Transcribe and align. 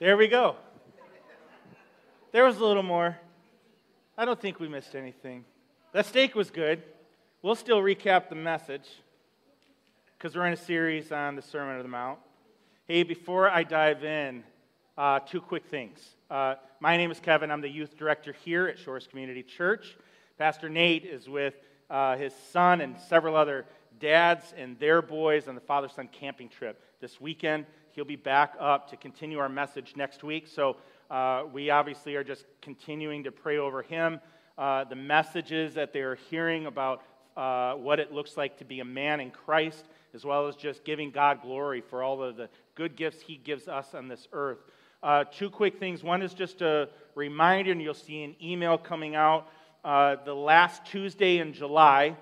There 0.00 0.16
we 0.16 0.28
go. 0.28 0.56
There 2.32 2.42
was 2.46 2.56
a 2.56 2.64
little 2.64 2.82
more. 2.82 3.18
I 4.16 4.24
don't 4.24 4.40
think 4.40 4.58
we 4.58 4.66
missed 4.66 4.94
anything. 4.94 5.44
That 5.92 6.06
steak 6.06 6.34
was 6.34 6.50
good. 6.50 6.82
We'll 7.42 7.54
still 7.54 7.82
recap 7.82 8.30
the 8.30 8.34
message 8.34 8.88
because 10.16 10.34
we're 10.34 10.46
in 10.46 10.54
a 10.54 10.56
series 10.56 11.12
on 11.12 11.36
the 11.36 11.42
Sermon 11.42 11.76
on 11.76 11.82
the 11.82 11.88
Mount. 11.88 12.18
Hey, 12.88 13.02
before 13.02 13.50
I 13.50 13.62
dive 13.62 14.02
in, 14.02 14.42
uh, 14.96 15.18
two 15.18 15.42
quick 15.42 15.66
things. 15.66 16.00
Uh, 16.30 16.54
my 16.80 16.96
name 16.96 17.10
is 17.10 17.20
Kevin. 17.20 17.50
I'm 17.50 17.60
the 17.60 17.68
youth 17.68 17.98
director 17.98 18.32
here 18.32 18.68
at 18.68 18.78
Shores 18.78 19.06
Community 19.06 19.42
Church. 19.42 19.98
Pastor 20.38 20.70
Nate 20.70 21.04
is 21.04 21.28
with 21.28 21.56
uh, 21.90 22.16
his 22.16 22.32
son 22.52 22.80
and 22.80 22.98
several 22.98 23.36
other 23.36 23.66
dads 23.98 24.54
and 24.56 24.78
their 24.78 25.02
boys 25.02 25.46
on 25.46 25.54
the 25.54 25.60
father 25.60 25.90
son 25.90 26.08
camping 26.10 26.48
trip 26.48 26.82
this 27.02 27.20
weekend. 27.20 27.66
He'll 28.00 28.06
be 28.06 28.16
back 28.16 28.54
up 28.58 28.88
to 28.92 28.96
continue 28.96 29.40
our 29.40 29.50
message 29.50 29.92
next 29.94 30.24
week. 30.24 30.48
So 30.48 30.78
uh, 31.10 31.42
we 31.52 31.68
obviously 31.68 32.16
are 32.16 32.24
just 32.24 32.46
continuing 32.62 33.24
to 33.24 33.30
pray 33.30 33.58
over 33.58 33.82
him. 33.82 34.20
Uh, 34.56 34.84
the 34.84 34.96
messages 34.96 35.74
that 35.74 35.92
they're 35.92 36.14
hearing 36.30 36.64
about 36.64 37.02
uh, 37.36 37.74
what 37.74 38.00
it 38.00 38.10
looks 38.10 38.38
like 38.38 38.56
to 38.56 38.64
be 38.64 38.80
a 38.80 38.86
man 38.86 39.20
in 39.20 39.30
Christ, 39.30 39.84
as 40.14 40.24
well 40.24 40.48
as 40.48 40.56
just 40.56 40.82
giving 40.82 41.10
God 41.10 41.42
glory 41.42 41.82
for 41.82 42.02
all 42.02 42.22
of 42.22 42.38
the 42.38 42.48
good 42.74 42.96
gifts 42.96 43.20
he 43.20 43.36
gives 43.36 43.68
us 43.68 43.92
on 43.92 44.08
this 44.08 44.28
earth. 44.32 44.60
Uh, 45.02 45.24
two 45.24 45.50
quick 45.50 45.78
things. 45.78 46.02
One 46.02 46.22
is 46.22 46.32
just 46.32 46.62
a 46.62 46.88
reminder, 47.14 47.70
and 47.72 47.82
you'll 47.82 47.92
see 47.92 48.24
an 48.24 48.34
email 48.42 48.78
coming 48.78 49.14
out. 49.14 49.46
Uh, 49.84 50.16
the 50.24 50.34
last 50.34 50.86
Tuesday 50.86 51.36
in 51.36 51.52
July 51.52 52.16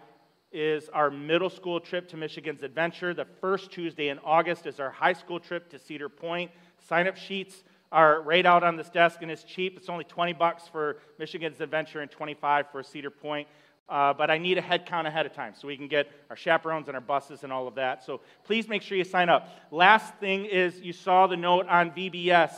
is 0.52 0.88
our 0.90 1.10
middle 1.10 1.50
school 1.50 1.78
trip 1.78 2.08
to 2.08 2.16
Michigan's 2.16 2.62
Adventure. 2.62 3.12
The 3.12 3.26
first 3.40 3.70
Tuesday 3.70 4.08
in 4.08 4.18
August 4.20 4.66
is 4.66 4.80
our 4.80 4.90
high 4.90 5.12
school 5.12 5.38
trip 5.38 5.68
to 5.70 5.78
Cedar 5.78 6.08
Point. 6.08 6.50
Sign 6.88 7.06
up 7.06 7.16
sheets 7.16 7.64
are 7.90 8.22
right 8.22 8.44
out 8.44 8.62
on 8.62 8.76
this 8.76 8.88
desk 8.88 9.20
and 9.22 9.30
it's 9.30 9.44
cheap. 9.44 9.76
It's 9.76 9.88
only 9.88 10.04
20 10.04 10.32
bucks 10.34 10.68
for 10.68 10.98
Michigan's 11.18 11.60
Adventure 11.60 12.00
and 12.00 12.10
25 12.10 12.70
for 12.70 12.82
Cedar 12.82 13.10
Point. 13.10 13.48
Uh, 13.88 14.12
but 14.12 14.30
I 14.30 14.36
need 14.36 14.58
a 14.58 14.60
head 14.60 14.84
count 14.84 15.06
ahead 15.06 15.24
of 15.24 15.32
time 15.32 15.54
so 15.56 15.66
we 15.66 15.76
can 15.76 15.88
get 15.88 16.10
our 16.28 16.36
chaperones 16.36 16.88
and 16.88 16.94
our 16.94 17.00
buses 17.00 17.42
and 17.42 17.52
all 17.52 17.66
of 17.66 17.76
that. 17.76 18.04
So 18.04 18.20
please 18.44 18.68
make 18.68 18.82
sure 18.82 18.98
you 18.98 19.04
sign 19.04 19.30
up. 19.30 19.48
Last 19.70 20.14
thing 20.16 20.44
is 20.44 20.78
you 20.80 20.92
saw 20.92 21.26
the 21.26 21.38
note 21.38 21.66
on 21.68 21.92
VBS, 21.92 22.52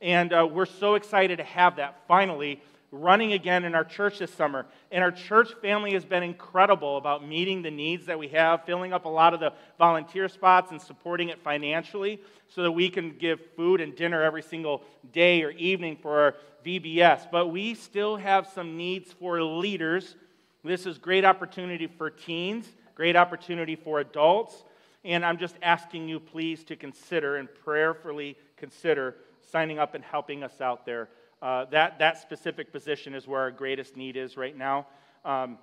and 0.00 0.32
uh, 0.32 0.48
we're 0.50 0.66
so 0.66 0.96
excited 0.96 1.36
to 1.36 1.44
have 1.44 1.76
that 1.76 2.00
finally 2.08 2.60
running 2.92 3.32
again 3.32 3.64
in 3.64 3.74
our 3.74 3.84
church 3.84 4.18
this 4.18 4.32
summer. 4.32 4.66
And 4.92 5.02
our 5.02 5.10
church 5.10 5.54
family 5.62 5.94
has 5.94 6.04
been 6.04 6.22
incredible 6.22 6.98
about 6.98 7.26
meeting 7.26 7.62
the 7.62 7.70
needs 7.70 8.06
that 8.06 8.18
we 8.18 8.28
have, 8.28 8.64
filling 8.64 8.92
up 8.92 9.06
a 9.06 9.08
lot 9.08 9.32
of 9.32 9.40
the 9.40 9.54
volunteer 9.78 10.28
spots 10.28 10.70
and 10.70 10.80
supporting 10.80 11.30
it 11.30 11.42
financially 11.42 12.20
so 12.48 12.62
that 12.62 12.70
we 12.70 12.90
can 12.90 13.16
give 13.16 13.40
food 13.56 13.80
and 13.80 13.96
dinner 13.96 14.22
every 14.22 14.42
single 14.42 14.82
day 15.10 15.42
or 15.42 15.50
evening 15.52 15.96
for 15.96 16.20
our 16.20 16.34
VBS. 16.64 17.30
But 17.32 17.48
we 17.48 17.74
still 17.74 18.16
have 18.16 18.46
some 18.46 18.76
needs 18.76 19.10
for 19.10 19.42
leaders. 19.42 20.14
This 20.62 20.84
is 20.84 20.98
great 20.98 21.24
opportunity 21.24 21.86
for 21.86 22.10
teens, 22.10 22.66
great 22.94 23.16
opportunity 23.16 23.74
for 23.74 24.00
adults. 24.00 24.62
And 25.02 25.24
I'm 25.24 25.38
just 25.38 25.56
asking 25.62 26.08
you, 26.08 26.20
please, 26.20 26.62
to 26.64 26.76
consider 26.76 27.36
and 27.36 27.48
prayerfully 27.64 28.36
consider 28.56 29.16
signing 29.50 29.78
up 29.78 29.94
and 29.94 30.04
helping 30.04 30.44
us 30.44 30.60
out 30.60 30.86
there 30.86 31.08
uh, 31.42 31.64
that, 31.66 31.98
that 31.98 32.18
specific 32.18 32.72
position 32.72 33.14
is 33.14 33.26
where 33.26 33.40
our 33.40 33.50
greatest 33.50 33.96
need 33.96 34.16
is 34.16 34.36
right 34.36 34.56
now. 34.56 34.86
Um, 35.24 35.58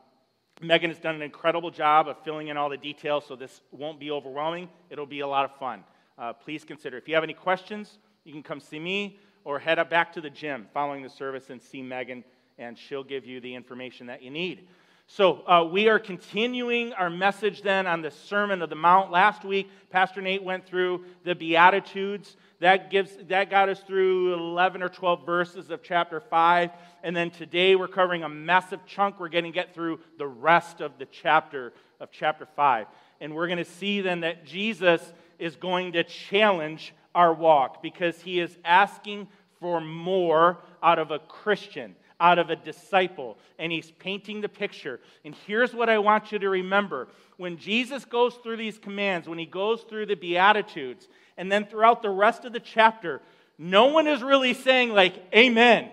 Megan 0.62 0.90
has 0.90 1.00
done 1.00 1.16
an 1.16 1.22
incredible 1.22 1.72
job 1.72 2.10
of 2.10 2.22
filling 2.24 2.50
in 2.50 2.58
all 2.58 2.70
the 2.70 2.78
details, 2.78 3.24
so 3.26 3.38
this 3.38 3.62
won't 3.72 3.98
be 3.98 4.12
overwhelming. 4.12 4.68
It'll 4.90 5.06
be 5.06 5.22
a 5.22 5.28
lot 5.28 5.46
of 5.46 5.56
fun. 5.58 5.86
Uh, 6.18 6.34
please 6.34 6.66
consider. 6.66 6.98
If 6.98 7.08
you 7.08 7.16
have 7.16 7.24
any 7.24 7.34
questions, 7.34 7.98
you 8.26 8.34
can 8.34 8.44
come 8.44 8.60
see 8.60 8.78
me 8.78 9.18
or 9.46 9.58
head 9.58 9.80
up 9.80 9.90
back 9.90 10.12
to 10.14 10.22
the 10.22 10.30
gym 10.30 10.68
following 10.74 11.02
the 11.02 11.10
service 11.10 11.50
and 11.50 11.62
see 11.62 11.82
Megan, 11.82 12.26
and 12.58 12.78
she'll 12.78 13.06
give 13.06 13.26
you 13.26 13.40
the 13.40 13.56
information 13.56 14.06
that 14.08 14.22
you 14.22 14.32
need. 14.32 14.68
So, 15.12 15.42
uh, 15.48 15.64
we 15.64 15.90
are 15.90 15.98
continuing 15.98 16.94
our 16.94 17.10
message 17.10 17.64
then 17.64 17.88
on 17.88 18.04
the 18.04 18.12
Sermon 18.12 18.62
of 18.62 18.70
the 18.70 18.76
Mount. 18.76 19.10
Last 19.10 19.44
week, 19.44 19.68
Pastor 19.90 20.22
Nate 20.22 20.44
went 20.44 20.68
through 20.68 21.04
the 21.24 21.34
Beatitudes. 21.34 22.38
That, 22.60 22.92
gives, 22.92 23.18
that 23.28 23.50
got 23.50 23.70
us 23.70 23.80
through 23.80 24.36
11 24.36 24.84
or 24.84 24.88
12 24.88 25.26
verses 25.26 25.72
of 25.72 25.82
chapter 25.82 26.20
5. 26.20 26.70
And 27.02 27.16
then 27.16 27.32
today 27.32 27.76
we're 27.76 27.88
covering 27.88 28.22
a 28.24 28.30
massive 28.30 28.86
chunk. 28.86 29.20
We're 29.20 29.30
going 29.30 29.46
to 29.46 29.50
get 29.50 29.74
through 29.74 30.00
the 30.20 30.28
rest 30.28 30.80
of 30.80 31.00
the 31.00 31.08
chapter 31.08 31.74
of 32.00 32.12
chapter 32.12 32.46
5. 32.56 32.86
And 33.20 33.34
we're 33.34 33.48
going 33.48 33.58
to 33.58 33.66
see 33.66 34.02
then 34.02 34.20
that 34.20 34.46
Jesus 34.46 35.02
is 35.40 35.56
going 35.56 35.94
to 35.94 36.04
challenge 36.04 36.94
our 37.16 37.34
walk 37.34 37.82
because 37.82 38.22
he 38.22 38.40
is 38.40 38.56
asking 38.64 39.28
for 39.60 39.82
more 39.82 40.60
out 40.84 41.00
of 41.00 41.10
a 41.10 41.18
Christian, 41.18 41.96
out 42.20 42.40
of 42.40 42.50
a 42.50 42.56
disciple. 42.56 43.38
And 43.58 43.72
he's 43.72 43.92
painting 43.92 44.42
the 44.42 44.50
picture. 44.50 45.00
And 45.24 45.36
here's 45.48 45.74
what 45.74 45.90
I 45.90 46.00
want 46.00 46.32
you 46.32 46.40
to 46.40 46.50
remember 46.50 47.08
when 47.38 47.58
Jesus 47.58 48.04
goes 48.06 48.36
through 48.36 48.58
these 48.58 48.78
commands, 48.78 49.28
when 49.28 49.40
he 49.40 49.46
goes 49.46 49.84
through 49.84 50.08
the 50.08 50.16
Beatitudes, 50.16 51.08
and 51.38 51.52
then 51.52 51.66
throughout 51.66 52.02
the 52.02 52.10
rest 52.10 52.44
of 52.44 52.52
the 52.52 52.60
chapter, 52.60 53.22
no 53.58 53.88
one 53.88 54.08
is 54.08 54.22
really 54.22 54.54
saying, 54.54 54.94
like, 54.94 55.16
Amen. 55.34 55.90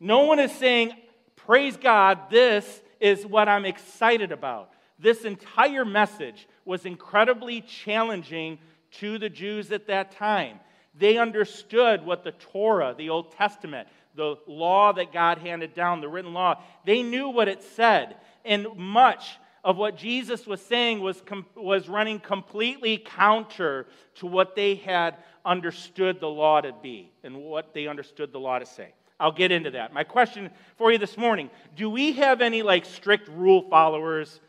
No 0.00 0.24
one 0.24 0.40
is 0.40 0.52
saying, 0.52 0.92
Praise 1.36 1.76
God, 1.76 2.30
this 2.30 2.82
is 3.00 3.26
what 3.26 3.48
I'm 3.48 3.64
excited 3.64 4.32
about. 4.32 4.70
This 4.98 5.24
entire 5.24 5.84
message 5.84 6.46
was 6.64 6.86
incredibly 6.86 7.60
challenging 7.60 8.58
to 8.92 9.18
the 9.18 9.28
Jews 9.28 9.72
at 9.72 9.88
that 9.88 10.12
time. 10.12 10.60
They 10.94 11.18
understood 11.18 12.04
what 12.04 12.22
the 12.22 12.32
Torah, 12.32 12.94
the 12.96 13.10
Old 13.10 13.32
Testament, 13.32 13.88
the 14.14 14.36
law 14.46 14.92
that 14.92 15.12
God 15.12 15.38
handed 15.38 15.74
down, 15.74 16.00
the 16.00 16.08
written 16.08 16.32
law, 16.32 16.60
they 16.84 17.02
knew 17.02 17.28
what 17.28 17.48
it 17.48 17.62
said. 17.62 18.16
And 18.44 18.66
much 18.76 19.38
of 19.64 19.76
what 19.76 19.96
Jesus 19.96 20.46
was 20.46 20.60
saying 20.60 21.00
was, 21.00 21.22
com- 21.24 21.46
was 21.54 21.88
running 21.88 22.18
completely 22.18 22.98
counter 22.98 23.86
to 24.16 24.26
what 24.26 24.56
they 24.56 24.74
had 24.74 25.16
understood 25.44 26.20
the 26.20 26.28
law 26.28 26.60
to 26.60 26.72
be 26.82 27.12
and 27.22 27.36
what 27.36 27.72
they 27.74 27.86
understood 27.86 28.32
the 28.32 28.40
law 28.40 28.58
to 28.58 28.66
say. 28.66 28.92
I'll 29.20 29.32
get 29.32 29.52
into 29.52 29.70
that. 29.72 29.92
My 29.92 30.02
question 30.02 30.50
for 30.76 30.90
you 30.90 30.98
this 30.98 31.16
morning 31.16 31.48
do 31.76 31.88
we 31.88 32.12
have 32.12 32.40
any 32.40 32.62
like 32.62 32.84
strict 32.84 33.28
rule 33.28 33.62
followers 33.70 34.40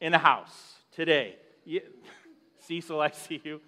in 0.00 0.12
the 0.12 0.18
house 0.18 0.74
today? 0.92 1.36
Yeah. 1.64 1.80
Cecil, 2.60 3.00
I 3.00 3.10
see 3.10 3.42
you. 3.44 3.60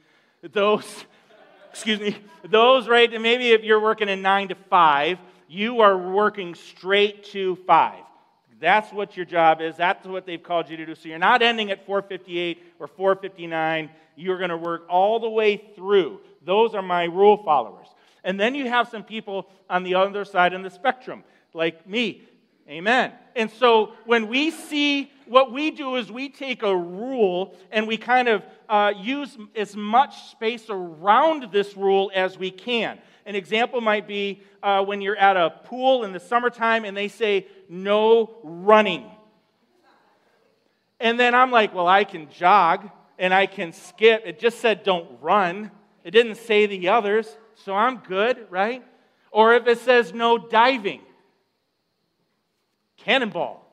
Those, 0.53 1.05
excuse 1.71 2.01
me, 2.01 2.17
those, 2.49 2.89
right? 2.89 3.13
And 3.13 3.23
Maybe 3.23 3.51
if 3.51 3.65
you're 3.65 3.81
working 3.81 4.09
in 4.09 4.23
nine 4.23 4.49
to 4.49 4.55
five, 4.71 5.19
you 5.49 5.81
are 5.81 5.97
working 5.97 6.55
straight 6.55 7.25
to 7.27 7.57
five. 7.67 8.03
That's 8.59 8.93
what 8.93 9.17
your 9.17 9.27
job 9.27 9.61
is. 9.61 9.77
That's 9.77 10.07
what 10.07 10.27
they've 10.27 10.43
called 10.43 10.71
you 10.71 10.77
to 10.79 10.87
do. 10.87 10.95
So 10.95 11.09
you're 11.09 11.19
not 11.19 11.43
ending 11.43 11.71
at 11.71 11.85
458 11.85 12.63
or 12.79 12.87
459. 12.87 13.91
You're 14.17 14.39
going 14.39 14.51
to 14.51 14.57
work 14.57 14.87
all 14.89 15.21
the 15.21 15.29
way 15.29 15.63
through. 15.75 16.21
Those 16.45 16.75
are 16.75 16.83
my 16.83 17.05
rule 17.05 17.43
followers. 17.45 17.89
And 18.25 18.41
then 18.41 18.55
you 18.55 18.69
have 18.69 18.89
some 18.89 19.05
people 19.05 19.49
on 19.69 19.83
the 19.83 19.95
other 19.95 20.25
side 20.25 20.53
of 20.55 20.63
the 20.63 20.71
spectrum, 20.71 21.23
like 21.53 21.87
me. 21.87 22.23
Amen. 22.69 23.13
And 23.37 23.51
so 23.51 23.93
when 24.07 24.27
we 24.27 24.51
see 24.51 25.13
what 25.27 25.53
we 25.53 25.71
do 25.71 25.97
is 25.97 26.11
we 26.11 26.29
take 26.29 26.63
a 26.63 26.77
rule 26.77 27.55
and 27.71 27.87
we 27.87 27.97
kind 27.97 28.29
of 28.29 28.43
uh, 28.69 28.93
use 28.97 29.37
as 29.55 29.77
much 29.77 30.31
space 30.31 30.67
around 30.69 31.53
this 31.53 31.77
rule 31.77 32.11
as 32.15 32.39
we 32.39 32.51
can. 32.51 32.99
An 33.27 33.35
example 33.35 33.81
might 33.81 34.07
be 34.07 34.41
uh, 34.63 34.85
when 34.85 35.01
you're 35.01 35.17
at 35.17 35.37
a 35.37 35.51
pool 35.51 36.05
in 36.05 36.13
the 36.13 36.21
summertime 36.21 36.85
and 36.85 36.97
they 36.97 37.09
say, 37.09 37.49
no 37.69 38.39
running. 38.43 39.05
And 41.01 41.19
then 41.19 41.35
I'm 41.35 41.51
like, 41.51 41.75
well, 41.75 41.89
I 41.89 42.05
can 42.05 42.31
jog 42.31 42.89
and 43.19 43.35
I 43.35 43.47
can 43.47 43.73
skip. 43.73 44.23
It 44.25 44.39
just 44.39 44.61
said 44.61 44.85
don't 44.85 45.21
run, 45.21 45.73
it 46.05 46.13
didn't 46.13 46.37
say 46.37 46.67
the 46.67 46.89
others, 46.89 47.37
so 47.57 47.75
I'm 47.75 47.99
good, 47.99 48.47
right? 48.49 48.85
Or 49.33 49.55
if 49.55 49.67
it 49.67 49.79
says 49.81 50.15
no 50.15 50.39
diving, 50.39 51.01
cannonball, 52.99 53.67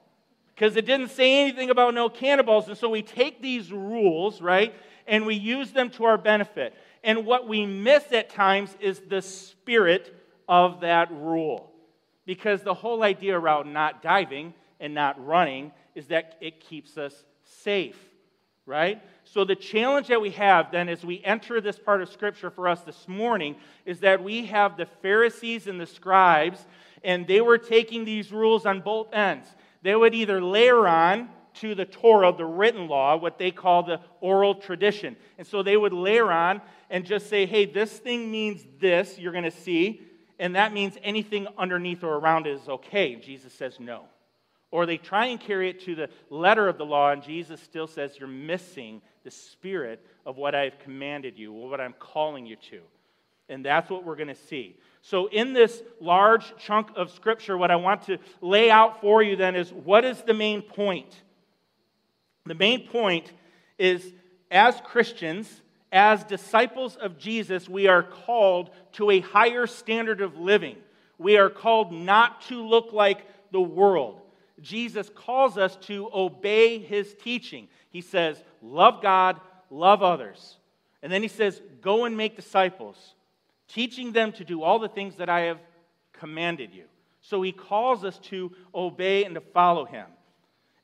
because 0.56 0.75
it 0.75 0.85
didn't 0.85 1.09
say 1.09 1.41
anything 1.41 1.69
about 1.69 1.94
no 1.94 2.09
cannonballs. 2.09 2.67
And 2.67 2.77
so 2.77 2.89
we 2.89 3.03
take 3.03 3.41
these 3.41 3.71
rules, 3.71 4.41
right, 4.41 4.73
and 5.06 5.25
we 5.25 5.35
use 5.35 5.71
them 5.71 5.89
to 5.91 6.06
our 6.06 6.17
benefit. 6.17 6.73
And 7.03 7.25
what 7.25 7.47
we 7.47 7.65
miss 7.65 8.11
at 8.11 8.29
times 8.29 8.75
is 8.79 9.01
the 9.01 9.21
spirit 9.21 10.15
of 10.47 10.81
that 10.81 11.11
rule. 11.11 11.71
Because 12.25 12.61
the 12.61 12.73
whole 12.73 13.03
idea 13.03 13.38
around 13.38 13.73
not 13.73 14.01
diving 14.01 14.53
and 14.79 14.94
not 14.94 15.23
running 15.23 15.71
is 15.95 16.07
that 16.07 16.38
it 16.39 16.61
keeps 16.61 16.97
us 16.97 17.25
safe, 17.44 17.97
right? 18.65 19.01
So, 19.25 19.44
the 19.44 19.55
challenge 19.55 20.07
that 20.07 20.21
we 20.21 20.31
have 20.31 20.71
then 20.71 20.88
as 20.88 21.05
we 21.05 21.21
enter 21.23 21.59
this 21.59 21.77
part 21.77 22.01
of 22.01 22.09
Scripture 22.09 22.50
for 22.50 22.67
us 22.67 22.81
this 22.81 23.07
morning 23.07 23.56
is 23.85 23.99
that 23.99 24.23
we 24.23 24.45
have 24.45 24.77
the 24.77 24.85
Pharisees 24.85 25.67
and 25.67 25.79
the 25.79 25.85
scribes, 25.85 26.65
and 27.03 27.27
they 27.27 27.41
were 27.41 27.57
taking 27.57 28.06
these 28.06 28.31
rules 28.31 28.65
on 28.65 28.79
both 28.79 29.13
ends. 29.13 29.47
They 29.81 29.95
would 29.95 30.15
either 30.15 30.41
layer 30.41 30.88
on 30.88 31.29
to 31.56 31.75
the 31.75 31.85
Torah, 31.85 32.33
the 32.35 32.45
written 32.45 32.88
law, 32.88 33.15
what 33.15 33.38
they 33.38 33.51
call 33.51 33.83
the 33.83 33.99
oral 34.21 34.56
tradition. 34.56 35.15
And 35.38 35.45
so 35.45 35.61
they 35.61 35.77
would 35.77 35.94
layer 35.94 36.31
on 36.31 36.61
and 36.94 37.07
just 37.07 37.28
say, 37.28 37.48
hey, 37.48 37.66
this 37.66 37.92
thing 37.92 38.30
means 38.30 38.63
this, 38.80 39.18
you're 39.18 39.31
going 39.31 39.44
to 39.45 39.51
see, 39.51 40.04
and 40.38 40.56
that 40.56 40.72
means 40.72 40.95
anything 41.04 41.48
underneath 41.57 42.04
or 42.04 42.13
around 42.18 42.45
it 42.45 42.51
is 42.51 42.69
okay. 42.69 43.16
Jesus 43.16 43.51
says 43.51 43.80
no. 43.80 44.04
Or 44.69 44.86
they 44.86 44.98
try 44.98 45.25
and 45.25 45.40
carry 45.40 45.72
it 45.72 45.81
to 45.86 45.95
the 45.95 46.10
letter 46.30 46.68
of 46.68 46.78
the 46.78 46.86
law, 46.86 47.10
and 47.10 47.24
Jesus 47.24 47.60
still 47.62 47.88
says, 47.88 48.19
You're 48.19 48.28
missing 48.30 49.01
the 49.24 49.31
spirit 49.31 50.06
of 50.24 50.38
what 50.38 50.54
I've 50.54 50.78
commanded 50.80 51.38
you, 51.38 51.51
or 51.51 51.68
what 51.68 51.81
I'm 51.81 51.95
calling 51.98 52.45
you 52.45 52.57
to. 52.69 52.81
And 53.50 53.66
that's 53.66 53.90
what 53.90 54.04
we're 54.04 54.16
going 54.16 54.28
to 54.28 54.36
see. 54.36 54.78
So, 55.01 55.28
in 55.28 55.54
this 55.54 55.81
large 56.00 56.54
chunk 56.60 56.90
of 56.95 57.10
scripture, 57.10 57.57
what 57.57 57.72
I 57.72 57.75
want 57.75 58.04
to 58.04 58.19
lay 58.40 58.69
out 58.69 59.01
for 59.01 59.24
you 59.24 59.36
then 59.36 59.56
is 59.56 59.74
what 59.74 60.06
is 60.06 60.22
the 60.22 60.34
main 60.36 60.62
point? 60.62 61.24
The 62.45 62.56
main 62.56 62.88
point 62.88 63.31
is 63.80 64.13
as 64.51 64.80
Christians, 64.81 65.62
as 65.94 66.24
disciples 66.24 66.95
of 66.95 67.19
Jesus, 67.19 67.69
we 67.69 67.88
are 67.88 68.01
called 68.01 68.72
to 68.94 69.12
a 69.12 69.19
higher 69.19 69.68
standard 69.68 70.22
of 70.22 70.38
living. 70.38 70.75
We 71.19 71.38
are 71.38 71.51
called 71.51 71.94
not 71.94 72.42
to 72.48 72.66
look 72.66 72.92
like 72.92 73.28
the 73.51 73.62
world. 73.62 74.19
Jesus 74.60 75.10
calls 75.13 75.57
us 75.57 75.75
to 75.81 76.10
obey 76.13 76.80
his 76.80 77.13
teaching. 77.13 77.68
He 77.90 78.01
says, 78.01 78.44
Love 78.62 79.01
God, 79.01 79.40
love 79.69 80.01
others. 80.01 80.57
And 81.04 81.12
then 81.12 81.22
he 81.22 81.28
says, 81.28 81.62
Go 81.81 82.06
and 82.06 82.18
make 82.18 82.36
disciples, 82.36 83.13
teaching 83.68 84.12
them 84.12 84.31
to 84.34 84.44
do 84.44 84.63
all 84.63 84.80
the 84.80 84.90
things 84.90 85.18
that 85.18 85.30
I 85.30 85.42
have 85.42 85.60
commanded 86.12 86.74
you. 86.74 86.86
So 87.22 87.42
he 87.42 87.51
calls 87.51 88.04
us 88.04 88.18
to 88.24 88.51
obey 88.74 89.25
and 89.25 89.36
to 89.36 89.42
follow 89.42 89.86
him. 89.86 90.07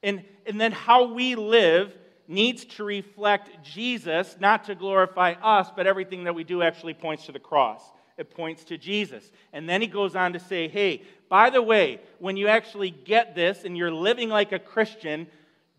And, 0.04 0.24
and 0.46 0.62
then 0.62 0.72
how 0.72 1.14
we 1.14 1.36
live 1.36 1.94
needs 2.30 2.64
to 2.64 2.84
reflect 2.84 3.64
Jesus, 3.64 4.38
not 4.40 4.64
to 4.66 4.76
glorify 4.76 5.34
us, 5.42 5.70
but 5.76 5.88
everything 5.88 6.24
that 6.26 6.36
we 6.36 6.46
do 6.46 6.62
actually 6.62 6.94
points 6.94 7.26
to 7.26 7.32
the 7.32 7.40
cross. 7.40 7.82
It 8.18 8.30
points 8.36 8.64
to 8.66 8.78
Jesus. 8.78 9.30
And 9.52 9.68
then 9.68 9.82
he 9.82 9.88
goes 9.88 10.16
on 10.16 10.34
to 10.34 10.40
say, 10.40 10.68
hey, 10.68 11.04
by 11.28 11.50
the 11.50 11.62
way, 11.62 12.00
when 12.20 12.38
you 12.38 12.48
actually 12.48 12.92
get 12.92 13.34
this 13.34 13.64
and 13.66 13.76
you're 13.76 13.92
living 13.92 14.30
like 14.30 14.52
a 14.52 14.60
Christian, 14.60 15.28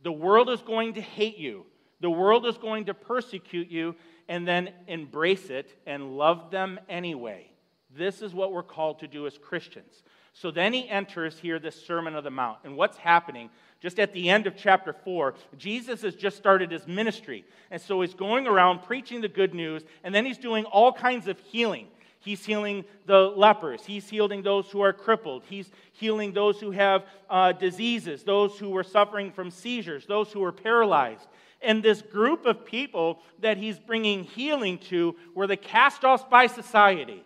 the 0.02 0.12
world 0.12 0.50
is 0.50 0.60
going 0.60 0.94
to 0.94 1.00
hate 1.00 1.38
you. 1.38 1.66
The 2.00 2.10
world 2.10 2.46
is 2.46 2.56
going 2.56 2.86
to 2.86 2.94
persecute 2.94 3.68
you, 3.68 3.94
and 4.26 4.48
then 4.48 4.70
embrace 4.86 5.50
it 5.50 5.76
and 5.86 6.16
love 6.16 6.50
them 6.50 6.80
anyway. 6.88 7.50
This 7.94 8.22
is 8.22 8.32
what 8.32 8.52
we're 8.52 8.62
called 8.62 9.00
to 9.00 9.08
do 9.08 9.26
as 9.26 9.36
Christians. 9.36 10.02
So 10.32 10.50
then 10.50 10.72
he 10.72 10.88
enters 10.88 11.38
here 11.38 11.58
this 11.58 11.84
Sermon 11.84 12.14
of 12.14 12.24
the 12.24 12.30
Mount. 12.30 12.58
And 12.64 12.76
what's 12.76 12.96
happening? 12.96 13.50
Just 13.80 13.98
at 13.98 14.12
the 14.12 14.28
end 14.28 14.46
of 14.46 14.56
chapter 14.56 14.92
4, 14.92 15.34
Jesus 15.56 16.02
has 16.02 16.14
just 16.14 16.36
started 16.36 16.70
his 16.70 16.86
ministry. 16.86 17.44
And 17.70 17.80
so 17.80 18.00
he's 18.00 18.14
going 18.14 18.46
around 18.46 18.82
preaching 18.82 19.20
the 19.20 19.28
good 19.28 19.54
news, 19.54 19.82
and 20.04 20.14
then 20.14 20.26
he's 20.26 20.38
doing 20.38 20.64
all 20.66 20.92
kinds 20.92 21.28
of 21.28 21.38
healing. 21.38 21.88
He's 22.20 22.44
healing 22.44 22.84
the 23.06 23.32
lepers. 23.34 23.86
He's 23.86 24.08
healing 24.08 24.42
those 24.42 24.70
who 24.70 24.82
are 24.82 24.92
crippled. 24.92 25.44
He's 25.48 25.70
healing 25.92 26.32
those 26.32 26.60
who 26.60 26.70
have 26.70 27.06
uh, 27.30 27.52
diseases, 27.52 28.22
those 28.22 28.58
who 28.58 28.68
were 28.68 28.84
suffering 28.84 29.32
from 29.32 29.50
seizures, 29.50 30.04
those 30.04 30.30
who 30.30 30.40
were 30.40 30.52
paralyzed. 30.52 31.26
And 31.62 31.82
this 31.82 32.02
group 32.02 32.44
of 32.44 32.66
people 32.66 33.20
that 33.40 33.56
he's 33.56 33.78
bringing 33.78 34.24
healing 34.24 34.78
to 34.90 35.16
were 35.34 35.46
the 35.46 35.56
cast 35.56 36.04
offs 36.04 36.24
by 36.30 36.46
society. 36.46 37.24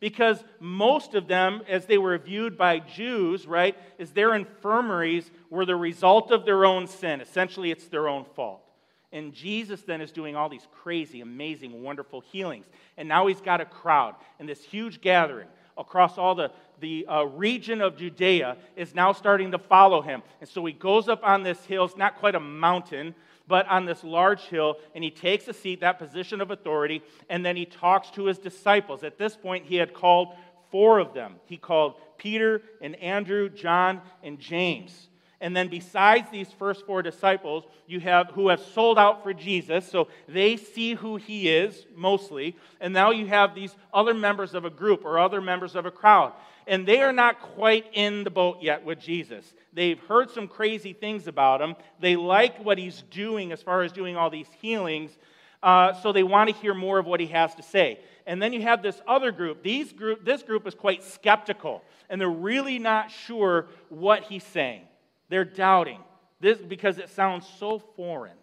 Because 0.00 0.42
most 0.60 1.14
of 1.14 1.26
them, 1.26 1.62
as 1.68 1.86
they 1.86 1.98
were 1.98 2.16
viewed 2.18 2.56
by 2.56 2.78
Jews, 2.78 3.46
right, 3.46 3.76
is 3.98 4.12
their 4.12 4.34
infirmaries 4.34 5.30
were 5.50 5.66
the 5.66 5.76
result 5.76 6.30
of 6.30 6.44
their 6.44 6.64
own 6.64 6.86
sin. 6.86 7.20
Essentially, 7.20 7.70
it's 7.70 7.88
their 7.88 8.08
own 8.08 8.24
fault. 8.36 8.62
And 9.10 9.32
Jesus 9.32 9.82
then 9.82 10.00
is 10.00 10.12
doing 10.12 10.36
all 10.36 10.48
these 10.48 10.66
crazy, 10.82 11.20
amazing, 11.20 11.82
wonderful 11.82 12.20
healings. 12.20 12.66
And 12.96 13.08
now 13.08 13.26
he's 13.26 13.40
got 13.40 13.60
a 13.60 13.64
crowd, 13.64 14.14
and 14.38 14.48
this 14.48 14.62
huge 14.62 15.00
gathering 15.00 15.48
across 15.78 16.18
all 16.18 16.34
the, 16.34 16.50
the 16.80 17.06
uh, 17.06 17.22
region 17.22 17.80
of 17.80 17.96
Judea 17.96 18.56
is 18.76 18.94
now 18.94 19.12
starting 19.12 19.52
to 19.52 19.58
follow 19.58 20.02
him. 20.02 20.22
And 20.40 20.48
so 20.48 20.64
he 20.66 20.72
goes 20.72 21.08
up 21.08 21.20
on 21.22 21.42
this 21.42 21.64
hill. 21.64 21.84
It's 21.84 21.96
not 21.96 22.16
quite 22.16 22.34
a 22.34 22.40
mountain, 22.40 23.14
but 23.48 23.66
on 23.66 23.86
this 23.86 24.04
large 24.04 24.42
hill, 24.42 24.76
and 24.94 25.02
he 25.02 25.10
takes 25.10 25.48
a 25.48 25.52
seat, 25.52 25.80
that 25.80 25.98
position 25.98 26.40
of 26.40 26.50
authority, 26.50 27.02
and 27.28 27.44
then 27.44 27.56
he 27.56 27.64
talks 27.64 28.10
to 28.10 28.26
his 28.26 28.38
disciples. 28.38 29.02
At 29.02 29.18
this 29.18 29.34
point, 29.34 29.64
he 29.64 29.76
had 29.76 29.94
called 29.94 30.34
four 30.70 30.98
of 30.98 31.14
them. 31.14 31.36
He 31.46 31.56
called 31.56 31.94
Peter 32.18 32.62
and 32.80 32.94
Andrew, 32.96 33.48
John, 33.48 34.02
and 34.22 34.38
James. 34.38 35.08
And 35.40 35.56
then 35.56 35.68
besides 35.68 36.28
these 36.30 36.48
first 36.58 36.84
four 36.84 37.00
disciples, 37.00 37.64
you 37.86 38.00
have 38.00 38.30
who 38.30 38.48
have 38.48 38.60
sold 38.60 38.98
out 38.98 39.22
for 39.22 39.32
Jesus, 39.32 39.88
so 39.88 40.08
they 40.26 40.56
see 40.56 40.94
who 40.94 41.16
he 41.16 41.48
is 41.48 41.86
mostly. 41.94 42.56
And 42.80 42.92
now 42.92 43.12
you 43.12 43.26
have 43.28 43.54
these 43.54 43.74
other 43.94 44.14
members 44.14 44.54
of 44.54 44.64
a 44.64 44.70
group 44.70 45.04
or 45.04 45.18
other 45.18 45.40
members 45.40 45.76
of 45.76 45.86
a 45.86 45.92
crowd. 45.92 46.32
And 46.68 46.86
they 46.86 47.00
are 47.00 47.12
not 47.12 47.40
quite 47.40 47.86
in 47.94 48.24
the 48.24 48.30
boat 48.30 48.58
yet 48.60 48.84
with 48.84 49.00
Jesus. 49.00 49.54
They've 49.72 49.98
heard 50.00 50.30
some 50.30 50.46
crazy 50.46 50.92
things 50.92 51.26
about 51.26 51.62
him. 51.62 51.74
They 51.98 52.14
like 52.14 52.62
what 52.62 52.76
he's 52.76 53.02
doing 53.10 53.50
as 53.52 53.62
far 53.62 53.82
as 53.82 53.90
doing 53.90 54.16
all 54.16 54.28
these 54.28 54.48
healings. 54.60 55.16
Uh, 55.62 55.94
so 55.94 56.12
they 56.12 56.22
want 56.22 56.50
to 56.50 56.56
hear 56.56 56.74
more 56.74 56.98
of 56.98 57.06
what 57.06 57.20
he 57.20 57.26
has 57.28 57.54
to 57.54 57.62
say. 57.62 57.98
And 58.26 58.40
then 58.40 58.52
you 58.52 58.62
have 58.62 58.82
this 58.82 59.00
other 59.08 59.32
group. 59.32 59.62
These 59.62 59.92
group. 59.94 60.24
This 60.24 60.42
group 60.42 60.66
is 60.66 60.74
quite 60.74 61.02
skeptical, 61.02 61.82
and 62.10 62.20
they're 62.20 62.28
really 62.28 62.78
not 62.78 63.10
sure 63.10 63.66
what 63.88 64.24
he's 64.24 64.44
saying. 64.44 64.82
They're 65.30 65.46
doubting 65.46 66.00
this 66.38 66.58
because 66.58 66.98
it 66.98 67.08
sounds 67.08 67.46
so 67.58 67.78
foreign. 67.96 68.36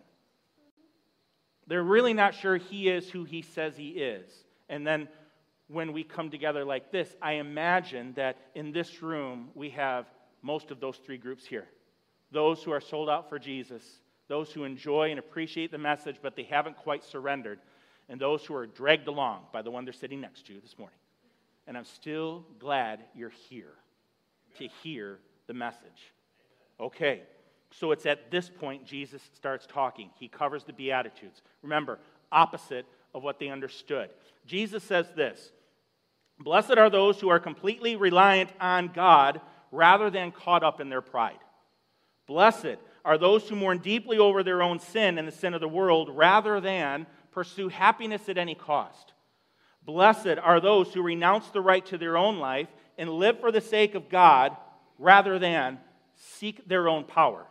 They're 1.67 1.83
really 1.83 2.13
not 2.13 2.33
sure 2.33 2.57
he 2.57 2.89
is 2.89 3.09
who 3.09 3.23
he 3.23 3.41
says 3.43 3.77
he 3.77 3.89
is. 3.89 4.29
And 4.67 4.85
then 4.85 5.07
when 5.67 5.93
we 5.93 6.03
come 6.03 6.29
together 6.29 6.63
like 6.63 6.91
this, 6.91 7.15
I 7.21 7.33
imagine 7.33 8.13
that 8.15 8.37
in 8.53 8.71
this 8.71 9.01
room 9.01 9.49
we 9.55 9.71
have 9.71 10.05
most 10.41 10.71
of 10.71 10.79
those 10.79 10.97
three 10.97 11.17
groups 11.17 11.45
here 11.45 11.67
those 12.31 12.61
who 12.63 12.71
are 12.71 12.81
sold 12.81 13.09
out 13.09 13.29
for 13.29 13.39
Jesus, 13.39 14.01
those 14.27 14.51
who 14.51 14.65
enjoy 14.65 15.09
and 15.09 15.19
appreciate 15.19 15.71
the 15.71 15.77
message, 15.77 16.17
but 16.21 16.35
they 16.35 16.43
haven't 16.43 16.75
quite 16.75 17.03
surrendered, 17.03 17.59
and 18.09 18.19
those 18.19 18.43
who 18.43 18.53
are 18.55 18.65
dragged 18.65 19.07
along 19.07 19.43
by 19.53 19.61
the 19.61 19.71
one 19.71 19.85
they're 19.85 19.93
sitting 19.93 20.19
next 20.19 20.45
to 20.47 20.59
this 20.59 20.77
morning. 20.77 20.97
And 21.65 21.77
I'm 21.77 21.85
still 21.85 22.45
glad 22.59 22.99
you're 23.15 23.31
here 23.49 23.73
to 24.57 24.67
hear 24.83 25.19
the 25.47 25.53
message. 25.53 26.11
Okay, 26.79 27.21
so 27.71 27.91
it's 27.91 28.05
at 28.05 28.31
this 28.31 28.49
point 28.49 28.85
Jesus 28.85 29.21
starts 29.33 29.65
talking. 29.65 30.09
He 30.19 30.27
covers 30.27 30.63
the 30.63 30.73
Beatitudes. 30.73 31.41
Remember, 31.61 31.99
opposite 32.31 32.85
of 33.13 33.23
what 33.23 33.39
they 33.39 33.47
understood. 33.47 34.09
Jesus 34.45 34.83
says 34.83 35.07
this 35.15 35.51
Blessed 36.39 36.77
are 36.77 36.89
those 36.89 37.19
who 37.19 37.29
are 37.29 37.39
completely 37.39 37.95
reliant 37.95 38.49
on 38.59 38.89
God 38.93 39.41
rather 39.71 40.09
than 40.09 40.31
caught 40.31 40.63
up 40.63 40.79
in 40.79 40.89
their 40.89 41.01
pride. 41.01 41.39
Blessed 42.27 42.77
are 43.03 43.17
those 43.17 43.47
who 43.47 43.55
mourn 43.55 43.77
deeply 43.77 44.17
over 44.17 44.43
their 44.43 44.61
own 44.61 44.79
sin 44.79 45.17
and 45.17 45.27
the 45.27 45.31
sin 45.31 45.53
of 45.53 45.61
the 45.61 45.67
world 45.67 46.09
rather 46.11 46.59
than 46.59 47.05
pursue 47.31 47.69
happiness 47.69 48.27
at 48.29 48.37
any 48.37 48.55
cost. 48.55 49.13
Blessed 49.83 50.39
are 50.41 50.59
those 50.59 50.93
who 50.93 51.03
renounce 51.03 51.47
the 51.49 51.61
right 51.61 51.85
to 51.87 51.97
their 51.97 52.17
own 52.17 52.39
life 52.39 52.67
and 52.97 53.09
live 53.09 53.39
for 53.39 53.51
the 53.51 53.61
sake 53.61 53.93
of 53.93 54.09
God 54.09 54.55
rather 54.97 55.37
than 55.37 55.79
seek 56.15 56.67
their 56.67 56.89
own 56.89 57.03
power. 57.03 57.45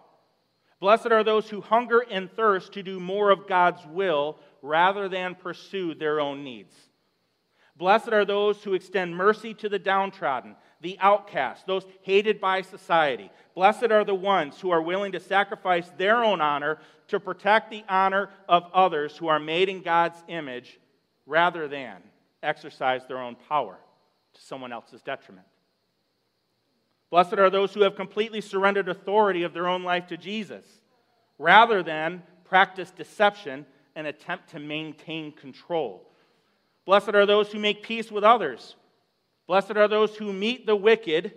Blessed 0.81 1.07
are 1.07 1.23
those 1.25 1.49
who 1.49 1.61
hunger 1.61 2.01
and 2.11 2.31
thirst 2.33 2.73
to 2.73 2.83
do 2.83 2.99
more 2.99 3.31
of 3.31 3.47
God's 3.47 3.85
will 3.87 4.39
rather 4.61 5.09
than 5.09 5.35
pursue 5.35 5.95
their 5.95 6.21
own 6.21 6.43
needs. 6.43 6.75
Blessed 7.85 8.15
are 8.15 8.25
those 8.25 8.65
who 8.65 8.73
extend 8.73 9.15
mercy 9.15 9.53
to 9.53 9.69
the 9.69 9.79
downtrodden, 9.79 10.57
the 10.81 10.97
outcast, 11.03 11.67
those 11.67 11.85
hated 12.01 12.41
by 12.41 12.63
society. 12.63 13.31
Blessed 13.55 13.91
are 13.91 14.05
the 14.05 14.15
ones 14.15 14.59
who 14.59 14.71
are 14.71 14.81
willing 14.81 15.13
to 15.13 15.21
sacrifice 15.21 15.91
their 15.99 16.25
own 16.25 16.41
honor 16.41 16.79
to 17.09 17.21
protect 17.21 17.71
the 17.71 17.85
honor 17.87 18.31
of 18.49 18.65
others 18.73 19.19
who 19.19 19.29
are 19.29 19.39
made 19.39 19.69
in 19.69 19.83
God's 19.83 20.17
image 20.29 20.81
rather 21.27 21.69
than 21.69 21.97
exercise 22.43 23.05
their 23.07 23.19
own 23.19 23.37
power 23.51 23.77
to 24.33 24.41
someone 24.41 24.73
else's 24.73 25.03
detriment. 25.03 25.47
Blessed 27.11 27.35
are 27.35 27.51
those 27.51 27.75
who 27.75 27.83
have 27.83 27.97
completely 27.97 28.41
surrendered 28.41 28.89
authority 28.89 29.43
of 29.43 29.53
their 29.53 29.69
own 29.69 29.83
life 29.83 30.07
to 30.07 30.17
Jesus, 30.17 30.65
rather 31.39 31.83
than 31.83 32.23
practice 32.45 32.91
deception 32.91 33.67
and 33.95 34.07
attempt 34.07 34.49
to 34.53 34.59
maintain 34.59 35.33
control. 35.33 36.11
Blessed 36.85 37.11
are 37.11 37.27
those 37.27 37.51
who 37.51 37.59
make 37.59 37.83
peace 37.83 38.11
with 38.11 38.25
others. 38.25 38.77
Blessed 39.47 39.73
are 39.73 39.89
those 39.89 40.17
who 40.17 40.33
meet 40.33 40.67
the 40.67 40.77
wicked 40.77 41.33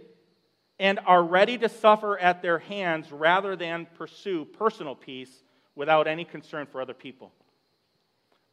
and 0.80 1.00
are 1.06 1.24
ready 1.24 1.58
to 1.58 1.70
suffer 1.70 2.18
at 2.20 2.42
their 2.42 2.60
hands 2.60 3.12
rather 3.12 3.56
than 3.56 3.88
pursue 3.98 4.46
personal 4.46 4.96
peace 4.96 5.44
without 5.76 6.08
any 6.08 6.26
concern 6.26 6.68
for 6.68 6.82
other 6.82 6.94
people. 6.94 7.32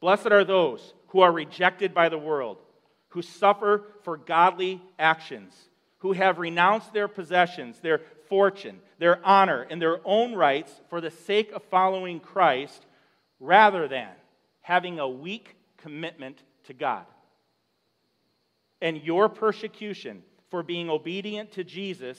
Blessed 0.00 0.26
are 0.26 0.44
those 0.44 0.94
who 1.08 1.20
are 1.20 1.32
rejected 1.32 1.94
by 1.94 2.08
the 2.08 2.18
world, 2.18 2.58
who 3.08 3.22
suffer 3.22 3.84
for 4.02 4.16
godly 4.16 4.82
actions 4.98 5.68
who 6.04 6.12
have 6.12 6.38
renounced 6.38 6.92
their 6.92 7.08
possessions, 7.08 7.80
their 7.80 7.98
fortune, 8.28 8.78
their 8.98 9.24
honor, 9.24 9.66
and 9.70 9.80
their 9.80 10.00
own 10.04 10.34
rights 10.34 10.70
for 10.90 11.00
the 11.00 11.10
sake 11.10 11.50
of 11.52 11.62
following 11.70 12.20
Christ, 12.20 12.84
rather 13.40 13.88
than 13.88 14.10
having 14.60 14.98
a 14.98 15.08
weak 15.08 15.56
commitment 15.78 16.42
to 16.64 16.74
God. 16.74 17.06
And 18.80 19.02
your 19.02 19.28
persecution 19.28 20.22
for 20.50 20.62
being 20.62 20.90
obedient 20.90 21.52
to 21.52 21.64
Jesus 21.64 22.18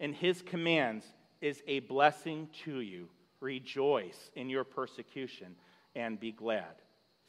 and 0.00 0.14
his 0.14 0.42
commands 0.42 1.04
is 1.40 1.62
a 1.66 1.80
blessing 1.80 2.48
to 2.64 2.80
you. 2.80 3.08
Rejoice 3.40 4.30
in 4.34 4.48
your 4.48 4.64
persecution 4.64 5.56
and 5.94 6.18
be 6.18 6.32
glad 6.32 6.74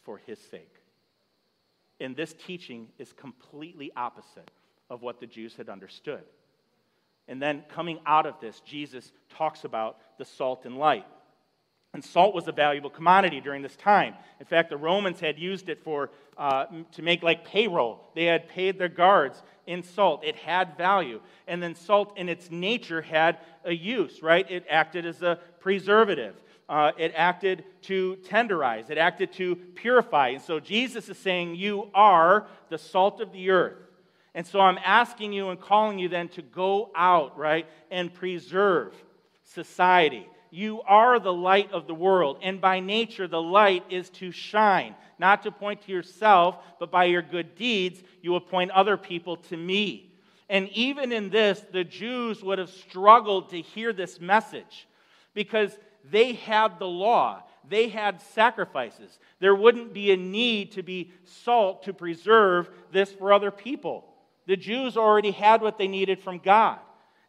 for 0.03 0.19
his 0.25 0.39
sake. 0.39 0.75
And 1.99 2.15
this 2.15 2.33
teaching 2.33 2.87
is 2.97 3.13
completely 3.13 3.91
opposite 3.95 4.51
of 4.89 5.01
what 5.01 5.19
the 5.19 5.27
Jews 5.27 5.55
had 5.55 5.69
understood. 5.69 6.23
And 7.27 7.41
then 7.41 7.63
coming 7.69 7.99
out 8.05 8.25
of 8.25 8.39
this, 8.39 8.59
Jesus 8.61 9.11
talks 9.37 9.63
about 9.63 9.97
the 10.17 10.25
salt 10.25 10.65
and 10.65 10.77
light. 10.77 11.05
And 11.93 12.03
salt 12.03 12.33
was 12.33 12.47
a 12.47 12.51
valuable 12.51 12.89
commodity 12.89 13.39
during 13.39 13.61
this 13.61 13.75
time. 13.75 14.15
In 14.39 14.47
fact, 14.47 14.71
the 14.71 14.77
Romans 14.77 15.19
had 15.19 15.37
used 15.37 15.69
it 15.69 15.83
for, 15.83 16.09
uh, 16.37 16.65
to 16.93 17.01
make 17.03 17.21
like 17.21 17.45
payroll. 17.45 18.09
They 18.15 18.25
had 18.25 18.49
paid 18.49 18.79
their 18.79 18.89
guards 18.89 19.43
in 19.67 19.83
salt. 19.83 20.23
It 20.23 20.35
had 20.35 20.75
value. 20.75 21.21
And 21.47 21.61
then 21.61 21.75
salt 21.75 22.17
in 22.17 22.29
its 22.29 22.49
nature 22.49 23.03
had 23.03 23.37
a 23.63 23.73
use, 23.73 24.23
right? 24.23 24.49
It 24.49 24.65
acted 24.69 25.05
as 25.05 25.21
a 25.21 25.37
preservative. 25.59 26.35
Uh, 26.67 26.93
it 26.97 27.13
acted 27.15 27.63
to 27.83 28.17
tenderize. 28.27 28.89
It 28.89 28.97
acted 28.97 29.31
to 29.33 29.55
purify. 29.55 30.29
And 30.29 30.41
so 30.41 30.59
Jesus 30.59 31.09
is 31.09 31.17
saying, 31.19 31.55
You 31.55 31.91
are 31.93 32.47
the 32.69 32.79
salt 32.79 33.21
of 33.21 33.31
the 33.31 33.51
earth. 33.51 33.77
And 34.33 34.47
so 34.47 34.59
I'm 34.59 34.79
asking 34.83 35.31
you 35.31 35.49
and 35.49 35.61
calling 35.61 35.99
you 35.99 36.09
then 36.09 36.27
to 36.29 36.41
go 36.41 36.89
out, 36.95 37.37
right, 37.37 37.67
and 37.91 38.11
preserve 38.11 38.95
society 39.43 40.27
you 40.53 40.83
are 40.83 41.19
the 41.19 41.33
light 41.33 41.71
of 41.71 41.87
the 41.87 41.95
world. 41.95 42.37
And 42.43 42.61
by 42.61 42.79
nature, 42.79 43.27
the 43.27 43.41
light 43.41 43.83
is 43.89 44.11
to 44.11 44.31
shine, 44.31 44.93
not 45.17 45.41
to 45.43 45.51
point 45.51 45.81
to 45.81 45.91
yourself, 45.91 46.59
but 46.79 46.91
by 46.91 47.05
your 47.05 47.23
good 47.23 47.55
deeds, 47.55 48.03
you 48.21 48.29
will 48.29 48.39
point 48.39 48.69
other 48.69 48.95
people 48.95 49.37
to 49.37 49.57
me. 49.57 50.13
And 50.47 50.69
even 50.69 51.11
in 51.11 51.31
this, 51.31 51.65
the 51.71 51.83
Jews 51.83 52.43
would 52.43 52.59
have 52.59 52.69
struggled 52.69 53.49
to 53.49 53.61
hear 53.61 53.93
this 53.93 54.21
message 54.21 54.87
because 55.33 55.75
they 56.11 56.33
had 56.33 56.77
the 56.77 56.85
law, 56.85 57.41
they 57.67 57.89
had 57.89 58.21
sacrifices. 58.21 59.17
There 59.39 59.55
wouldn't 59.55 59.91
be 59.91 60.11
a 60.11 60.17
need 60.17 60.73
to 60.73 60.83
be 60.83 61.13
salt 61.23 61.81
to 61.85 61.93
preserve 61.93 62.69
this 62.91 63.11
for 63.11 63.33
other 63.33 63.49
people. 63.49 64.05
The 64.45 64.57
Jews 64.57 64.97
already 64.97 65.31
had 65.31 65.63
what 65.63 65.79
they 65.79 65.87
needed 65.87 66.19
from 66.19 66.37
God. 66.37 66.77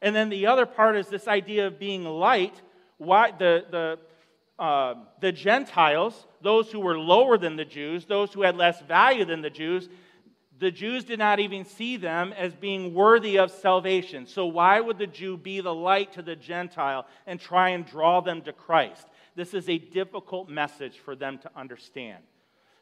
And 0.02 0.14
then 0.14 0.28
the 0.28 0.48
other 0.48 0.66
part 0.66 0.96
is 0.96 1.08
this 1.08 1.26
idea 1.26 1.66
of 1.66 1.78
being 1.78 2.04
light 2.04 2.60
why 3.04 3.32
the, 3.32 3.64
the, 3.70 4.62
uh, 4.62 4.94
the 5.20 5.32
Gentiles, 5.32 6.26
those 6.42 6.70
who 6.70 6.80
were 6.80 6.98
lower 6.98 7.38
than 7.38 7.56
the 7.56 7.64
Jews, 7.64 8.06
those 8.06 8.32
who 8.32 8.42
had 8.42 8.56
less 8.56 8.80
value 8.82 9.24
than 9.24 9.42
the 9.42 9.50
Jews, 9.50 9.88
the 10.58 10.70
Jews 10.70 11.04
did 11.04 11.18
not 11.18 11.40
even 11.40 11.64
see 11.64 11.96
them 11.96 12.32
as 12.32 12.54
being 12.54 12.94
worthy 12.94 13.38
of 13.38 13.50
salvation. 13.50 14.26
So, 14.26 14.46
why 14.46 14.80
would 14.80 14.98
the 14.98 15.06
Jew 15.06 15.36
be 15.36 15.60
the 15.60 15.74
light 15.74 16.12
to 16.12 16.22
the 16.22 16.36
Gentile 16.36 17.06
and 17.26 17.40
try 17.40 17.70
and 17.70 17.84
draw 17.84 18.20
them 18.20 18.42
to 18.42 18.52
Christ? 18.52 19.06
This 19.34 19.52
is 19.52 19.68
a 19.68 19.78
difficult 19.78 20.48
message 20.48 20.98
for 20.98 21.16
them 21.16 21.38
to 21.38 21.50
understand. 21.56 22.22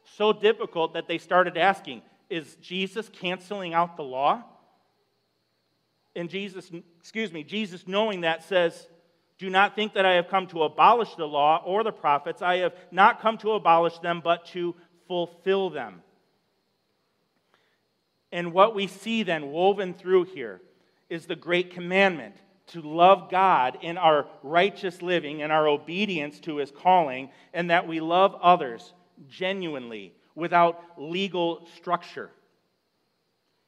So 0.04 0.32
difficult 0.32 0.94
that 0.94 1.08
they 1.08 1.18
started 1.18 1.56
asking 1.56 2.02
Is 2.28 2.56
Jesus 2.56 3.08
canceling 3.08 3.74
out 3.74 3.96
the 3.96 4.02
law? 4.02 4.44
And 6.14 6.28
Jesus, 6.28 6.70
excuse 7.00 7.32
me, 7.32 7.42
Jesus 7.42 7.88
knowing 7.88 8.20
that 8.20 8.44
says, 8.44 8.86
do 9.42 9.50
not 9.50 9.74
think 9.74 9.94
that 9.94 10.06
I 10.06 10.12
have 10.12 10.28
come 10.28 10.46
to 10.46 10.62
abolish 10.62 11.16
the 11.16 11.26
law 11.26 11.60
or 11.66 11.82
the 11.82 11.90
prophets. 11.90 12.42
I 12.42 12.58
have 12.58 12.74
not 12.92 13.20
come 13.20 13.38
to 13.38 13.54
abolish 13.54 13.98
them, 13.98 14.20
but 14.22 14.46
to 14.52 14.76
fulfill 15.08 15.68
them. 15.68 16.02
And 18.30 18.52
what 18.52 18.76
we 18.76 18.86
see 18.86 19.24
then 19.24 19.50
woven 19.50 19.94
through 19.94 20.26
here 20.26 20.60
is 21.10 21.26
the 21.26 21.34
great 21.34 21.72
commandment 21.72 22.36
to 22.68 22.82
love 22.82 23.32
God 23.32 23.78
in 23.82 23.98
our 23.98 24.28
righteous 24.44 25.02
living 25.02 25.42
and 25.42 25.50
our 25.50 25.66
obedience 25.66 26.38
to 26.42 26.58
his 26.58 26.70
calling, 26.70 27.28
and 27.52 27.68
that 27.68 27.88
we 27.88 27.98
love 27.98 28.36
others 28.40 28.94
genuinely 29.28 30.14
without 30.36 30.84
legal 30.96 31.66
structure. 31.74 32.30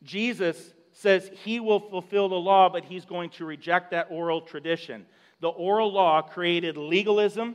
Jesus 0.04 0.72
says 0.92 1.28
he 1.42 1.58
will 1.58 1.80
fulfill 1.80 2.28
the 2.28 2.36
law, 2.36 2.68
but 2.68 2.84
he's 2.84 3.04
going 3.04 3.30
to 3.30 3.44
reject 3.44 3.90
that 3.90 4.06
oral 4.12 4.40
tradition 4.40 5.06
the 5.44 5.50
oral 5.50 5.92
law 5.92 6.22
created 6.22 6.78
legalism 6.78 7.54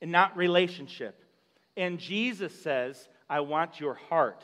and 0.00 0.12
not 0.12 0.36
relationship. 0.36 1.20
And 1.76 1.98
Jesus 1.98 2.54
says, 2.62 3.08
I 3.28 3.40
want 3.40 3.80
your 3.80 3.94
heart. 3.94 4.40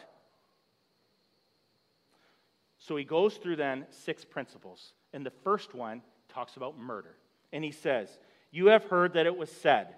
So 2.80 2.96
he 2.96 3.04
goes 3.04 3.36
through 3.36 3.54
then 3.54 3.86
six 3.90 4.24
principles. 4.24 4.92
And 5.12 5.24
the 5.24 5.30
first 5.44 5.72
one 5.72 6.02
talks 6.28 6.56
about 6.56 6.76
murder. 6.76 7.14
And 7.52 7.62
he 7.62 7.70
says, 7.70 8.08
You 8.50 8.66
have 8.66 8.82
heard 8.82 9.12
that 9.12 9.26
it 9.26 9.36
was 9.36 9.52
said, 9.52 9.94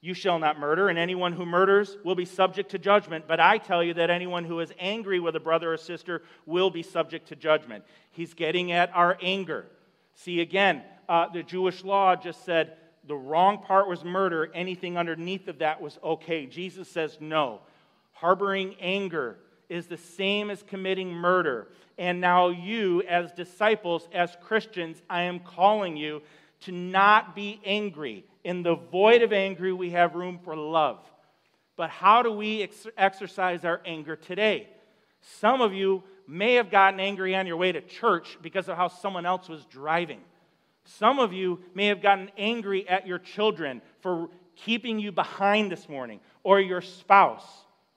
You 0.00 0.14
shall 0.14 0.38
not 0.38 0.60
murder, 0.60 0.88
and 0.88 1.00
anyone 1.00 1.32
who 1.32 1.44
murders 1.44 1.96
will 2.04 2.14
be 2.14 2.26
subject 2.26 2.70
to 2.70 2.78
judgment. 2.78 3.24
But 3.26 3.40
I 3.40 3.58
tell 3.58 3.82
you 3.82 3.94
that 3.94 4.08
anyone 4.08 4.44
who 4.44 4.60
is 4.60 4.72
angry 4.78 5.18
with 5.18 5.34
a 5.34 5.40
brother 5.40 5.72
or 5.72 5.78
sister 5.78 6.22
will 6.46 6.70
be 6.70 6.84
subject 6.84 7.26
to 7.30 7.34
judgment. 7.34 7.82
He's 8.12 8.34
getting 8.34 8.70
at 8.70 8.94
our 8.94 9.18
anger. 9.20 9.66
See, 10.14 10.40
again, 10.40 10.84
uh, 11.08 11.28
the 11.32 11.42
Jewish 11.42 11.84
law 11.84 12.16
just 12.16 12.44
said 12.44 12.76
the 13.06 13.16
wrong 13.16 13.58
part 13.58 13.88
was 13.88 14.04
murder, 14.04 14.50
anything 14.54 14.96
underneath 14.96 15.48
of 15.48 15.58
that 15.58 15.80
was 15.80 15.98
okay. 16.02 16.46
Jesus 16.46 16.88
says 16.88 17.18
no. 17.20 17.60
Harboring 18.12 18.76
anger 18.80 19.38
is 19.68 19.86
the 19.86 19.96
same 19.96 20.50
as 20.50 20.62
committing 20.62 21.10
murder. 21.12 21.68
And 21.98 22.20
now, 22.20 22.48
you, 22.48 23.02
as 23.02 23.32
disciples, 23.32 24.08
as 24.12 24.36
Christians, 24.42 25.02
I 25.10 25.22
am 25.22 25.40
calling 25.40 25.96
you 25.96 26.22
to 26.60 26.72
not 26.72 27.34
be 27.34 27.60
angry. 27.64 28.24
In 28.44 28.62
the 28.62 28.76
void 28.76 29.22
of 29.22 29.32
anger, 29.32 29.74
we 29.74 29.90
have 29.90 30.14
room 30.14 30.38
for 30.44 30.56
love. 30.56 31.00
But 31.76 31.90
how 31.90 32.22
do 32.22 32.30
we 32.30 32.62
ex- 32.62 32.86
exercise 32.96 33.64
our 33.64 33.80
anger 33.84 34.14
today? 34.14 34.68
Some 35.40 35.60
of 35.60 35.72
you 35.72 36.04
may 36.26 36.54
have 36.54 36.70
gotten 36.70 37.00
angry 37.00 37.34
on 37.34 37.46
your 37.46 37.56
way 37.56 37.72
to 37.72 37.80
church 37.80 38.38
because 38.42 38.68
of 38.68 38.76
how 38.76 38.88
someone 38.88 39.26
else 39.26 39.48
was 39.48 39.64
driving. 39.66 40.20
Some 40.84 41.18
of 41.18 41.32
you 41.32 41.60
may 41.74 41.86
have 41.86 42.02
gotten 42.02 42.30
angry 42.36 42.88
at 42.88 43.06
your 43.06 43.18
children 43.18 43.82
for 44.00 44.28
keeping 44.56 44.98
you 44.98 45.12
behind 45.12 45.70
this 45.70 45.88
morning 45.88 46.20
or 46.42 46.60
your 46.60 46.80
spouse, 46.80 47.46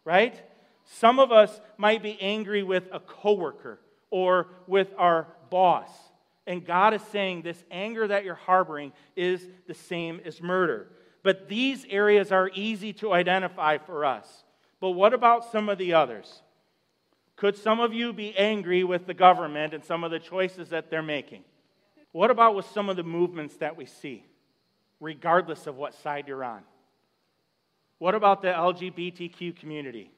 right? 0.03 0.35
Some 0.85 1.19
of 1.19 1.31
us 1.31 1.59
might 1.77 2.03
be 2.03 2.19
angry 2.21 2.63
with 2.63 2.87
a 2.91 2.99
coworker 2.99 3.79
or 4.11 4.47
with 4.67 4.93
our 4.97 5.27
boss. 5.49 5.89
And 6.47 6.65
God 6.65 6.93
is 6.93 7.01
saying 7.11 7.41
this 7.41 7.63
anger 7.71 8.07
that 8.07 8.23
you're 8.23 8.35
harboring 8.35 8.93
is 9.15 9.47
the 9.67 9.73
same 9.73 10.21
as 10.23 10.41
murder. 10.41 10.87
But 11.23 11.49
these 11.49 11.85
areas 11.89 12.31
are 12.31 12.51
easy 12.53 12.93
to 12.93 13.13
identify 13.13 13.79
for 13.79 14.05
us. 14.05 14.43
But 14.79 14.91
what 14.91 15.13
about 15.13 15.51
some 15.51 15.69
of 15.69 15.79
the 15.79 15.93
others? 15.93 16.43
Could 17.35 17.57
some 17.57 17.79
of 17.79 17.93
you 17.93 18.13
be 18.13 18.37
angry 18.37 18.83
with 18.83 19.07
the 19.07 19.13
government 19.15 19.73
and 19.73 19.83
some 19.83 20.03
of 20.03 20.11
the 20.11 20.19
choices 20.19 20.69
that 20.69 20.91
they're 20.91 21.01
making? 21.01 21.43
What 22.15 22.31
about 22.31 22.55
with 22.55 22.65
some 22.67 22.87
of 22.87 22.95
the 22.95 23.03
movements 23.03 23.57
that 23.57 23.75
we 23.75 23.85
see, 23.85 24.23
regardless 25.01 25.67
of 25.67 25.75
what 25.75 25.93
side 25.95 26.29
you're 26.29 26.45
on? 26.45 26.61
What 27.97 28.15
about 28.15 28.41
the 28.41 28.47
LGBTQ 28.47 29.57
community? 29.57 30.09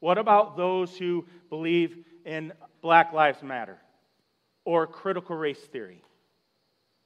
What 0.00 0.18
about 0.18 0.56
those 0.56 0.98
who 0.98 1.24
believe 1.50 2.04
in 2.24 2.52
Black 2.80 3.12
Lives 3.12 3.44
Matter 3.44 3.78
or 4.64 4.88
critical 4.88 5.36
race 5.36 5.60
theory? 5.60 6.02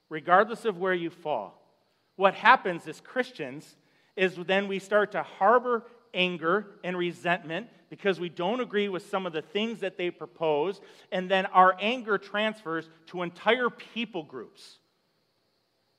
Regardless 0.09 0.65
of 0.65 0.79
where 0.79 0.95
you 0.95 1.11
fall, 1.11 1.61
what 2.15 2.33
happens 2.33 2.87
as 2.87 2.99
Christians 2.99 3.75
is 4.15 4.35
then 4.37 4.67
we 4.67 4.79
start 4.79 5.11
to 5.11 5.21
harbor 5.21 5.83
anger 6.13 6.67
and 6.83 6.97
resentment 6.97 7.67
because 7.89 8.19
we 8.19 8.29
don't 8.29 8.59
agree 8.59 8.87
with 8.87 9.09
some 9.09 9.25
of 9.25 9.33
the 9.33 9.41
things 9.41 9.79
that 9.79 9.97
they 9.97 10.11
propose, 10.11 10.79
and 11.11 11.29
then 11.29 11.45
our 11.47 11.75
anger 11.79 12.17
transfers 12.17 12.87
to 13.07 13.23
entire 13.23 13.69
people 13.69 14.23
groups. 14.23 14.77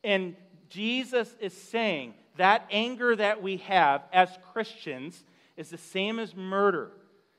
And 0.04 0.36
Jesus 0.68 1.34
is 1.40 1.52
saying 1.52 2.14
that 2.36 2.66
anger 2.70 3.16
that 3.16 3.42
we 3.42 3.58
have 3.58 4.04
as 4.12 4.30
Christians 4.52 5.24
is 5.56 5.68
the 5.68 5.78
same 5.78 6.18
as 6.18 6.34
murder. 6.34 6.92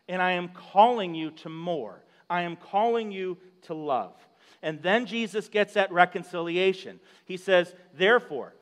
And 0.07 0.21
I 0.21 0.31
am 0.31 0.49
calling 0.49 1.15
you 1.15 1.31
to 1.31 1.49
more. 1.49 2.03
I 2.29 2.41
am 2.41 2.55
calling 2.55 3.11
you 3.11 3.37
to 3.63 3.73
love. 3.73 4.13
And 4.61 4.81
then 4.81 5.05
Jesus 5.05 5.47
gets 5.47 5.75
at 5.75 5.91
reconciliation. 5.91 6.99
He 7.25 7.37
says, 7.37 7.73
Therefore, 7.93 8.53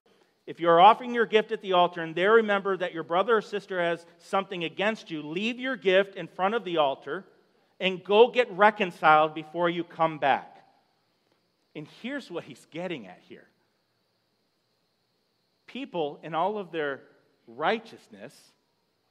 if 0.49 0.59
you're 0.59 0.81
offering 0.81 1.13
your 1.13 1.27
gift 1.27 1.51
at 1.51 1.61
the 1.61 1.73
altar 1.73 2.01
and 2.01 2.15
there 2.15 2.33
remember 2.33 2.75
that 2.75 2.91
your 2.91 3.03
brother 3.03 3.37
or 3.37 3.41
sister 3.41 3.79
has 3.79 4.03
something 4.17 4.63
against 4.63 5.11
you, 5.11 5.21
leave 5.21 5.59
your 5.59 5.75
gift 5.75 6.15
in 6.15 6.27
front 6.27 6.55
of 6.55 6.63
the 6.63 6.77
altar 6.77 7.23
and 7.79 8.03
go 8.03 8.31
get 8.31 8.51
reconciled 8.53 9.35
before 9.35 9.69
you 9.69 9.83
come 9.83 10.17
back. 10.17 10.57
And 11.75 11.87
here's 12.01 12.31
what 12.31 12.45
he's 12.45 12.65
getting 12.71 13.05
at 13.05 13.19
here 13.29 13.45
people, 15.67 16.19
in 16.23 16.33
all 16.33 16.57
of 16.57 16.71
their 16.71 17.01
righteousness, 17.45 18.33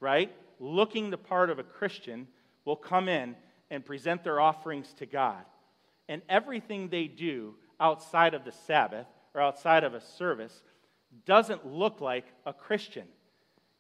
right, 0.01 0.35
looking 0.59 1.11
the 1.11 1.17
part 1.17 1.51
of 1.51 1.61
a 1.61 1.63
Christian, 1.63 2.27
will 2.65 2.75
come 2.75 3.09
in 3.09 3.37
and 3.71 3.87
present 3.87 4.25
their 4.25 4.41
offerings 4.41 4.93
to 4.95 5.07
God. 5.07 5.45
And 6.09 6.21
everything 6.29 6.89
they 6.89 7.07
do 7.07 7.55
outside 7.79 8.35
of 8.35 8.45
the 8.45 8.51
Sabbath 8.67 9.07
or 9.35 9.41
outside 9.41 9.85
of 9.85 9.95
a 9.95 10.01
service 10.01 10.63
doesn't 11.27 11.67
look 11.67 12.01
like 12.01 12.27
a 12.47 12.53
Christian. 12.53 13.07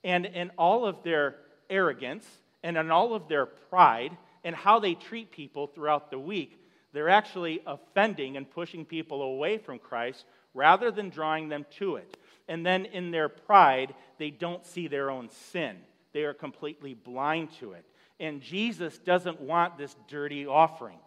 And 0.05 0.27
in 0.27 0.51
all 0.59 0.87
of 0.87 1.03
their 1.03 1.37
arrogance 1.69 2.27
and 2.63 2.77
in 2.77 2.91
all 2.91 3.15
of 3.15 3.29
their 3.29 3.47
pride 3.47 4.17
and 4.45 4.55
how 4.55 4.79
they 4.79 4.95
treat 4.95 5.31
people 5.31 5.67
throughout 5.67 6.11
the 6.11 6.19
week, 6.19 6.65
they're 6.93 7.09
actually 7.09 7.61
offending 7.67 8.37
and 8.37 8.51
pushing 8.51 8.85
people 8.85 9.23
away 9.23 9.59
from 9.59 9.79
Christ 9.79 10.25
rather 10.55 10.91
than 10.91 11.11
drawing 11.11 11.49
them 11.49 11.67
to 11.79 11.97
it. 11.97 12.17
And 12.49 12.65
then 12.65 12.87
in 12.87 13.11
their 13.11 13.29
pride, 13.29 13.95
they 14.19 14.31
don't 14.31 14.65
see 14.65 14.89
their 14.89 15.11
own 15.11 15.29
sin. 15.31 15.77
They 16.13 16.23
are 16.25 16.35
completely 16.35 16.95
blind 16.95 17.51
to 17.61 17.73
it. 17.73 17.85
And 18.19 18.41
Jesus 18.41 18.99
doesn't 18.99 19.41
want 19.41 19.79
this 19.79 19.95
dirty 20.09 20.47
offering. 20.47 20.99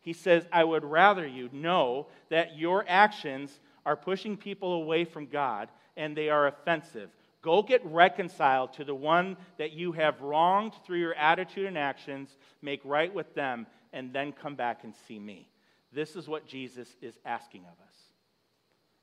He 0.00 0.12
says, 0.12 0.46
I 0.52 0.64
would 0.64 0.84
rather 0.84 1.26
you 1.26 1.48
know 1.52 2.08
that 2.30 2.58
your 2.58 2.84
actions 2.88 3.58
are 3.88 3.96
pushing 3.96 4.36
people 4.36 4.74
away 4.74 5.06
from 5.06 5.24
God 5.24 5.70
and 5.96 6.14
they 6.14 6.28
are 6.28 6.46
offensive. 6.46 7.08
Go 7.40 7.62
get 7.62 7.82
reconciled 7.86 8.74
to 8.74 8.84
the 8.84 8.94
one 8.94 9.38
that 9.56 9.72
you 9.72 9.92
have 9.92 10.20
wronged 10.20 10.74
through 10.84 10.98
your 10.98 11.14
attitude 11.14 11.64
and 11.64 11.78
actions, 11.78 12.36
make 12.60 12.82
right 12.84 13.12
with 13.12 13.34
them, 13.34 13.66
and 13.94 14.12
then 14.12 14.32
come 14.32 14.56
back 14.56 14.84
and 14.84 14.92
see 15.06 15.18
me. 15.18 15.48
This 15.90 16.16
is 16.16 16.28
what 16.28 16.46
Jesus 16.46 16.96
is 17.00 17.14
asking 17.24 17.62
of 17.62 17.72
us. 17.88 17.96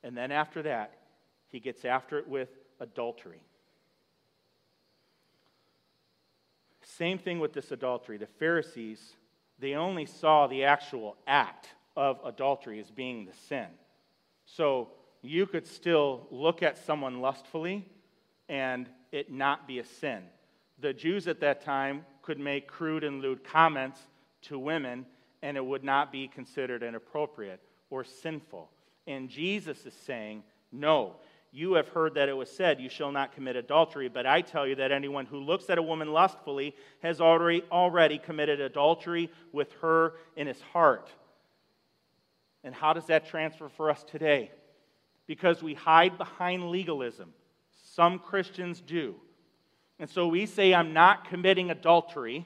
And 0.04 0.16
then 0.16 0.32
after 0.32 0.62
that, 0.62 0.94
he 1.48 1.60
gets 1.60 1.84
after 1.84 2.20
it 2.20 2.28
with 2.28 2.50
adultery. 2.80 3.42
Same 6.84 7.18
thing 7.18 7.40
with 7.40 7.54
this 7.54 7.72
adultery. 7.72 8.20
The 8.20 8.28
Pharisees, 8.28 9.02
they 9.58 9.74
only 9.74 10.06
saw 10.06 10.46
the 10.46 10.66
actual 10.66 11.18
act 11.26 11.70
of 11.98 12.20
adultery 12.24 12.80
as 12.80 12.92
being 12.92 13.26
the 13.26 13.34
sin. 13.50 13.66
So 14.46 14.90
you 15.22 15.46
could 15.46 15.68
still 15.68 16.28
look 16.32 16.64
at 16.64 16.78
someone 16.78 17.20
lustfully 17.20 17.86
and 18.48 18.90
it 19.12 19.32
not 19.32 19.68
be 19.68 19.80
a 19.80 19.86
sin. 19.86 20.24
The 20.80 20.94
Jews 20.94 21.28
at 21.28 21.40
that 21.40 21.62
time 21.62 22.06
could 22.22 22.40
make 22.40 22.68
crude 22.68 23.04
and 23.04 23.22
lewd 23.22 23.44
comments 23.44 24.00
to 24.44 24.60
women 24.60 25.06
and 25.42 25.58
it 25.58 25.66
would 25.66 25.84
not 25.84 26.12
be 26.12 26.28
considered 26.28 26.84
inappropriate 26.84 27.62
or 27.90 28.04
sinful. 28.04 28.70
And 29.08 29.30
Jesus 29.30 29.86
is 29.86 29.94
saying, 29.94 30.44
no, 30.72 31.16
you 31.56 31.76
have 31.76 31.88
heard 31.88 32.16
that 32.16 32.28
it 32.28 32.36
was 32.36 32.52
said, 32.52 32.82
You 32.82 32.90
shall 32.90 33.14
not 33.14 33.32
commit 33.32 33.56
adultery. 33.56 34.10
But 34.10 34.26
I 34.26 34.42
tell 34.42 34.68
you 34.68 34.76
that 34.76 34.92
anyone 34.92 35.26
who 35.26 35.40
looks 35.40 35.70
at 35.70 35.78
a 35.78 35.82
woman 35.82 36.12
lustfully 36.12 36.76
has 37.02 37.22
already, 37.22 37.64
already 37.72 38.18
committed 38.18 38.60
adultery 38.60 39.32
with 39.54 39.72
her 39.82 40.16
in 40.36 40.48
his 40.48 40.60
heart. 40.60 41.10
And 42.66 42.76
how 42.76 42.92
does 42.92 43.06
that 43.06 43.28
transfer 43.28 43.70
for 43.70 43.90
us 43.90 44.04
today? 44.04 44.52
Because 45.26 45.64
we 45.64 45.74
hide 45.74 46.18
behind 46.18 46.70
legalism. 46.70 47.34
Some 47.82 48.20
Christians 48.20 48.82
do. 48.82 49.16
And 49.98 50.10
so 50.10 50.28
we 50.28 50.46
say, 50.46 50.74
I'm 50.74 50.92
not 50.92 51.30
committing 51.30 51.72
adultery. 51.72 52.46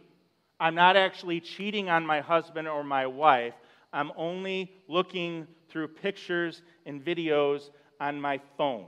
I'm 0.59 0.75
not 0.75 0.95
actually 0.95 1.39
cheating 1.39 1.89
on 1.89 2.05
my 2.05 2.19
husband 2.19 2.67
or 2.67 2.83
my 2.83 3.07
wife. 3.07 3.55
I'm 3.91 4.11
only 4.15 4.71
looking 4.87 5.47
through 5.69 5.87
pictures 5.87 6.61
and 6.85 7.03
videos 7.03 7.71
on 7.99 8.21
my 8.21 8.39
phone 8.55 8.85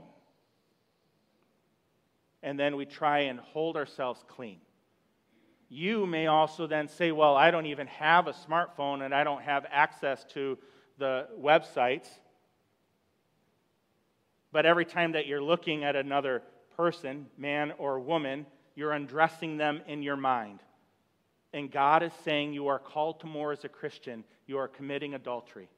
and 2.42 2.58
then 2.58 2.76
we 2.76 2.84
try 2.84 3.20
and 3.20 3.38
hold 3.38 3.76
ourselves 3.76 4.22
clean. 4.28 4.58
You 5.68 6.06
may 6.06 6.26
also 6.26 6.66
then 6.66 6.88
say, 6.88 7.12
Well, 7.12 7.36
I 7.36 7.50
don't 7.50 7.66
even 7.66 7.86
have 7.86 8.26
a 8.26 8.32
smartphone 8.32 9.02
and 9.02 9.14
I 9.14 9.24
don't 9.24 9.42
have 9.42 9.64
access 9.70 10.24
to 10.32 10.58
the 11.02 11.26
websites. 11.36 12.06
But 14.52 14.66
every 14.66 14.84
time 14.84 15.12
that 15.12 15.26
you're 15.26 15.42
looking 15.42 15.82
at 15.82 15.96
another 15.96 16.42
person, 16.76 17.26
man 17.36 17.72
or 17.76 17.98
woman, 17.98 18.46
you're 18.76 18.92
undressing 18.92 19.56
them 19.56 19.80
in 19.88 20.04
your 20.04 20.14
mind. 20.14 20.60
And 21.52 21.72
God 21.72 22.04
is 22.04 22.12
saying 22.24 22.52
you 22.52 22.68
are 22.68 22.78
called 22.78 23.18
to 23.20 23.26
more 23.26 23.50
as 23.50 23.64
a 23.64 23.68
Christian. 23.68 24.22
You 24.46 24.58
are 24.58 24.68
committing 24.68 25.14
adultery. 25.14 25.68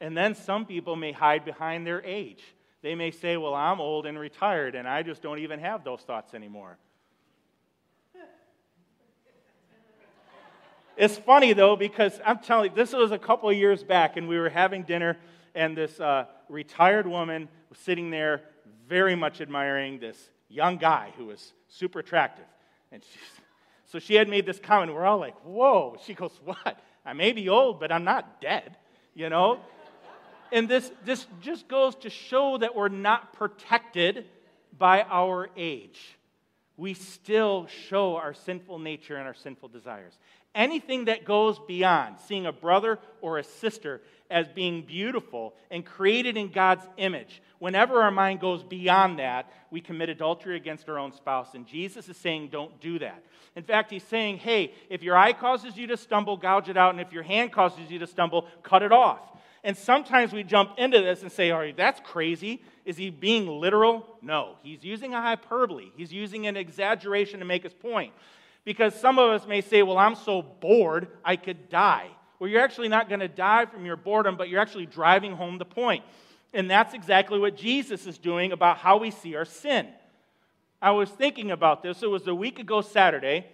And 0.00 0.16
then 0.16 0.34
some 0.34 0.64
people 0.64 0.96
may 0.96 1.12
hide 1.12 1.44
behind 1.44 1.86
their 1.86 2.02
age. 2.02 2.42
They 2.80 2.94
may 2.94 3.10
say, 3.10 3.36
Well, 3.36 3.54
I'm 3.54 3.78
old 3.78 4.06
and 4.06 4.18
retired, 4.18 4.74
and 4.74 4.88
I 4.88 5.02
just 5.02 5.20
don't 5.20 5.40
even 5.40 5.60
have 5.60 5.84
those 5.84 6.00
thoughts 6.00 6.32
anymore. 6.32 6.78
It's 10.98 11.16
funny 11.16 11.52
though, 11.52 11.76
because 11.76 12.20
I'm 12.26 12.40
telling 12.40 12.70
you, 12.70 12.76
this 12.76 12.92
was 12.92 13.12
a 13.12 13.18
couple 13.18 13.48
of 13.48 13.56
years 13.56 13.84
back, 13.84 14.16
and 14.16 14.26
we 14.26 14.36
were 14.36 14.48
having 14.48 14.82
dinner, 14.82 15.16
and 15.54 15.76
this 15.76 16.00
uh, 16.00 16.24
retired 16.48 17.06
woman 17.06 17.48
was 17.70 17.78
sitting 17.78 18.10
there, 18.10 18.42
very 18.88 19.14
much 19.14 19.40
admiring 19.40 20.00
this 20.00 20.18
young 20.48 20.76
guy 20.76 21.12
who 21.16 21.26
was 21.26 21.52
super 21.68 22.00
attractive. 22.00 22.46
And 22.90 23.04
she, 23.04 23.18
so 23.86 24.00
she 24.00 24.16
had 24.16 24.28
made 24.28 24.44
this 24.44 24.58
comment. 24.58 24.90
And 24.90 24.98
we're 24.98 25.06
all 25.06 25.18
like, 25.20 25.36
Whoa. 25.44 25.98
She 26.04 26.14
goes, 26.14 26.32
What? 26.44 26.80
I 27.06 27.12
may 27.12 27.30
be 27.30 27.48
old, 27.48 27.78
but 27.78 27.92
I'm 27.92 28.04
not 28.04 28.40
dead, 28.40 28.76
you 29.14 29.28
know? 29.28 29.60
And 30.50 30.68
this, 30.68 30.90
this 31.04 31.28
just 31.40 31.68
goes 31.68 31.94
to 31.96 32.10
show 32.10 32.58
that 32.58 32.74
we're 32.74 32.88
not 32.88 33.34
protected 33.34 34.24
by 34.76 35.02
our 35.02 35.48
age. 35.56 36.18
We 36.76 36.94
still 36.94 37.66
show 37.88 38.16
our 38.16 38.34
sinful 38.34 38.78
nature 38.78 39.16
and 39.16 39.26
our 39.26 39.34
sinful 39.34 39.68
desires. 39.68 40.16
Anything 40.54 41.04
that 41.04 41.24
goes 41.24 41.58
beyond 41.68 42.16
seeing 42.26 42.46
a 42.46 42.52
brother 42.52 42.98
or 43.20 43.38
a 43.38 43.44
sister 43.44 44.00
as 44.30 44.48
being 44.48 44.82
beautiful 44.82 45.54
and 45.70 45.84
created 45.84 46.36
in 46.36 46.50
God's 46.50 46.84
image, 46.96 47.40
whenever 47.58 48.02
our 48.02 48.10
mind 48.10 48.40
goes 48.40 48.62
beyond 48.62 49.18
that, 49.18 49.50
we 49.70 49.80
commit 49.80 50.08
adultery 50.08 50.56
against 50.56 50.88
our 50.88 50.98
own 50.98 51.12
spouse. 51.12 51.54
And 51.54 51.66
Jesus 51.66 52.08
is 52.08 52.16
saying, 52.16 52.48
don't 52.50 52.80
do 52.80 52.98
that. 52.98 53.22
In 53.56 53.62
fact, 53.62 53.90
he's 53.90 54.02
saying, 54.04 54.38
hey, 54.38 54.72
if 54.90 55.02
your 55.02 55.16
eye 55.16 55.32
causes 55.32 55.76
you 55.76 55.86
to 55.88 55.96
stumble, 55.96 56.36
gouge 56.36 56.68
it 56.68 56.76
out. 56.76 56.90
And 56.90 57.00
if 57.00 57.12
your 57.12 57.22
hand 57.22 57.52
causes 57.52 57.90
you 57.90 57.98
to 58.00 58.06
stumble, 58.06 58.46
cut 58.62 58.82
it 58.82 58.92
off. 58.92 59.20
And 59.64 59.76
sometimes 59.76 60.32
we 60.32 60.44
jump 60.44 60.78
into 60.78 61.00
this 61.00 61.22
and 61.22 61.32
say, 61.32 61.50
all 61.50 61.58
right, 61.58 61.76
that's 61.76 62.00
crazy. 62.04 62.62
Is 62.84 62.96
he 62.96 63.10
being 63.10 63.46
literal? 63.46 64.06
No. 64.22 64.56
He's 64.62 64.84
using 64.84 65.14
a 65.14 65.20
hyperbole, 65.20 65.90
he's 65.96 66.12
using 66.12 66.46
an 66.46 66.56
exaggeration 66.56 67.40
to 67.40 67.44
make 67.44 67.64
his 67.64 67.74
point. 67.74 68.12
Because 68.68 68.94
some 68.94 69.18
of 69.18 69.30
us 69.30 69.46
may 69.46 69.62
say, 69.62 69.82
well, 69.82 69.96
I'm 69.96 70.14
so 70.14 70.42
bored, 70.42 71.08
I 71.24 71.36
could 71.36 71.70
die. 71.70 72.10
Well, 72.38 72.50
you're 72.50 72.60
actually 72.60 72.88
not 72.88 73.08
going 73.08 73.20
to 73.20 73.26
die 73.26 73.64
from 73.64 73.86
your 73.86 73.96
boredom, 73.96 74.36
but 74.36 74.50
you're 74.50 74.60
actually 74.60 74.84
driving 74.84 75.32
home 75.32 75.56
the 75.56 75.64
point. 75.64 76.04
And 76.52 76.70
that's 76.70 76.92
exactly 76.92 77.38
what 77.38 77.56
Jesus 77.56 78.06
is 78.06 78.18
doing 78.18 78.52
about 78.52 78.76
how 78.76 78.98
we 78.98 79.10
see 79.10 79.36
our 79.36 79.46
sin. 79.46 79.88
I 80.82 80.90
was 80.90 81.08
thinking 81.08 81.50
about 81.50 81.82
this. 81.82 82.02
It 82.02 82.10
was 82.10 82.26
a 82.26 82.34
week 82.34 82.58
ago 82.58 82.82
Saturday, 82.82 83.46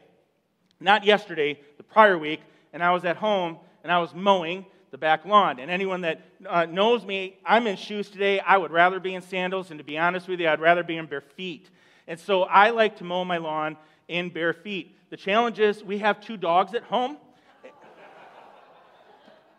not 0.81 1.05
yesterday, 1.05 1.61
the 1.77 1.85
prior 1.85 2.19
week, 2.19 2.41
and 2.73 2.83
I 2.83 2.91
was 2.91 3.05
at 3.05 3.17
home 3.17 3.59
and 3.85 3.93
I 3.93 4.01
was 4.01 4.13
mowing 4.17 4.67
the 4.91 4.99
back 4.99 5.25
lawn. 5.25 5.61
And 5.61 5.71
anyone 5.71 6.01
that 6.01 6.23
uh, 6.45 6.67
knows 6.67 7.05
me, 7.05 7.37
I'm 7.47 7.69
in 7.69 7.77
shoes 7.77 8.09
today. 8.09 8.41
I 8.41 8.57
would 8.59 8.73
rather 8.73 8.99
be 8.99 9.15
in 9.15 9.23
sandals, 9.23 9.71
and 9.71 9.79
to 9.79 9.85
be 9.85 9.97
honest 9.97 10.27
with 10.27 10.41
you, 10.41 10.49
I'd 10.49 10.61
rather 10.61 10.83
be 10.83 10.97
in 10.97 11.07
bare 11.07 11.21
feet. 11.21 11.71
And 12.07 12.19
so 12.19 12.43
I 12.43 12.71
like 12.71 12.99
to 12.99 13.05
mow 13.05 13.25
my 13.25 13.39
lawn 13.39 13.77
in 14.09 14.31
bare 14.31 14.53
feet. 14.53 14.97
The 15.11 15.17
challenge 15.17 15.59
is 15.59 15.83
we 15.83 15.99
have 15.99 16.21
two 16.21 16.37
dogs 16.37 16.75
at 16.75 16.83
home. 16.85 17.17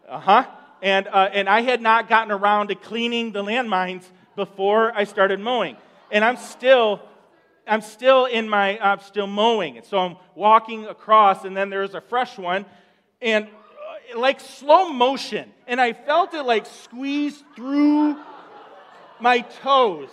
Uh 0.08 0.20
huh. 0.20 0.46
And, 0.82 1.08
uh, 1.08 1.30
and 1.34 1.50
I 1.50 1.62
had 1.62 1.82
not 1.82 2.08
gotten 2.08 2.32
around 2.32 2.68
to 2.68 2.76
cleaning 2.76 3.32
the 3.32 3.44
landmines 3.44 4.04
before 4.36 4.92
I 4.96 5.06
started 5.06 5.40
mowing. 5.40 5.78
And 6.12 6.24
I'm 6.24 6.38
still 6.38 7.02
I'm 7.68 7.82
still 7.82 8.26
in 8.26 8.48
my, 8.48 8.80
I'm 8.80 9.00
still 9.00 9.28
mowing. 9.28 9.78
And 9.78 9.86
so 9.86 9.98
I'm 9.98 10.18
walking 10.36 10.86
across, 10.86 11.46
and 11.46 11.58
then 11.58 11.70
there's 11.70 11.96
a 11.96 12.02
fresh 12.02 12.38
one. 12.38 12.66
And 13.22 13.48
like 14.16 14.40
slow 14.40 14.90
motion, 14.90 15.52
and 15.68 15.82
I 15.82 15.94
felt 15.94 16.34
it 16.34 16.44
like 16.44 16.66
squeeze 16.66 17.44
through 17.56 18.18
my 19.20 19.40
toes, 19.64 20.10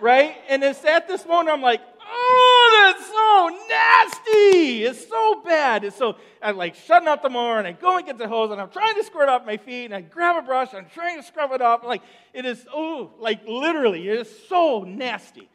right? 0.00 0.36
And 0.48 0.62
it's 0.62 0.84
at 0.84 1.08
this 1.08 1.26
moment 1.26 1.50
I'm 1.50 1.62
like, 1.62 1.80
oh, 2.00 2.92
that's 2.94 3.06
so 3.06 3.48
nasty. 3.68 4.84
It's 4.84 5.08
so 5.08 5.42
bad. 5.42 5.84
It's 5.84 5.96
so 5.96 6.16
I'm 6.42 6.56
like 6.56 6.74
shutting 6.74 7.08
up 7.08 7.22
the 7.22 7.30
mower, 7.30 7.58
and 7.58 7.66
I 7.66 7.72
go 7.72 7.96
and 7.96 8.06
get 8.06 8.18
the 8.18 8.28
hose, 8.28 8.50
and 8.50 8.60
I'm 8.60 8.70
trying 8.70 8.94
to 8.94 9.04
squirt 9.04 9.28
off 9.28 9.44
my 9.46 9.56
feet, 9.56 9.86
and 9.86 9.94
I 9.94 10.00
grab 10.00 10.36
a 10.36 10.42
brush, 10.42 10.72
and 10.72 10.78
I'm 10.84 10.90
trying 10.92 11.16
to 11.18 11.22
scrub 11.22 11.52
it 11.52 11.60
off. 11.60 11.84
Like 11.84 12.02
it 12.32 12.46
is, 12.46 12.66
oh, 12.72 13.12
like 13.18 13.46
literally, 13.46 14.08
it 14.08 14.20
is 14.20 14.46
so 14.48 14.84
nasty. 14.84 15.48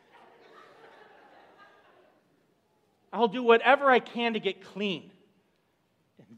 I'll 3.12 3.28
do 3.30 3.44
whatever 3.44 3.90
I 3.90 4.00
can 4.00 4.34
to 4.34 4.40
get 4.40 4.64
clean. 4.64 5.12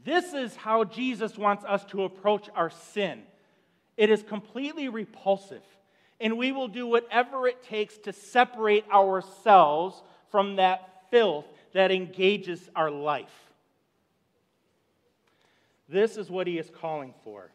This 0.04 0.32
is 0.32 0.54
how 0.54 0.84
Jesus 0.84 1.36
wants 1.36 1.64
us 1.64 1.84
to 1.86 2.04
approach 2.04 2.48
our 2.54 2.70
sin. 2.70 3.22
It 3.96 4.10
is 4.10 4.22
completely 4.22 4.88
repulsive, 4.88 5.64
and 6.20 6.36
we 6.36 6.52
will 6.52 6.68
do 6.68 6.86
whatever 6.86 7.46
it 7.46 7.62
takes 7.62 7.96
to 7.98 8.12
separate 8.12 8.84
ourselves 8.90 10.02
from 10.30 10.56
that 10.56 11.04
filth 11.10 11.46
that 11.72 11.90
engages 11.90 12.68
our 12.74 12.90
life. 12.90 13.52
This 15.88 16.16
is 16.16 16.28
what 16.28 16.46
he 16.46 16.58
is 16.58 16.70
calling 16.70 17.14
for. 17.24 17.50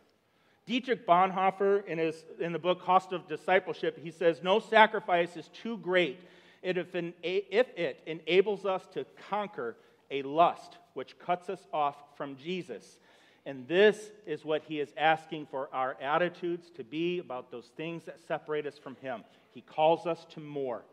Dietrich 0.65 1.05
Bonhoeffer, 1.05 1.85
in, 1.85 1.97
his, 1.97 2.23
in 2.39 2.53
the 2.53 2.59
book 2.59 2.81
Cost 2.81 3.11
of 3.11 3.27
Discipleship, 3.27 3.99
he 4.01 4.11
says, 4.11 4.41
No 4.41 4.59
sacrifice 4.59 5.35
is 5.35 5.49
too 5.49 5.77
great 5.77 6.19
if, 6.61 6.77
if 7.21 7.67
it 7.77 7.99
enables 8.05 8.65
us 8.65 8.87
to 8.93 9.05
conquer 9.29 9.75
a 10.09 10.21
lust 10.21 10.77
which 10.93 11.19
cuts 11.19 11.49
us 11.49 11.67
off 11.73 11.97
from 12.15 12.37
Jesus. 12.37 12.99
And 13.45 13.67
this 13.67 14.11
is 14.25 14.45
what 14.45 14.63
he 14.67 14.79
is 14.79 14.93
asking 14.97 15.47
for 15.47 15.69
our 15.73 15.97
attitudes 16.01 16.69
to 16.75 16.83
be 16.83 17.19
about 17.19 17.51
those 17.51 17.71
things 17.75 18.03
that 18.05 18.21
separate 18.25 18.65
us 18.65 18.77
from 18.77 18.95
him. 19.01 19.23
He 19.51 19.61
calls 19.61 20.05
us 20.05 20.25
to 20.31 20.39
more. 20.39 20.83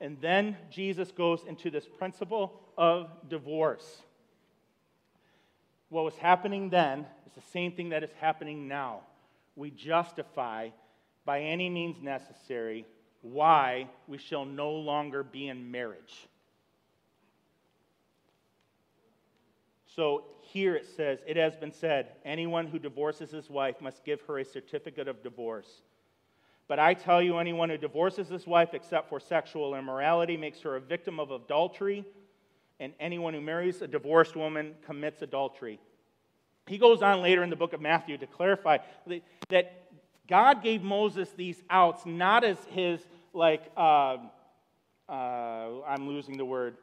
And 0.00 0.18
then 0.20 0.56
Jesus 0.70 1.10
goes 1.10 1.44
into 1.48 1.70
this 1.70 1.86
principle 1.86 2.60
of 2.76 3.08
divorce. 3.28 4.02
What 5.88 6.04
was 6.04 6.16
happening 6.18 6.68
then 6.68 7.06
is 7.26 7.32
the 7.32 7.50
same 7.52 7.72
thing 7.72 7.88
that 7.90 8.02
is 8.02 8.10
happening 8.20 8.68
now. 8.68 9.00
We 9.54 9.70
justify 9.70 10.70
by 11.24 11.40
any 11.40 11.70
means 11.70 12.02
necessary 12.02 12.84
why 13.22 13.88
we 14.06 14.18
shall 14.18 14.44
no 14.44 14.70
longer 14.72 15.22
be 15.22 15.48
in 15.48 15.70
marriage. 15.70 16.28
So 19.96 20.24
here 20.42 20.76
it 20.76 20.86
says, 20.86 21.20
It 21.26 21.38
has 21.38 21.56
been 21.56 21.72
said, 21.72 22.12
anyone 22.24 22.66
who 22.66 22.78
divorces 22.78 23.30
his 23.30 23.48
wife 23.48 23.80
must 23.80 24.04
give 24.04 24.20
her 24.22 24.38
a 24.38 24.44
certificate 24.44 25.08
of 25.08 25.22
divorce. 25.22 25.80
But 26.68 26.78
I 26.78 26.94
tell 26.94 27.22
you, 27.22 27.38
anyone 27.38 27.70
who 27.70 27.78
divorces 27.78 28.28
his 28.28 28.46
wife 28.46 28.74
except 28.74 29.08
for 29.08 29.18
sexual 29.18 29.74
immorality 29.74 30.36
makes 30.36 30.60
her 30.60 30.76
a 30.76 30.80
victim 30.80 31.18
of 31.18 31.30
adultery, 31.30 32.04
and 32.78 32.92
anyone 33.00 33.32
who 33.32 33.40
marries 33.40 33.80
a 33.80 33.88
divorced 33.88 34.36
woman 34.36 34.74
commits 34.84 35.22
adultery. 35.22 35.80
He 36.66 36.76
goes 36.76 37.00
on 37.00 37.22
later 37.22 37.42
in 37.42 37.50
the 37.50 37.56
book 37.56 37.72
of 37.72 37.80
Matthew 37.80 38.18
to 38.18 38.26
clarify 38.26 38.78
that 39.48 39.88
God 40.28 40.62
gave 40.62 40.82
Moses 40.82 41.30
these 41.30 41.62
outs 41.70 42.04
not 42.04 42.42
as 42.44 42.58
his, 42.70 43.00
like, 43.32 43.62
uh, 43.76 44.18
uh, 45.08 45.82
I'm 45.86 46.08
losing 46.08 46.36
the 46.36 46.44
word, 46.44 46.76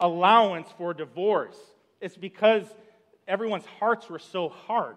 allowance 0.00 0.68
for 0.78 0.94
divorce. 0.94 1.58
It's 2.00 2.16
because 2.16 2.64
everyone's 3.26 3.66
hearts 3.66 4.08
were 4.08 4.18
so 4.18 4.48
hard 4.48 4.96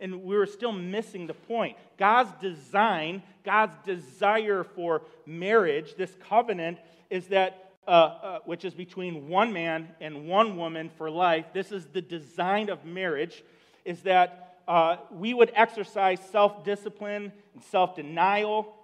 and 0.00 0.22
we 0.22 0.36
were 0.36 0.46
still 0.46 0.72
missing 0.72 1.26
the 1.26 1.34
point. 1.34 1.76
God's 1.98 2.30
design, 2.40 3.22
God's 3.44 3.74
desire 3.84 4.64
for 4.64 5.02
marriage, 5.24 5.94
this 5.96 6.14
covenant, 6.28 6.78
is 7.10 7.28
that, 7.28 7.72
uh, 7.86 7.90
uh, 7.90 8.38
which 8.44 8.64
is 8.64 8.74
between 8.74 9.28
one 9.28 9.52
man 9.52 9.88
and 10.00 10.26
one 10.26 10.56
woman 10.56 10.90
for 10.98 11.10
life, 11.10 11.46
this 11.54 11.70
is 11.70 11.86
the 11.86 12.02
design 12.02 12.68
of 12.68 12.84
marriage, 12.84 13.44
is 13.84 14.02
that 14.02 14.58
uh, 14.66 14.96
we 15.10 15.32
would 15.34 15.52
exercise 15.54 16.18
self 16.30 16.64
discipline 16.64 17.32
and 17.54 17.62
self 17.62 17.94
denial 17.94 18.74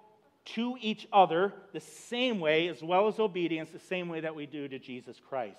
to 0.43 0.75
each 0.79 1.07
other 1.11 1.53
the 1.73 1.79
same 1.79 2.39
way, 2.39 2.67
as 2.67 2.81
well 2.81 3.07
as 3.07 3.19
obedience, 3.19 3.69
the 3.69 3.79
same 3.79 4.09
way 4.09 4.21
that 4.21 4.35
we 4.35 4.45
do 4.45 4.67
to 4.67 4.79
Jesus 4.79 5.19
Christ. 5.29 5.57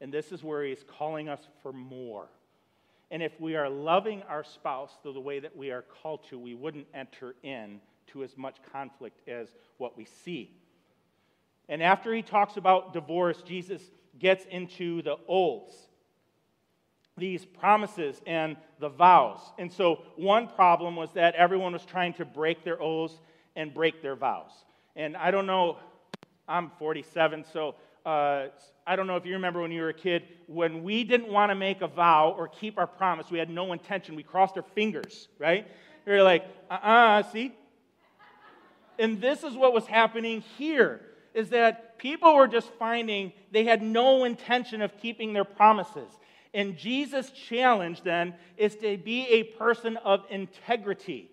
And 0.00 0.12
this 0.12 0.32
is 0.32 0.42
where 0.42 0.64
he 0.64 0.72
is 0.72 0.84
calling 0.86 1.28
us 1.28 1.40
for 1.62 1.72
more. 1.72 2.28
And 3.10 3.22
if 3.22 3.40
we 3.40 3.54
are 3.54 3.68
loving 3.68 4.22
our 4.22 4.42
spouse 4.42 4.90
the 5.02 5.20
way 5.20 5.38
that 5.38 5.56
we 5.56 5.70
are 5.70 5.82
called 5.82 6.24
to, 6.30 6.38
we 6.38 6.54
wouldn't 6.54 6.86
enter 6.94 7.34
in 7.42 7.80
to 8.08 8.24
as 8.24 8.36
much 8.36 8.56
conflict 8.72 9.28
as 9.28 9.48
what 9.78 9.96
we 9.96 10.04
see. 10.04 10.50
And 11.68 11.82
after 11.82 12.12
he 12.12 12.22
talks 12.22 12.56
about 12.56 12.92
divorce, 12.92 13.42
Jesus 13.42 13.82
gets 14.18 14.44
into 14.46 15.02
the 15.02 15.16
oaths, 15.28 15.76
these 17.16 17.44
promises 17.44 18.20
and 18.26 18.56
the 18.80 18.88
vows. 18.88 19.40
And 19.58 19.72
so, 19.72 20.02
one 20.16 20.48
problem 20.48 20.96
was 20.96 21.12
that 21.12 21.34
everyone 21.36 21.72
was 21.72 21.84
trying 21.84 22.14
to 22.14 22.24
break 22.24 22.64
their 22.64 22.80
oaths 22.82 23.14
and 23.56 23.72
break 23.72 24.02
their 24.02 24.16
vows. 24.16 24.50
And 24.96 25.16
I 25.16 25.30
don't 25.30 25.46
know, 25.46 25.78
I'm 26.48 26.70
47, 26.78 27.44
so 27.52 27.76
uh, 28.04 28.48
I 28.86 28.96
don't 28.96 29.06
know 29.06 29.16
if 29.16 29.24
you 29.24 29.32
remember 29.34 29.62
when 29.62 29.72
you 29.72 29.80
were 29.80 29.88
a 29.88 29.94
kid, 29.94 30.24
when 30.46 30.82
we 30.82 31.04
didn't 31.04 31.28
want 31.28 31.50
to 31.50 31.54
make 31.54 31.80
a 31.80 31.86
vow 31.86 32.34
or 32.36 32.48
keep 32.48 32.78
our 32.78 32.86
promise, 32.86 33.30
we 33.30 33.38
had 33.38 33.48
no 33.48 33.72
intention, 33.72 34.14
we 34.14 34.22
crossed 34.22 34.56
our 34.56 34.64
fingers, 34.74 35.28
right? 35.38 35.66
You're 36.06 36.22
like, 36.22 36.44
uh 36.70 36.74
uh-uh, 36.74 37.20
uh 37.20 37.22
see? 37.22 37.52
And 38.98 39.20
this 39.20 39.42
is 39.42 39.54
what 39.54 39.72
was 39.72 39.86
happening 39.86 40.42
here 40.58 41.00
is 41.32 41.48
that 41.48 41.98
people 41.98 42.36
were 42.36 42.46
just 42.46 42.70
finding 42.78 43.32
they 43.50 43.64
had 43.64 43.82
no 43.82 44.24
intention 44.24 44.82
of 44.82 44.96
keeping 44.98 45.32
their 45.32 45.44
promises. 45.44 46.10
And 46.52 46.76
Jesus' 46.76 47.30
challenge 47.30 48.02
then 48.02 48.34
is 48.56 48.76
to 48.76 48.96
be 48.96 49.26
a 49.26 49.42
person 49.42 49.96
of 49.96 50.24
integrity. 50.30 51.30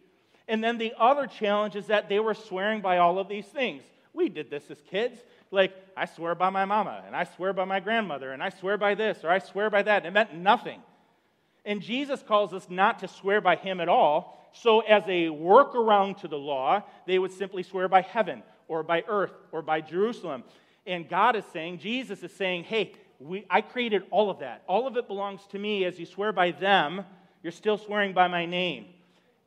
And 0.47 0.63
then 0.63 0.79
the 0.79 0.93
other 0.97 1.27
challenge 1.27 1.75
is 1.75 1.88
that 1.88 2.10
they 2.10 2.19
were 2.19 2.34
swearing 2.34 2.81
by 2.81 2.97
all 2.97 3.19
of 3.19 3.27
these 3.27 3.45
things. 3.45 3.84
We 4.13 4.29
did 4.29 4.49
this 4.49 4.71
as 4.71 4.81
kids 4.89 5.19
like, 5.52 5.74
I 5.96 6.06
swear 6.06 6.34
by 6.34 6.50
my 6.50 6.66
mama, 6.66 7.04
and 7.06 7.16
I 7.16 7.26
swear 7.26 7.54
by 7.54 7.66
my 7.66 7.80
grandmother, 7.80 8.32
and 8.32 8.42
I 8.42 8.50
swear 8.50 8.78
by 8.78 8.96
this, 8.96 9.20
or 9.24 9.30
I 9.30 9.40
swear 9.40 9.70
by 9.70 9.84
that. 9.84 10.06
It 10.06 10.12
meant 10.12 10.34
nothing. 10.34 10.82
And 11.66 11.82
Jesus 11.82 12.24
calls 12.24 12.54
us 12.54 12.68
not 12.70 13.00
to 13.00 13.08
swear 13.08 13.42
by 13.42 13.58
him 13.58 13.82
at 13.82 13.90
all. 13.90 14.50
So, 14.54 14.80
as 14.80 15.04
a 15.04 15.28
workaround 15.28 16.20
to 16.22 16.28
the 16.28 16.38
law, 16.38 16.84
they 17.06 17.20
would 17.20 17.32
simply 17.32 17.64
swear 17.64 17.88
by 17.88 18.02
heaven, 18.02 18.44
or 18.68 18.84
by 18.84 19.04
earth, 19.08 19.34
or 19.52 19.62
by 19.62 19.82
Jerusalem. 19.82 20.44
And 20.88 21.08
God 21.08 21.36
is 21.36 21.46
saying, 21.54 21.80
Jesus 21.80 22.24
is 22.24 22.32
saying, 22.34 22.64
hey, 22.64 22.94
we, 23.20 23.46
I 23.50 23.62
created 23.62 24.04
all 24.10 24.30
of 24.30 24.40
that. 24.40 24.64
All 24.68 24.88
of 24.88 24.98
it 24.98 25.08
belongs 25.08 25.42
to 25.52 25.60
me. 25.60 25.86
As 25.86 26.00
you 26.00 26.06
swear 26.06 26.32
by 26.32 26.52
them, 26.52 27.06
you're 27.44 27.52
still 27.52 27.78
swearing 27.78 28.14
by 28.14 28.28
my 28.28 28.46
name. 28.46 28.86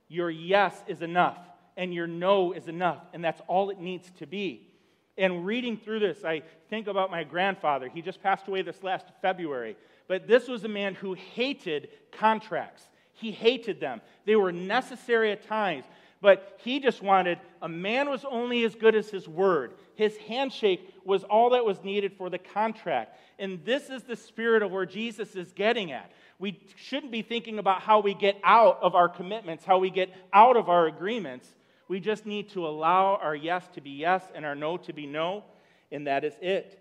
Your 0.08 0.30
yes 0.30 0.74
is 0.86 1.02
enough, 1.02 1.38
and 1.76 1.92
your 1.92 2.06
no 2.06 2.52
is 2.52 2.68
enough, 2.68 3.02
and 3.12 3.24
that's 3.24 3.40
all 3.48 3.70
it 3.70 3.80
needs 3.80 4.10
to 4.18 4.26
be. 4.26 4.68
And 5.16 5.46
reading 5.46 5.76
through 5.76 6.00
this, 6.00 6.24
I 6.24 6.42
think 6.70 6.86
about 6.86 7.10
my 7.10 7.22
grandfather. 7.24 7.88
He 7.88 8.02
just 8.02 8.22
passed 8.22 8.48
away 8.48 8.62
this 8.62 8.82
last 8.82 9.06
February. 9.22 9.76
But 10.08 10.26
this 10.26 10.48
was 10.48 10.64
a 10.64 10.68
man 10.68 10.94
who 10.94 11.14
hated 11.14 11.88
contracts. 12.12 12.84
He 13.12 13.30
hated 13.30 13.80
them. 13.80 14.00
They 14.24 14.36
were 14.36 14.52
necessary 14.52 15.30
at 15.30 15.46
times, 15.46 15.84
but 16.20 16.58
he 16.64 16.80
just 16.80 17.00
wanted 17.00 17.38
a 17.62 17.68
man 17.68 18.10
was 18.10 18.24
only 18.24 18.64
as 18.64 18.74
good 18.74 18.96
as 18.96 19.08
his 19.08 19.28
word. 19.28 19.74
His 19.94 20.16
handshake 20.16 20.92
was 21.04 21.22
all 21.22 21.50
that 21.50 21.64
was 21.64 21.82
needed 21.84 22.14
for 22.18 22.28
the 22.28 22.38
contract. 22.38 23.16
And 23.38 23.64
this 23.64 23.90
is 23.90 24.02
the 24.02 24.16
spirit 24.16 24.62
of 24.62 24.72
where 24.72 24.86
Jesus 24.86 25.36
is 25.36 25.52
getting 25.52 25.92
at. 25.92 26.10
We 26.40 26.60
shouldn't 26.76 27.12
be 27.12 27.22
thinking 27.22 27.60
about 27.60 27.82
how 27.82 28.00
we 28.00 28.14
get 28.14 28.40
out 28.42 28.80
of 28.82 28.94
our 28.96 29.08
commitments, 29.08 29.64
how 29.64 29.78
we 29.78 29.90
get 29.90 30.12
out 30.32 30.56
of 30.56 30.68
our 30.68 30.86
agreements 30.86 31.54
we 31.88 32.00
just 32.00 32.26
need 32.26 32.50
to 32.50 32.66
allow 32.66 33.16
our 33.16 33.34
yes 33.34 33.66
to 33.74 33.80
be 33.80 33.90
yes 33.90 34.22
and 34.34 34.44
our 34.44 34.54
no 34.54 34.76
to 34.78 34.92
be 34.92 35.06
no, 35.06 35.44
and 35.92 36.06
that 36.06 36.24
is 36.24 36.34
it. 36.40 36.80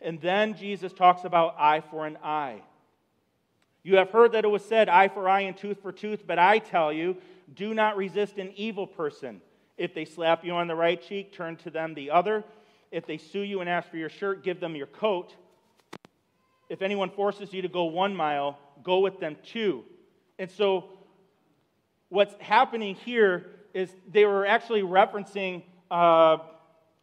And 0.00 0.20
then 0.20 0.54
Jesus 0.54 0.92
talks 0.92 1.24
about 1.24 1.56
eye 1.58 1.82
for 1.90 2.06
an 2.06 2.18
eye. 2.22 2.62
You 3.82 3.96
have 3.96 4.10
heard 4.10 4.32
that 4.32 4.44
it 4.44 4.48
was 4.48 4.64
said, 4.64 4.88
eye 4.88 5.08
for 5.08 5.28
eye 5.28 5.42
and 5.42 5.56
tooth 5.56 5.80
for 5.82 5.92
tooth, 5.92 6.26
but 6.26 6.38
I 6.38 6.58
tell 6.58 6.92
you, 6.92 7.16
do 7.54 7.74
not 7.74 7.96
resist 7.96 8.38
an 8.38 8.52
evil 8.56 8.86
person. 8.86 9.40
If 9.76 9.94
they 9.94 10.04
slap 10.04 10.44
you 10.44 10.52
on 10.52 10.68
the 10.68 10.74
right 10.74 11.00
cheek, 11.00 11.32
turn 11.32 11.56
to 11.56 11.70
them 11.70 11.94
the 11.94 12.10
other. 12.10 12.44
If 12.90 13.06
they 13.06 13.18
sue 13.18 13.40
you 13.40 13.60
and 13.60 13.68
ask 13.68 13.90
for 13.90 13.96
your 13.96 14.08
shirt, 14.08 14.44
give 14.44 14.60
them 14.60 14.74
your 14.76 14.86
coat. 14.86 15.34
If 16.68 16.80
anyone 16.80 17.10
forces 17.10 17.52
you 17.52 17.62
to 17.62 17.68
go 17.68 17.84
one 17.84 18.14
mile, 18.14 18.58
go 18.82 19.00
with 19.00 19.20
them 19.20 19.36
two. 19.44 19.84
And 20.38 20.50
so 20.50 20.90
what's 22.14 22.34
happening 22.40 22.94
here 22.94 23.46
is 23.74 23.90
they 24.12 24.24
were 24.24 24.46
actually 24.46 24.82
referencing 24.82 25.64
uh, 25.90 26.38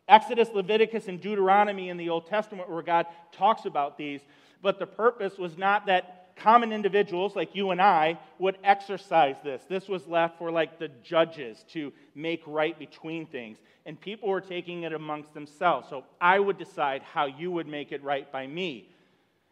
Exodus, 0.08 0.48
Leviticus, 0.54 1.10
and 1.10 1.20
Deuteronomy 1.20 1.90
in 1.90 1.98
the 1.98 2.10
Old 2.10 2.28
Testament 2.28 2.70
where 2.70 2.82
God 2.82 3.06
talks 3.34 3.66
about 3.66 3.98
these. 3.98 4.22
But 4.62 4.80
the 4.80 4.88
purpose 4.88 5.38
was 5.38 5.58
not 5.58 5.88
that 5.88 6.36
common 6.38 6.72
individuals 6.72 7.36
like 7.36 7.54
you 7.56 7.72
and 7.72 7.82
I 7.82 8.18
would 8.40 8.58
exercise 8.64 9.36
this. 9.44 9.62
This 9.68 9.90
was 9.90 10.08
left 10.08 10.38
for 10.38 10.50
like 10.50 10.80
the 10.80 10.88
judges 11.04 11.66
to 11.74 11.92
make 12.16 12.42
right 12.48 12.80
between 12.80 13.26
things. 13.26 13.58
And 13.86 14.00
people 14.00 14.30
were 14.30 14.42
taking 14.42 14.84
it 14.84 14.94
amongst 14.94 15.34
themselves. 15.34 15.90
So 15.90 16.06
I 16.22 16.40
would 16.40 16.58
decide 16.58 17.02
how 17.02 17.26
you 17.26 17.52
would 17.52 17.68
make 17.68 17.92
it 17.92 18.02
right 18.02 18.32
by 18.32 18.48
me. 18.48 18.90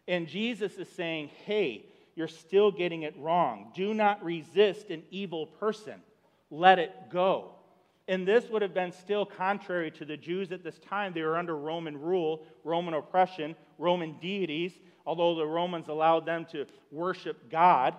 And 0.07 0.25
Jesus 0.25 0.77
is 0.77 0.87
saying, 0.89 1.31
hey, 1.45 1.85
you're 2.19 2.27
still 2.27 2.69
getting 2.69 3.03
it 3.03 3.15
wrong. 3.17 3.71
Do 3.73 3.93
not 3.93 4.21
resist 4.21 4.89
an 4.89 5.03
evil 5.09 5.45
person, 5.45 6.01
let 6.51 6.77
it 6.77 6.91
go. 7.09 7.51
And 8.09 8.27
this 8.27 8.49
would 8.49 8.61
have 8.61 8.73
been 8.73 8.91
still 8.91 9.25
contrary 9.25 9.89
to 9.91 10.03
the 10.03 10.17
Jews 10.17 10.51
at 10.51 10.61
this 10.61 10.77
time. 10.79 11.13
They 11.13 11.21
were 11.21 11.37
under 11.37 11.55
Roman 11.55 11.97
rule, 11.97 12.43
Roman 12.65 12.93
oppression, 12.93 13.55
Roman 13.77 14.17
deities, 14.19 14.73
although 15.05 15.33
the 15.33 15.45
Romans 15.45 15.87
allowed 15.87 16.25
them 16.25 16.45
to 16.51 16.65
worship 16.91 17.49
God. 17.49 17.95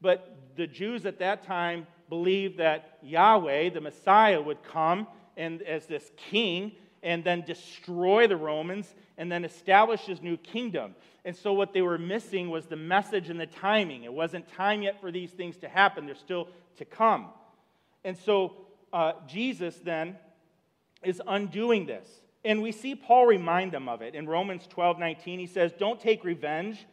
But 0.00 0.36
the 0.56 0.66
Jews 0.66 1.06
at 1.06 1.20
that 1.20 1.44
time 1.44 1.86
believed 2.08 2.58
that 2.58 2.98
Yahweh, 3.00 3.70
the 3.70 3.80
Messiah, 3.80 4.42
would 4.42 4.64
come 4.64 5.06
and 5.36 5.62
as 5.62 5.86
this 5.86 6.10
king 6.16 6.72
and 7.00 7.22
then 7.22 7.42
destroy 7.42 8.26
the 8.26 8.36
Romans 8.36 8.92
and 9.18 9.30
then 9.30 9.44
establish 9.44 10.02
his 10.02 10.20
new 10.20 10.36
kingdom. 10.36 10.94
And 11.24 11.34
so, 11.34 11.52
what 11.52 11.72
they 11.72 11.82
were 11.82 11.98
missing 11.98 12.50
was 12.50 12.66
the 12.66 12.76
message 12.76 13.30
and 13.30 13.40
the 13.40 13.46
timing. 13.46 14.04
It 14.04 14.12
wasn't 14.12 14.48
time 14.54 14.82
yet 14.82 15.00
for 15.00 15.10
these 15.10 15.30
things 15.30 15.56
to 15.58 15.68
happen, 15.68 16.06
they're 16.06 16.14
still 16.14 16.48
to 16.76 16.84
come. 16.84 17.26
And 18.04 18.16
so, 18.16 18.54
uh, 18.92 19.12
Jesus 19.26 19.76
then 19.76 20.16
is 21.02 21.20
undoing 21.26 21.86
this. 21.86 22.06
And 22.44 22.62
we 22.62 22.70
see 22.70 22.94
Paul 22.94 23.26
remind 23.26 23.72
them 23.72 23.88
of 23.88 24.02
it. 24.02 24.14
In 24.14 24.26
Romans 24.26 24.66
12 24.68 24.98
19, 24.98 25.38
he 25.38 25.46
says, 25.46 25.72
Don't 25.72 26.00
take 26.00 26.24
revenge, 26.24 26.86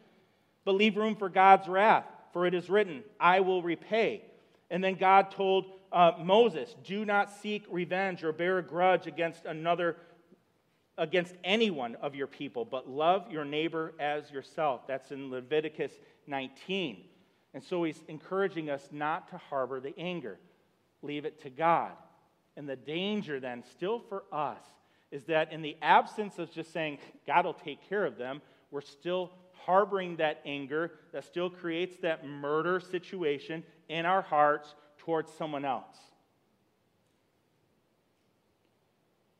but 0.64 0.72
leave 0.72 0.96
room 0.96 1.14
for 1.14 1.28
God's 1.28 1.68
wrath, 1.68 2.06
for 2.32 2.46
it 2.46 2.54
is 2.54 2.68
written, 2.68 3.04
I 3.20 3.40
will 3.40 3.62
repay. 3.62 4.22
And 4.70 4.82
then 4.82 4.94
God 4.94 5.30
told 5.30 5.66
uh, 5.92 6.12
Moses, 6.18 6.74
Do 6.84 7.04
not 7.04 7.30
seek 7.30 7.64
revenge 7.70 8.24
or 8.24 8.32
bear 8.32 8.58
a 8.58 8.62
grudge 8.62 9.06
against 9.06 9.44
another, 9.44 9.96
against 10.96 11.34
anyone 11.42 11.96
of 11.96 12.14
your 12.14 12.26
people, 12.26 12.64
but 12.64 12.88
love 12.88 13.30
your 13.30 13.44
neighbor 13.44 13.94
as 13.98 14.30
yourself. 14.30 14.86
That's 14.86 15.10
in 15.10 15.30
Leviticus 15.30 15.92
19. 16.26 17.04
And 17.52 17.62
so 17.62 17.84
he's 17.84 18.02
encouraging 18.08 18.70
us 18.70 18.88
not 18.92 19.28
to 19.30 19.38
harbor 19.38 19.80
the 19.80 19.94
anger, 19.98 20.38
leave 21.02 21.24
it 21.24 21.42
to 21.42 21.50
God. 21.50 21.92
And 22.56 22.68
the 22.68 22.76
danger 22.76 23.40
then, 23.40 23.64
still 23.70 23.98
for 23.98 24.24
us, 24.32 24.62
is 25.10 25.24
that 25.24 25.52
in 25.52 25.62
the 25.62 25.76
absence 25.82 26.38
of 26.38 26.52
just 26.52 26.72
saying, 26.72 26.98
God 27.26 27.44
will 27.44 27.54
take 27.54 27.88
care 27.88 28.04
of 28.04 28.16
them, 28.16 28.42
we're 28.70 28.80
still 28.80 29.30
harboring 29.64 30.16
that 30.16 30.40
anger 30.44 30.92
that 31.12 31.24
still 31.24 31.48
creates 31.48 31.96
that 31.98 32.26
murder 32.26 32.80
situation 32.80 33.62
in 33.88 34.06
our 34.06 34.22
hearts 34.22 34.74
towards 34.98 35.32
someone 35.32 35.64
else. 35.64 35.96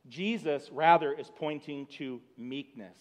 Jesus, 0.09 0.69
rather, 0.71 1.13
is 1.13 1.31
pointing 1.35 1.87
to 1.97 2.21
meekness. 2.37 2.97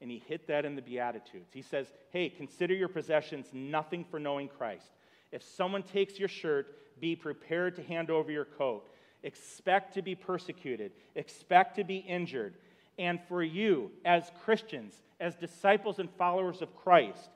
And 0.00 0.10
he 0.10 0.22
hit 0.26 0.46
that 0.46 0.64
in 0.64 0.76
the 0.76 0.82
Beatitudes. 0.82 1.52
He 1.52 1.62
says, 1.62 1.92
Hey, 2.10 2.28
consider 2.28 2.74
your 2.74 2.88
possessions 2.88 3.46
nothing 3.52 4.04
for 4.04 4.20
knowing 4.20 4.48
Christ. 4.48 4.90
If 5.32 5.42
someone 5.42 5.82
takes 5.82 6.18
your 6.18 6.28
shirt, 6.28 7.00
be 7.00 7.16
prepared 7.16 7.76
to 7.76 7.82
hand 7.82 8.10
over 8.10 8.30
your 8.30 8.44
coat. 8.44 8.88
Expect 9.22 9.94
to 9.94 10.02
be 10.02 10.14
persecuted, 10.14 10.92
expect 11.14 11.76
to 11.76 11.84
be 11.84 11.96
injured. 11.96 12.54
And 12.98 13.20
for 13.28 13.42
you, 13.42 13.90
as 14.04 14.30
Christians, 14.44 14.94
as 15.20 15.34
disciples 15.34 15.98
and 15.98 16.10
followers 16.10 16.62
of 16.62 16.74
Christ, 16.74 17.30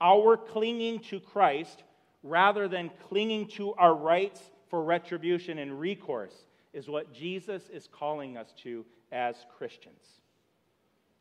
our 0.00 0.36
clinging 0.36 1.00
to 1.00 1.20
Christ 1.20 1.82
rather 2.22 2.68
than 2.68 2.90
clinging 3.08 3.48
to 3.48 3.74
our 3.74 3.94
rights 3.94 4.40
for 4.68 4.82
retribution 4.82 5.58
and 5.58 5.80
recourse 5.80 6.34
is 6.72 6.88
what 6.88 7.12
Jesus 7.12 7.68
is 7.72 7.88
calling 7.90 8.36
us 8.36 8.52
to 8.62 8.84
as 9.10 9.36
Christians. 9.56 10.02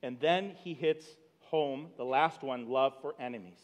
And 0.04 0.20
then 0.20 0.56
he 0.64 0.74
hits 0.74 1.06
home, 1.40 1.88
the 1.98 2.04
last 2.04 2.44
one, 2.44 2.70
love 2.70 2.94
for 3.02 3.16
enemies. 3.20 3.60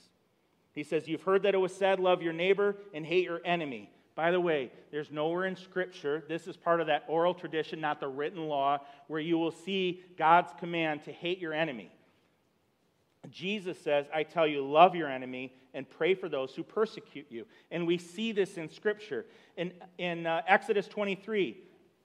He 0.74 0.84
says, 0.84 1.08
You've 1.08 1.22
heard 1.22 1.44
that 1.44 1.54
it 1.54 1.60
was 1.60 1.76
said, 1.76 2.00
love 2.00 2.22
your 2.22 2.34
neighbor 2.34 2.76
and 2.94 3.06
hate 3.06 3.26
your 3.26 3.42
enemy. 3.46 3.90
By 4.16 4.32
the 4.32 4.40
way, 4.40 4.72
there's 4.92 5.12
nowhere 5.12 5.46
in 5.46 5.56
Scripture, 5.56 6.24
this 6.28 6.48
is 6.48 6.56
part 6.56 6.82
of 6.82 6.88
that 6.88 7.04
oral 7.08 7.34
tradition, 7.34 7.82
not 7.82 8.00
the 8.00 8.08
written 8.08 8.48
law, 8.48 8.80
where 9.08 9.20
you 9.20 9.38
will 9.38 9.52
see 9.52 10.04
God's 10.18 10.52
command 10.60 11.04
to 11.06 11.12
hate 11.12 11.40
your 11.40 11.54
enemy. 11.54 11.92
Jesus 13.32 13.80
says, 13.80 14.06
I 14.14 14.24
tell 14.24 14.46
you, 14.46 14.66
love 14.68 14.96
your 14.96 15.10
enemy 15.10 15.54
and 15.74 15.90
pray 15.90 16.14
for 16.14 16.30
those 16.30 16.54
who 16.54 16.62
persecute 16.62 17.26
you. 17.30 17.46
And 17.72 17.88
we 17.88 17.98
see 17.98 18.32
this 18.32 18.58
in 18.58 18.70
Scripture. 18.70 19.26
In, 19.58 19.72
in 19.98 20.28
uh, 20.28 20.42
Exodus 20.48 20.88
23, 20.88 21.58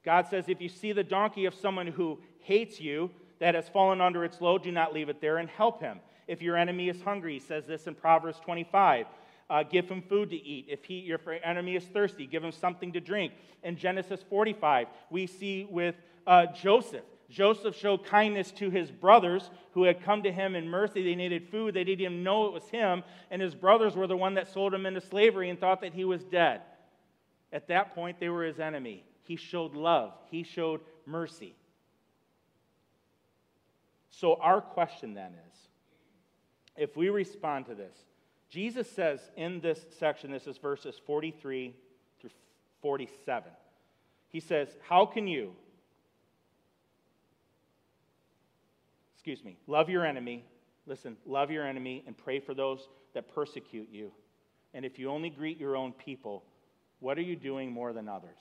God 0.09 0.27
says, 0.27 0.49
If 0.49 0.63
you 0.63 0.71
see 0.71 0.93
the 0.93 1.05
donkey 1.05 1.45
of 1.45 1.55
someone 1.55 1.87
who 1.87 2.19
hates 2.41 2.81
you, 2.81 3.11
that 3.41 3.55
has 3.55 3.69
fallen 3.69 4.01
under 4.01 4.25
its 4.25 4.41
load, 4.41 4.63
do 4.63 4.73
not 4.73 4.95
leave 4.95 5.11
it 5.11 5.21
there 5.21 5.37
and 5.37 5.51
help 5.51 5.83
him. 5.83 6.01
If 6.27 6.41
your 6.41 6.57
enemy 6.57 6.89
is 6.89 7.03
hungry, 7.03 7.35
he 7.35 7.39
says 7.41 7.67
this 7.67 7.87
in 7.87 7.95
Proverbs 7.95 8.41
25. 8.41 9.05
Uh, 9.51 9.63
give 9.65 9.87
him 9.87 10.01
food 10.01 10.31
to 10.31 10.37
eat. 10.37 10.65
If 10.67 10.83
he, 10.87 11.01
your 11.01 11.21
enemy 11.45 11.77
is 11.77 11.85
thirsty, 11.85 12.25
give 12.27 12.43
him 12.43 12.53
something 12.53 12.91
to 12.95 13.01
drink. 13.01 13.35
In 13.63 13.77
Genesis 13.77 14.25
45, 14.31 14.87
we 15.11 15.27
see 15.27 15.69
with 15.71 15.95
uh, 16.27 16.47
Joseph 16.47 17.05
Joseph 17.29 17.77
showed 17.77 18.07
kindness 18.07 18.51
to 18.53 18.71
his 18.71 18.91
brothers 18.91 19.51
who 19.73 19.83
had 19.83 20.03
come 20.03 20.23
to 20.23 20.33
him 20.33 20.55
in 20.55 20.67
mercy. 20.67 21.03
They 21.03 21.17
needed 21.17 21.51
food. 21.51 21.75
They 21.75 21.85
didn't 21.85 22.01
even 22.01 22.23
know 22.23 22.47
it 22.47 22.55
was 22.55 22.67
him. 22.71 23.05
And 23.31 23.43
his 23.43 23.55
brothers 23.55 23.95
were 23.95 24.07
the 24.07 24.17
one 24.17 24.33
that 24.37 24.49
sold 24.49 24.73
him 24.73 24.87
into 24.87 25.03
slavery 25.03 25.51
and 25.51 25.61
thought 25.61 25.83
that 25.83 25.93
he 25.93 26.07
was 26.07 26.25
dead. 26.25 26.63
At 27.53 27.69
that 27.69 27.95
point, 27.95 28.19
they 28.19 28.31
were 28.31 28.45
his 28.45 28.59
enemy. 28.59 29.05
He 29.29 29.37
showed 29.37 29.75
love, 29.75 30.15
he 30.31 30.43
showed 30.43 30.81
mercy. 31.05 31.55
So, 34.09 34.37
our 34.41 34.63
question 34.63 35.13
then 35.13 35.33
is 35.51 35.59
if 36.79 36.97
we 36.97 37.11
respond 37.11 37.67
to 37.67 37.75
this, 37.75 37.95
Jesus 38.49 38.91
says 38.91 39.21
in 39.37 39.61
this 39.61 39.85
section, 39.99 40.31
this 40.31 40.47
is 40.47 40.57
verses 40.57 40.99
43 41.07 41.77
through 42.19 42.31
47. 42.81 43.53
He 44.31 44.41
says, 44.41 44.69
How 44.89 45.05
can 45.05 45.29
you, 45.29 45.53
excuse 49.15 49.45
me, 49.45 49.59
love 49.67 49.91
your 49.91 50.07
enemy. 50.07 50.47
Listen, 50.87 51.19
love 51.27 51.51
your 51.51 51.67
enemy 51.67 52.03
and 52.07 52.17
pray 52.17 52.41
for 52.41 52.55
those 52.55 52.89
that 53.13 53.29
persecute 53.35 53.91
you. 53.93 54.11
And 54.73 54.87
if 54.87 54.99
you 54.99 55.11
only 55.11 55.29
greet 55.29 55.61
your 55.61 55.77
own 55.77 55.93
people, 55.93 56.45
what 57.01 57.19
are 57.19 57.23
you 57.23 57.37
doing 57.37 57.71
more 57.71 57.93
than 57.93 58.09
others? 58.09 58.39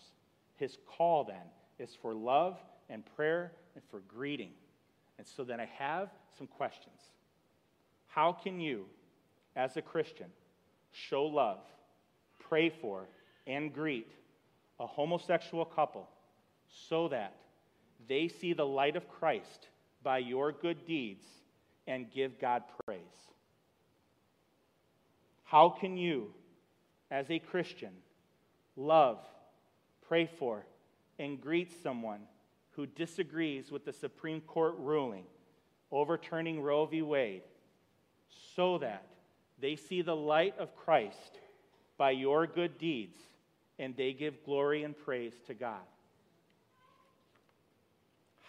His 0.57 0.77
call 0.85 1.23
then 1.23 1.45
is 1.79 1.95
for 2.01 2.13
love 2.13 2.57
and 2.89 3.03
prayer 3.15 3.51
and 3.75 3.83
for 3.89 4.01
greeting. 4.01 4.51
And 5.17 5.25
so 5.25 5.43
then 5.43 5.59
I 5.59 5.69
have 5.77 6.09
some 6.37 6.47
questions. 6.47 6.99
How 8.07 8.31
can 8.31 8.59
you, 8.59 8.85
as 9.55 9.77
a 9.77 9.81
Christian, 9.81 10.27
show 10.91 11.25
love, 11.25 11.59
pray 12.39 12.69
for, 12.69 13.07
and 13.45 13.73
greet 13.73 14.11
a 14.79 14.85
homosexual 14.85 15.65
couple 15.65 16.07
so 16.89 17.07
that 17.09 17.33
they 18.07 18.27
see 18.27 18.53
the 18.53 18.65
light 18.65 18.95
of 18.95 19.09
Christ 19.09 19.67
by 20.03 20.19
your 20.19 20.51
good 20.51 20.85
deeds 20.85 21.25
and 21.87 22.11
give 22.11 22.39
God 22.39 22.63
praise? 22.85 22.99
How 25.43 25.69
can 25.69 25.95
you, 25.97 26.33
as 27.09 27.29
a 27.29 27.39
Christian, 27.39 27.91
love, 28.75 29.19
pray 30.07 30.25
for, 30.25 30.65
and 31.19 31.41
greet 31.41 31.71
someone 31.83 32.21
who 32.71 32.85
disagrees 32.85 33.71
with 33.71 33.85
the 33.85 33.93
Supreme 33.93 34.41
Court 34.41 34.75
ruling 34.77 35.23
overturning 35.91 36.61
Roe 36.61 36.85
v. 36.85 37.01
Wade 37.01 37.43
so 38.55 38.77
that 38.79 39.03
they 39.59 39.75
see 39.75 40.01
the 40.01 40.15
light 40.15 40.53
of 40.59 40.75
Christ 40.75 41.39
by 41.97 42.11
your 42.11 42.45
good 42.45 42.77
deeds 42.77 43.17
and 43.79 43.95
they 43.95 44.13
give 44.13 44.43
glory 44.43 44.83
and 44.83 44.97
praise 44.97 45.33
to 45.47 45.53
God? 45.53 45.81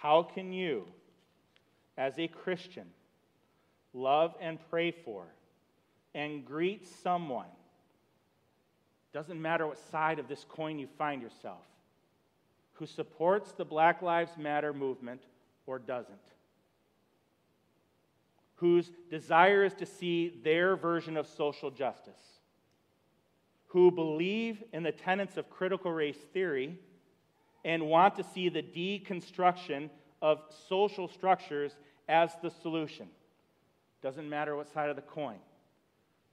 How 0.00 0.22
can 0.22 0.52
you, 0.52 0.86
as 1.96 2.18
a 2.18 2.28
Christian, 2.28 2.86
love 3.92 4.34
and 4.40 4.58
pray 4.70 4.90
for 4.90 5.26
and 6.14 6.44
greet 6.44 6.86
someone? 7.02 7.46
Doesn't 9.18 9.42
matter 9.42 9.66
what 9.66 9.78
side 9.90 10.20
of 10.20 10.28
this 10.28 10.46
coin 10.48 10.78
you 10.78 10.86
find 10.96 11.20
yourself, 11.20 11.64
who 12.74 12.86
supports 12.86 13.50
the 13.50 13.64
Black 13.64 14.00
Lives 14.00 14.30
Matter 14.38 14.72
movement 14.72 15.22
or 15.66 15.80
doesn't, 15.80 16.14
whose 18.54 18.92
desire 19.10 19.64
is 19.64 19.74
to 19.74 19.86
see 19.86 20.40
their 20.44 20.76
version 20.76 21.16
of 21.16 21.26
social 21.26 21.68
justice, 21.68 22.20
who 23.66 23.90
believe 23.90 24.62
in 24.72 24.84
the 24.84 24.92
tenets 24.92 25.36
of 25.36 25.50
critical 25.50 25.90
race 25.90 26.20
theory 26.32 26.78
and 27.64 27.88
want 27.88 28.14
to 28.14 28.22
see 28.22 28.48
the 28.48 28.62
deconstruction 28.62 29.90
of 30.22 30.42
social 30.68 31.08
structures 31.08 31.72
as 32.08 32.30
the 32.40 32.50
solution. 32.50 33.08
Doesn't 34.00 34.30
matter 34.30 34.54
what 34.54 34.72
side 34.72 34.90
of 34.90 34.94
the 34.94 35.02
coin. 35.02 35.38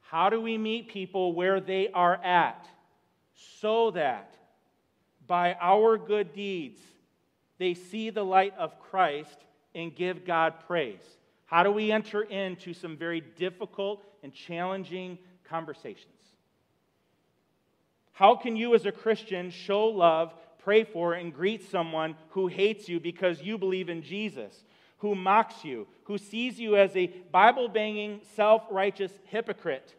How 0.01 0.29
do 0.29 0.39
we 0.39 0.59
meet 0.59 0.87
people 0.87 1.33
where 1.33 1.59
they 1.59 1.89
are 1.91 2.23
at 2.23 2.67
so 3.61 3.91
that 3.91 4.35
by 5.27 5.55
our 5.59 5.97
good 5.97 6.33
deeds 6.33 6.79
they 7.57 7.73
see 7.73 8.09
the 8.09 8.23
light 8.23 8.53
of 8.57 8.79
Christ 8.79 9.37
and 9.73 9.95
give 9.95 10.25
God 10.25 10.53
praise? 10.67 11.03
How 11.45 11.63
do 11.63 11.71
we 11.71 11.91
enter 11.91 12.23
into 12.23 12.73
some 12.73 12.97
very 12.97 13.21
difficult 13.21 14.03
and 14.23 14.33
challenging 14.33 15.17
conversations? 15.47 16.11
How 18.11 18.35
can 18.35 18.55
you, 18.55 18.73
as 18.75 18.85
a 18.85 18.91
Christian, 18.91 19.51
show 19.51 19.85
love, 19.87 20.33
pray 20.63 20.83
for, 20.83 21.13
and 21.13 21.33
greet 21.33 21.69
someone 21.69 22.15
who 22.29 22.47
hates 22.47 22.87
you 22.87 22.99
because 22.99 23.41
you 23.41 23.57
believe 23.57 23.89
in 23.89 24.01
Jesus, 24.01 24.63
who 24.99 25.15
mocks 25.15 25.63
you, 25.63 25.85
who 26.05 26.17
sees 26.17 26.59
you 26.59 26.77
as 26.77 26.95
a 26.95 27.07
Bible 27.07 27.67
banging, 27.67 28.21
self 28.35 28.63
righteous 28.71 29.11
hypocrite? 29.25 29.93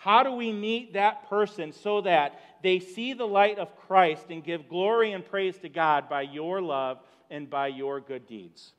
How 0.00 0.22
do 0.22 0.32
we 0.32 0.50
meet 0.50 0.94
that 0.94 1.28
person 1.28 1.72
so 1.72 2.00
that 2.00 2.40
they 2.62 2.78
see 2.78 3.12
the 3.12 3.26
light 3.26 3.58
of 3.58 3.76
Christ 3.76 4.26
and 4.30 4.42
give 4.42 4.68
glory 4.68 5.12
and 5.12 5.24
praise 5.24 5.58
to 5.58 5.68
God 5.68 6.08
by 6.08 6.22
your 6.22 6.60
love 6.60 6.98
and 7.30 7.48
by 7.48 7.68
your 7.68 8.00
good 8.00 8.26
deeds. 8.26 8.72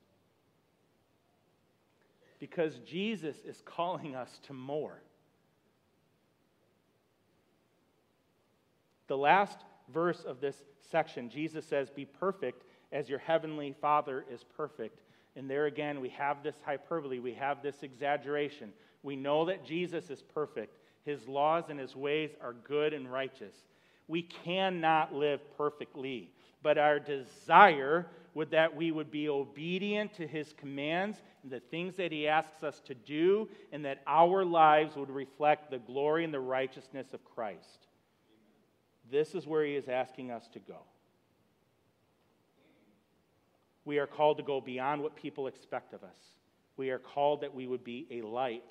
Because 2.39 2.79
Jesus 2.79 3.37
is 3.45 3.61
calling 3.65 4.15
us 4.15 4.39
to 4.47 4.53
more. 4.53 5.01
The 9.07 9.17
last 9.17 9.59
verse 9.93 10.23
of 10.23 10.41
this 10.41 10.55
section, 10.89 11.29
Jesus 11.29 11.65
says, 11.65 11.89
Be 11.89 12.05
perfect 12.05 12.63
as 12.91 13.09
your 13.09 13.19
heavenly 13.19 13.75
Father 13.79 14.25
is 14.31 14.43
perfect. 14.57 15.01
And 15.35 15.49
there 15.49 15.65
again, 15.65 16.01
we 16.01 16.09
have 16.09 16.43
this 16.43 16.55
hyperbole, 16.65 17.19
we 17.19 17.33
have 17.35 17.61
this 17.61 17.83
exaggeration. 17.83 18.73
We 19.03 19.15
know 19.15 19.45
that 19.45 19.65
Jesus 19.65 20.09
is 20.09 20.21
perfect, 20.21 20.75
his 21.05 21.27
laws 21.27 21.65
and 21.69 21.79
his 21.79 21.95
ways 21.95 22.31
are 22.41 22.53
good 22.53 22.93
and 22.93 23.11
righteous. 23.11 23.55
We 24.07 24.23
cannot 24.23 25.13
live 25.13 25.39
perfectly, 25.57 26.31
but 26.61 26.77
our 26.77 26.99
desire 26.99 28.07
would 28.33 28.51
that 28.51 28.75
we 28.75 28.91
would 28.91 29.11
be 29.11 29.27
obedient 29.27 30.13
to 30.15 30.27
his 30.27 30.53
commands 30.53 31.17
and 31.43 31.51
the 31.51 31.59
things 31.59 31.95
that 31.97 32.11
he 32.11 32.27
asks 32.27 32.63
us 32.63 32.79
to 32.85 32.93
do, 32.93 33.49
and 33.71 33.83
that 33.83 34.01
our 34.07 34.45
lives 34.45 34.95
would 34.95 35.09
reflect 35.09 35.71
the 35.71 35.79
glory 35.79 36.23
and 36.23 36.33
the 36.33 36.39
righteousness 36.39 37.13
of 37.13 37.25
Christ. 37.25 37.87
This 39.09 39.35
is 39.35 39.47
where 39.47 39.65
he 39.65 39.75
is 39.75 39.89
asking 39.89 40.31
us 40.31 40.47
to 40.53 40.59
go. 40.59 40.77
We 43.83 43.97
are 43.97 44.07
called 44.07 44.37
to 44.37 44.43
go 44.43 44.61
beyond 44.61 45.01
what 45.01 45.15
people 45.15 45.47
expect 45.47 45.93
of 45.93 46.03
us. 46.03 46.37
We 46.77 46.91
are 46.91 46.99
called 46.99 47.41
that 47.41 47.53
we 47.53 47.67
would 47.67 47.83
be 47.83 48.07
a 48.11 48.21
light, 48.21 48.63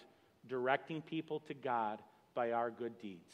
directing 0.49 1.03
people 1.03 1.41
to 1.41 1.55
God 1.55 2.01
by 2.35 2.53
our 2.53 2.71
good 2.71 2.99
deeds. 3.01 3.33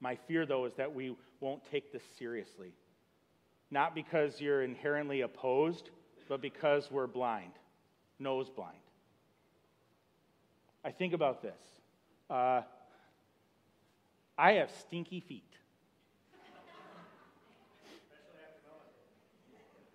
My 0.00 0.16
fear, 0.28 0.46
though, 0.46 0.64
is 0.64 0.74
that 0.74 0.94
we 0.94 1.16
won't 1.40 1.62
take 1.70 1.92
this 1.92 2.02
seriously. 2.18 2.72
Not 3.70 3.94
because 3.94 4.40
you're 4.40 4.62
inherently 4.62 5.22
opposed, 5.22 5.90
but 6.28 6.40
because 6.40 6.90
we're 6.90 7.06
blind, 7.06 7.52
nose 8.18 8.48
blind. 8.48 8.76
I 10.84 10.90
think 10.90 11.12
about 11.12 11.42
this. 11.42 11.60
Uh, 12.30 12.62
I 14.38 14.52
have 14.52 14.70
stinky 14.70 15.20
feet. 15.20 15.42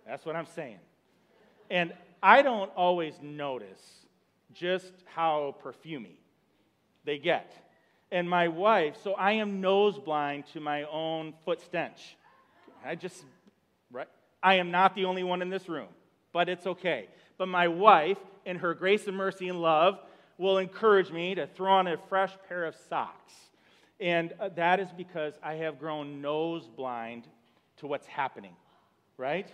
That's 0.06 0.26
what 0.26 0.36
I'm 0.36 0.46
saying. 0.46 0.80
And 1.70 1.94
I 2.22 2.42
don't 2.42 2.70
always 2.76 3.14
notice 3.22 3.80
just 4.52 4.92
how 5.06 5.54
perfumey 5.64 6.21
they 7.04 7.18
get. 7.18 7.52
And 8.10 8.28
my 8.28 8.48
wife, 8.48 8.96
so 9.02 9.14
I 9.14 9.32
am 9.32 9.60
nose 9.60 9.98
blind 9.98 10.44
to 10.52 10.60
my 10.60 10.84
own 10.84 11.32
foot 11.44 11.60
stench. 11.62 12.16
I 12.84 12.94
just, 12.94 13.24
right? 13.90 14.08
I 14.42 14.56
am 14.56 14.70
not 14.70 14.94
the 14.94 15.06
only 15.06 15.22
one 15.22 15.40
in 15.40 15.48
this 15.48 15.68
room, 15.68 15.88
but 16.32 16.48
it's 16.48 16.66
okay. 16.66 17.08
But 17.38 17.48
my 17.48 17.68
wife, 17.68 18.18
in 18.44 18.56
her 18.56 18.74
grace 18.74 19.06
and 19.06 19.16
mercy 19.16 19.48
and 19.48 19.60
love, 19.60 19.98
will 20.36 20.58
encourage 20.58 21.10
me 21.10 21.34
to 21.36 21.46
throw 21.46 21.72
on 21.72 21.86
a 21.86 21.96
fresh 22.08 22.32
pair 22.48 22.64
of 22.64 22.74
socks. 22.88 23.32
And 24.00 24.34
uh, 24.40 24.48
that 24.56 24.80
is 24.80 24.88
because 24.96 25.34
I 25.42 25.54
have 25.54 25.78
grown 25.78 26.20
nose 26.20 26.68
blind 26.68 27.28
to 27.78 27.86
what's 27.86 28.06
happening, 28.06 28.56
right? 29.16 29.48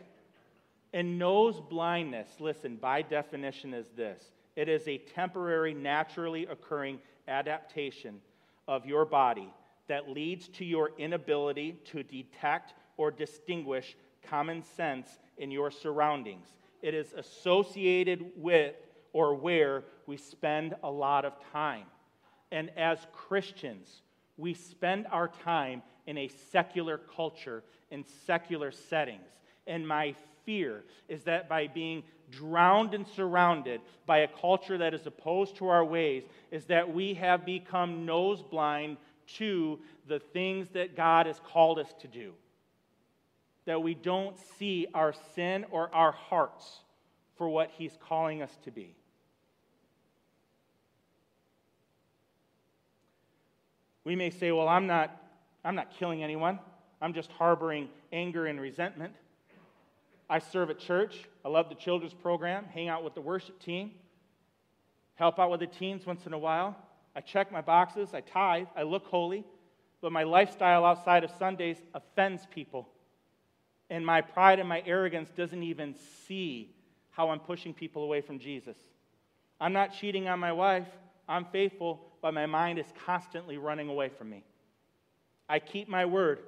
And 0.93 1.19
nose 1.19 1.61
blindness, 1.61 2.29
listen, 2.41 2.77
by 2.77 3.03
definition, 3.03 3.75
is 3.75 3.87
this 3.95 4.21
it 4.57 4.69
is 4.69 4.89
a 4.89 4.99
temporary, 4.99 5.75
naturally 5.75 6.47
occurring 6.47 6.99
adaptation 7.29 8.21
of 8.67 8.87
your 8.87 9.05
body 9.05 9.53
that 9.89 10.09
leads 10.09 10.49
to 10.49 10.65
your 10.65 10.91
inability 10.99 11.81
to 11.87 12.03
detect 12.03 12.75
or 12.97 13.11
distinguish 13.11 13.97
common 14.23 14.63
scents 14.63 15.19
in 15.39 15.51
your 15.51 15.71
surroundings. 15.71 16.49
It 16.83 16.95
is 16.95 17.13
associated 17.15 18.25
with 18.37 18.75
or 19.13 19.35
where 19.35 19.85
we 20.07 20.17
spend 20.17 20.75
a 20.83 20.91
lot 20.91 21.25
of 21.25 21.33
time. 21.53 21.85
And 22.53 22.71
as 22.77 22.99
Christians, 23.13 24.03
we 24.37 24.55
spend 24.55 25.07
our 25.11 25.29
time 25.29 25.83
in 26.07 26.19
a 26.19 26.29
secular 26.51 26.99
culture, 26.99 27.63
in 27.91 28.05
secular 28.27 28.71
settings. 28.71 29.29
And 29.67 29.87
my 29.87 30.15
fear 30.45 30.85
is 31.09 31.25
that 31.25 31.49
by 31.49 31.67
being 31.67 32.03
drowned 32.31 32.95
and 32.95 33.07
surrounded 33.07 33.81
by 34.07 34.19
a 34.19 34.29
culture 34.29 34.79
that 34.79 34.95
is 34.95 35.07
opposed 35.07 35.57
to 35.57 35.69
our 35.69 35.85
ways, 35.85 36.25
is 36.51 36.65
that 36.67 36.93
we 36.93 37.15
have 37.15 37.45
become 37.45 38.05
nose 38.07 38.43
blind 38.43 38.97
to 39.37 39.79
the 40.07 40.19
things 40.19 40.69
that 40.71 40.97
God 40.97 41.27
has 41.27 41.41
called 41.41 41.79
us 41.79 41.93
to 42.01 42.09
do. 42.09 42.33
That 43.67 43.83
we 43.83 43.95
don't 43.95 44.37
see 44.59 44.87
our 44.95 45.15
sin 45.35 45.67
or 45.71 45.95
our 45.95 46.13
hearts 46.13 46.81
for 47.37 47.49
what 47.49 47.71
He's 47.77 47.97
calling 48.09 48.43
us 48.43 48.57
to 48.65 48.71
be. 48.71 48.95
We 54.05 54.17
may 54.17 54.31
say, 54.31 54.53
well, 54.53 54.69
I'm 54.69 54.87
not, 54.87 55.15
I'm 55.65 55.75
not 55.75 55.91
killing 55.99 56.23
anyone. 56.23 56.59
I'm 57.01 57.13
just 57.13 57.31
harboring 57.33 57.91
anger 58.11 58.47
and 58.47 58.59
resentment. 58.59 59.13
I 60.31 60.39
serve 60.39 60.71
at 60.71 60.79
church. 60.79 61.25
I 61.45 61.49
love 61.49 61.69
the 61.69 61.75
children's 61.75 62.15
program, 62.15 62.67
hang 62.67 62.89
out 62.89 63.03
with 63.03 63.15
the 63.15 63.21
worship 63.21 63.61
team, 63.63 63.93
help 65.15 65.39
out 65.39 65.51
with 65.51 65.61
the 65.61 65.67
teens 65.67 66.05
once 66.05 66.27
in 66.27 66.33
a 66.33 66.39
while. 66.39 66.77
I 67.17 67.21
check 67.21 67.51
my 67.51 67.63
boxes, 67.63 68.11
I 68.13 68.21
tithe, 68.21 68.67
I 68.77 68.83
look 68.83 69.07
holy, 69.07 69.45
but 70.01 70.13
my 70.13 70.25
lifestyle 70.25 70.85
outside 70.85 71.25
of 71.25 71.31
Sundays 71.39 71.79
offends 71.95 72.47
people. 72.55 72.89
And 73.91 74.05
my 74.05 74.21
pride 74.21 74.59
and 74.59 74.69
my 74.69 74.83
arrogance 74.85 75.31
doesn't 75.31 75.63
even 75.63 75.95
see 76.27 76.75
how 77.11 77.31
I'm 77.31 77.41
pushing 77.41 77.73
people 77.73 78.05
away 78.05 78.21
from 78.21 78.39
Jesus. 78.39 78.77
I'm 79.61 79.73
not 79.73 79.95
cheating 79.95 80.29
on 80.29 80.39
my 80.39 80.53
wife, 80.53 80.87
I'm 81.27 81.47
faithful, 81.47 82.05
but 82.21 82.35
my 82.35 82.47
mind 82.47 82.79
is 82.79 82.87
constantly 83.05 83.57
running 83.57 83.89
away 83.89 84.11
from 84.11 84.31
me. 84.31 84.45
I 85.49 85.59
keep 85.59 85.89
my 85.89 86.05
word, 86.05 86.41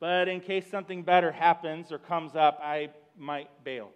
but 0.00 0.28
in 0.28 0.40
case 0.40 0.66
something 0.70 1.02
better 1.02 1.30
happens 1.30 1.92
or 1.92 1.98
comes 1.98 2.34
up, 2.34 2.58
I 2.62 2.90
might 3.18 3.48
bail. 3.64 3.90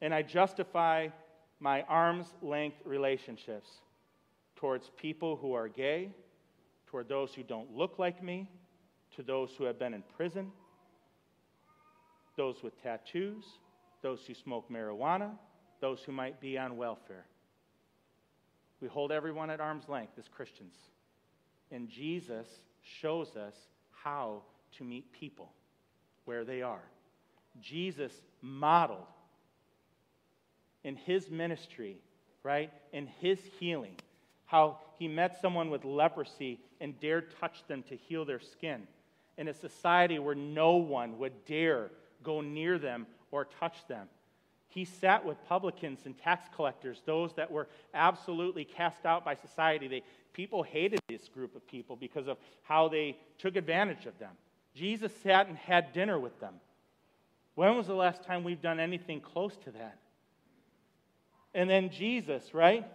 And 0.00 0.14
I 0.14 0.22
justify 0.22 1.08
my 1.60 1.82
arm's 1.82 2.26
length 2.42 2.78
relationships 2.84 3.68
towards 4.56 4.90
people 4.96 5.36
who 5.36 5.54
are 5.54 5.68
gay, 5.68 6.10
toward 6.86 7.08
those 7.08 7.34
who 7.34 7.42
don't 7.42 7.74
look 7.74 7.98
like 7.98 8.22
me, 8.22 8.50
to 9.16 9.22
those 9.22 9.50
who 9.56 9.64
have 9.64 9.78
been 9.78 9.94
in 9.94 10.02
prison, 10.16 10.50
those 12.36 12.62
with 12.62 12.80
tattoos, 12.82 13.44
those 14.02 14.20
who 14.26 14.34
smoke 14.34 14.70
marijuana, 14.70 15.30
those 15.80 16.00
who 16.04 16.12
might 16.12 16.40
be 16.40 16.58
on 16.58 16.76
welfare. 16.76 17.24
We 18.80 18.88
hold 18.88 19.10
everyone 19.10 19.48
at 19.48 19.60
arm's 19.60 19.88
length 19.88 20.12
as 20.18 20.28
Christians. 20.28 20.74
And 21.70 21.88
Jesus 21.88 22.46
shows 22.82 23.36
us 23.36 23.54
how 23.90 24.42
to 24.76 24.84
meet 24.84 25.10
people 25.12 25.50
where 26.26 26.44
they 26.44 26.60
are. 26.62 26.82
Jesus 27.60 28.12
modeled 28.42 29.06
in 30.84 30.96
his 30.96 31.30
ministry, 31.30 31.96
right, 32.42 32.70
in 32.92 33.06
his 33.06 33.40
healing, 33.58 33.96
how 34.44 34.78
he 34.98 35.08
met 35.08 35.40
someone 35.40 35.70
with 35.70 35.84
leprosy 35.84 36.60
and 36.80 36.98
dared 37.00 37.34
touch 37.40 37.66
them 37.66 37.82
to 37.84 37.96
heal 37.96 38.24
their 38.24 38.40
skin 38.40 38.86
in 39.38 39.48
a 39.48 39.54
society 39.54 40.18
where 40.18 40.34
no 40.34 40.76
one 40.76 41.18
would 41.18 41.44
dare 41.44 41.90
go 42.22 42.40
near 42.40 42.78
them 42.78 43.06
or 43.30 43.44
touch 43.44 43.86
them. 43.88 44.08
He 44.68 44.84
sat 44.84 45.24
with 45.24 45.42
publicans 45.46 46.00
and 46.04 46.16
tax 46.18 46.48
collectors, 46.54 47.02
those 47.06 47.32
that 47.34 47.50
were 47.50 47.68
absolutely 47.94 48.64
cast 48.64 49.06
out 49.06 49.24
by 49.24 49.34
society. 49.34 49.88
They, 49.88 50.02
people 50.32 50.62
hated 50.62 51.00
this 51.08 51.28
group 51.28 51.56
of 51.56 51.66
people 51.66 51.96
because 51.96 52.28
of 52.28 52.36
how 52.62 52.88
they 52.88 53.16
took 53.38 53.56
advantage 53.56 54.06
of 54.06 54.18
them. 54.18 54.32
Jesus 54.76 55.10
sat 55.22 55.48
and 55.48 55.56
had 55.56 55.94
dinner 55.94 56.18
with 56.18 56.38
them. 56.38 56.54
When 57.54 57.76
was 57.76 57.86
the 57.86 57.94
last 57.94 58.22
time 58.24 58.44
we've 58.44 58.60
done 58.60 58.78
anything 58.78 59.20
close 59.20 59.56
to 59.64 59.70
that? 59.70 59.98
And 61.54 61.68
then 61.70 61.88
Jesus, 61.88 62.52
right? 62.52 62.86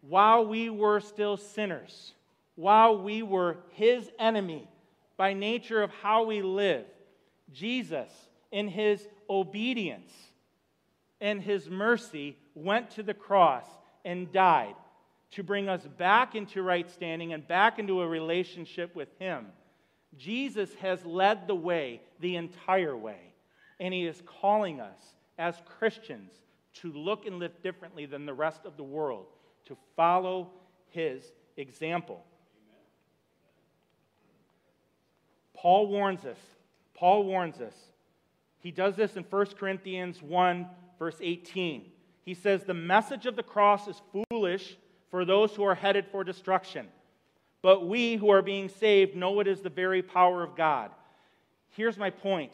While 0.00 0.46
we 0.46 0.70
were 0.70 1.00
still 1.00 1.36
sinners, 1.36 2.14
while 2.54 2.96
we 2.96 3.22
were 3.22 3.58
his 3.72 4.10
enemy 4.18 4.66
by 5.18 5.34
nature 5.34 5.82
of 5.82 5.90
how 6.02 6.24
we 6.24 6.40
live, 6.40 6.86
Jesus, 7.52 8.10
in 8.50 8.66
his 8.66 9.06
obedience 9.28 10.10
and 11.20 11.42
his 11.42 11.68
mercy, 11.68 12.38
went 12.54 12.92
to 12.92 13.02
the 13.02 13.12
cross 13.12 13.66
and 14.06 14.32
died 14.32 14.74
to 15.32 15.42
bring 15.42 15.68
us 15.68 15.86
back 15.98 16.34
into 16.34 16.62
right 16.62 16.90
standing 16.90 17.32
and 17.32 17.46
back 17.46 17.78
into 17.78 18.02
a 18.02 18.08
relationship 18.08 18.94
with 18.96 19.08
Him. 19.18 19.46
Jesus 20.16 20.74
has 20.74 21.04
led 21.04 21.46
the 21.46 21.54
way 21.54 22.00
the 22.18 22.36
entire 22.36 22.96
way, 22.96 23.32
and 23.78 23.94
He 23.94 24.06
is 24.06 24.22
calling 24.40 24.80
us 24.80 25.00
as 25.38 25.54
Christians 25.78 26.32
to 26.74 26.92
look 26.92 27.26
and 27.26 27.38
live 27.38 27.62
differently 27.62 28.06
than 28.06 28.26
the 28.26 28.34
rest 28.34 28.62
of 28.64 28.76
the 28.76 28.82
world, 28.82 29.26
to 29.66 29.76
follow 29.96 30.50
His 30.88 31.22
example. 31.56 32.24
Paul 35.54 35.88
warns 35.88 36.24
us. 36.24 36.38
Paul 36.94 37.24
warns 37.24 37.60
us. 37.60 37.74
He 38.60 38.70
does 38.70 38.96
this 38.96 39.16
in 39.16 39.24
1 39.24 39.46
Corinthians 39.58 40.22
1, 40.22 40.66
verse 40.98 41.16
18. 41.20 41.84
He 42.24 42.34
says, 42.34 42.64
The 42.64 42.74
message 42.74 43.26
of 43.26 43.36
the 43.36 43.42
cross 43.42 43.88
is 43.88 44.00
foolish 44.12 44.24
for 45.10 45.24
those 45.24 45.52
who 45.52 45.64
are 45.64 45.74
headed 45.74 46.06
for 46.10 46.24
destruction. 46.24 46.86
But 47.62 47.86
we 47.86 48.16
who 48.16 48.30
are 48.30 48.42
being 48.42 48.68
saved 48.68 49.16
know 49.16 49.40
it 49.40 49.46
is 49.46 49.60
the 49.60 49.68
very 49.68 50.02
power 50.02 50.42
of 50.42 50.56
God. 50.56 50.90
Here's 51.70 51.98
my 51.98 52.10
point. 52.10 52.52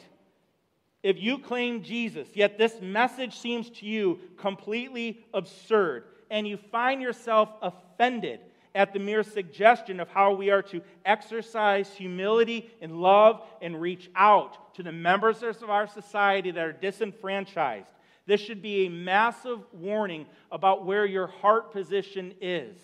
If 1.03 1.21
you 1.21 1.37
claim 1.37 1.83
Jesus, 1.83 2.27
yet 2.33 2.57
this 2.57 2.81
message 2.81 3.37
seems 3.37 3.69
to 3.69 3.85
you 3.85 4.19
completely 4.37 5.25
absurd, 5.33 6.03
and 6.29 6.47
you 6.47 6.57
find 6.57 7.01
yourself 7.01 7.49
offended 7.61 8.41
at 8.75 8.93
the 8.93 8.99
mere 8.99 9.23
suggestion 9.23 9.99
of 9.99 10.09
how 10.09 10.33
we 10.33 10.49
are 10.49 10.61
to 10.61 10.81
exercise 11.05 11.89
humility 11.93 12.69
and 12.81 13.01
love 13.01 13.41
and 13.61 13.81
reach 13.81 14.09
out 14.15 14.75
to 14.75 14.83
the 14.83 14.91
members 14.91 15.41
of 15.41 15.69
our 15.69 15.87
society 15.87 16.51
that 16.51 16.63
are 16.63 16.73
disenfranchised, 16.73 17.87
this 18.27 18.41
should 18.41 18.61
be 18.61 18.85
a 18.85 18.89
massive 18.89 19.59
warning 19.71 20.27
about 20.51 20.85
where 20.85 21.05
your 21.05 21.27
heart 21.27 21.71
position 21.71 22.35
is. 22.41 22.77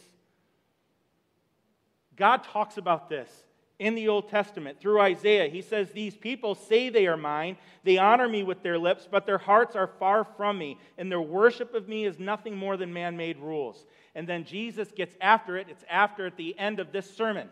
God 2.15 2.43
talks 2.43 2.77
about 2.77 3.09
this 3.09 3.29
in 3.77 3.95
the 3.95 4.07
Old 4.07 4.29
Testament 4.29 4.79
through 4.79 5.01
Isaiah. 5.01 5.49
He 5.49 5.61
says, 5.61 5.91
These 5.91 6.15
people 6.15 6.55
say 6.55 6.87
they 6.87 7.07
are 7.07 7.17
mine. 7.17 7.57
They 7.83 7.97
honor 7.97 8.29
me 8.29 8.43
with 8.43 8.63
their 8.63 8.77
lips, 8.77 9.07
but 9.09 9.25
their 9.25 9.37
hearts 9.37 9.75
are 9.75 9.87
far 9.99 10.23
from 10.23 10.57
me, 10.57 10.79
and 10.97 11.11
their 11.11 11.21
worship 11.21 11.73
of 11.73 11.89
me 11.89 12.05
is 12.05 12.19
nothing 12.19 12.55
more 12.55 12.77
than 12.77 12.93
man 12.93 13.17
made 13.17 13.37
rules. 13.39 13.85
And 14.15 14.27
then 14.27 14.45
Jesus 14.45 14.89
gets 14.91 15.15
after 15.19 15.57
it. 15.57 15.67
It's 15.69 15.83
after 15.89 16.25
at 16.25 16.37
the 16.37 16.57
end 16.57 16.79
of 16.79 16.93
this 16.93 17.13
sermon. 17.13 17.49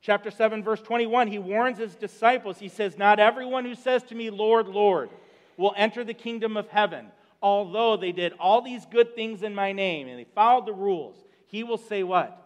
Chapter 0.00 0.30
7, 0.30 0.62
verse 0.62 0.82
21, 0.82 1.28
he 1.28 1.38
warns 1.38 1.78
his 1.78 1.94
disciples. 1.94 2.58
He 2.58 2.68
says, 2.68 2.98
Not 2.98 3.18
everyone 3.18 3.64
who 3.64 3.74
says 3.74 4.02
to 4.04 4.14
me, 4.14 4.28
Lord, 4.28 4.68
Lord, 4.68 5.08
will 5.56 5.74
enter 5.76 6.04
the 6.04 6.14
kingdom 6.14 6.56
of 6.56 6.68
heaven, 6.68 7.06
although 7.42 7.96
they 7.96 8.12
did 8.12 8.32
all 8.38 8.62
these 8.62 8.86
good 8.86 9.14
things 9.14 9.42
in 9.42 9.54
my 9.54 9.72
name 9.72 10.08
and 10.08 10.18
they 10.18 10.26
followed 10.34 10.66
the 10.66 10.72
rules. 10.72 11.16
He 11.46 11.62
will 11.62 11.78
say, 11.78 12.02
What? 12.02 12.40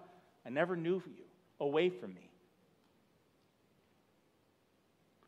I 0.44 0.50
never 0.50 0.76
knew 0.76 1.02
you. 1.06 1.24
Away 1.60 1.90
from 1.90 2.14
me. 2.14 2.30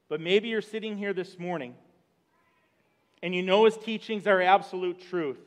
But 0.08 0.20
maybe 0.20 0.48
you're 0.48 0.62
sitting 0.62 0.96
here 0.96 1.12
this 1.12 1.38
morning 1.38 1.74
and 3.22 3.34
you 3.34 3.42
know 3.42 3.64
his 3.64 3.76
teachings 3.76 4.26
are 4.26 4.40
absolute 4.40 5.00
truth, 5.08 5.38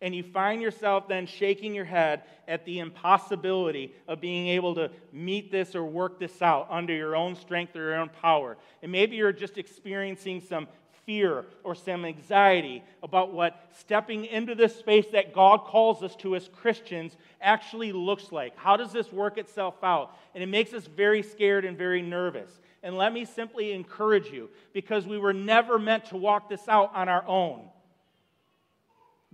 and 0.00 0.14
you 0.14 0.22
find 0.22 0.62
yourself 0.62 1.08
then 1.08 1.26
shaking 1.26 1.74
your 1.74 1.84
head 1.84 2.22
at 2.46 2.64
the 2.64 2.78
impossibility 2.78 3.92
of 4.06 4.20
being 4.20 4.48
able 4.48 4.74
to 4.74 4.90
meet 5.12 5.50
this 5.50 5.74
or 5.74 5.84
work 5.84 6.20
this 6.20 6.40
out 6.42 6.68
under 6.70 6.92
your 6.92 7.16
own 7.16 7.34
strength 7.34 7.74
or 7.74 7.80
your 7.80 7.96
own 7.96 8.10
power. 8.20 8.56
And 8.82 8.92
maybe 8.92 9.16
you're 9.16 9.32
just 9.32 9.58
experiencing 9.58 10.40
some 10.40 10.68
fear 11.06 11.44
or 11.62 11.74
some 11.74 12.04
anxiety 12.04 12.82
about 13.02 13.32
what 13.32 13.70
stepping 13.78 14.26
into 14.26 14.54
this 14.54 14.76
space 14.76 15.06
that 15.12 15.32
God 15.32 15.64
calls 15.64 16.02
us 16.02 16.16
to 16.16 16.34
as 16.34 16.48
Christians 16.48 17.16
actually 17.40 17.92
looks 17.92 18.32
like. 18.32 18.56
How 18.56 18.76
does 18.76 18.92
this 18.92 19.12
work 19.12 19.38
itself 19.38 19.76
out? 19.82 20.14
And 20.34 20.42
it 20.42 20.48
makes 20.48 20.74
us 20.74 20.84
very 20.84 21.22
scared 21.22 21.64
and 21.64 21.78
very 21.78 22.02
nervous. 22.02 22.50
And 22.82 22.98
let 22.98 23.12
me 23.12 23.24
simply 23.24 23.72
encourage 23.72 24.30
you 24.30 24.50
because 24.72 25.06
we 25.06 25.18
were 25.18 25.32
never 25.32 25.78
meant 25.78 26.06
to 26.06 26.16
walk 26.16 26.50
this 26.50 26.68
out 26.68 26.94
on 26.94 27.08
our 27.08 27.26
own. 27.26 27.62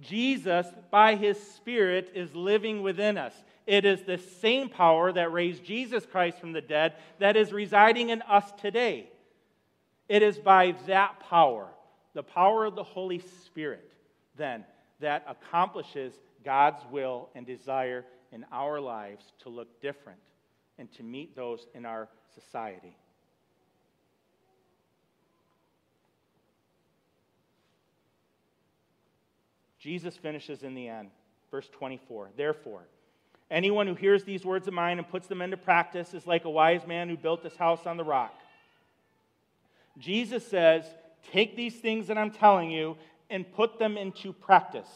Jesus, 0.01 0.67
by 0.91 1.15
his 1.15 1.41
Spirit, 1.41 2.13
is 2.15 2.35
living 2.35 2.83
within 2.83 3.17
us. 3.17 3.35
It 3.67 3.85
is 3.85 4.03
the 4.03 4.19
same 4.19 4.69
power 4.69 5.13
that 5.13 5.33
raised 5.33 5.65
Jesus 5.65 6.05
Christ 6.05 6.39
from 6.39 6.53
the 6.53 6.61
dead 6.61 6.95
that 7.19 7.37
is 7.37 7.53
residing 7.53 8.11
in 8.11 8.21
us 8.23 8.51
today. 8.61 9.09
It 10.13 10.23
is 10.23 10.39
by 10.39 10.75
that 10.89 11.21
power, 11.21 11.69
the 12.13 12.23
power 12.23 12.67
of 12.67 12.75
the 12.75 12.83
Holy 12.83 13.19
Spirit, 13.47 13.91
then, 14.37 14.67
that 15.01 15.25
accomplishes 15.27 16.13
God's 16.45 16.83
will 16.91 17.31
and 17.35 17.47
desire 17.47 18.05
in 18.31 18.45
our 18.53 18.79
lives 18.79 19.25
to 19.43 19.49
look 19.49 19.81
different 19.81 20.19
and 20.79 20.93
to 20.97 21.03
meet 21.03 21.35
those 21.35 21.67
in 21.75 21.87
our 21.87 22.11
society. 22.35 22.95
Jesus 29.79 30.15
finishes 30.19 30.63
in 30.63 30.75
the 30.75 30.89
end, 30.89 31.09
verse 31.51 31.71
24. 31.73 32.33
Therefore, 32.37 32.83
anyone 33.51 33.87
who 33.87 33.95
hears 33.95 34.25
these 34.25 34.45
words 34.45 34.69
of 34.69 34.75
mine 34.75 34.99
and 34.99 35.09
puts 35.09 35.27
them 35.27 35.41
into 35.41 35.57
practice 35.57 36.13
is 36.13 36.27
like 36.27 36.45
a 36.45 36.51
wise 36.51 36.87
man 36.87 37.09
who 37.09 37.17
built 37.17 37.43
his 37.43 37.57
house 37.57 37.87
on 37.87 37.97
the 37.97 38.05
rock. 38.05 38.39
Jesus 39.99 40.47
says, 40.47 40.85
Take 41.31 41.57
these 41.57 41.77
things 41.77 42.09
that 42.09 42.19
I'm 42.19 42.31
telling 42.31 42.71
you 42.71 42.97
and 43.31 43.51
put 43.55 43.79
them 43.79 43.97
into 43.97 44.33
practice. 44.33 44.89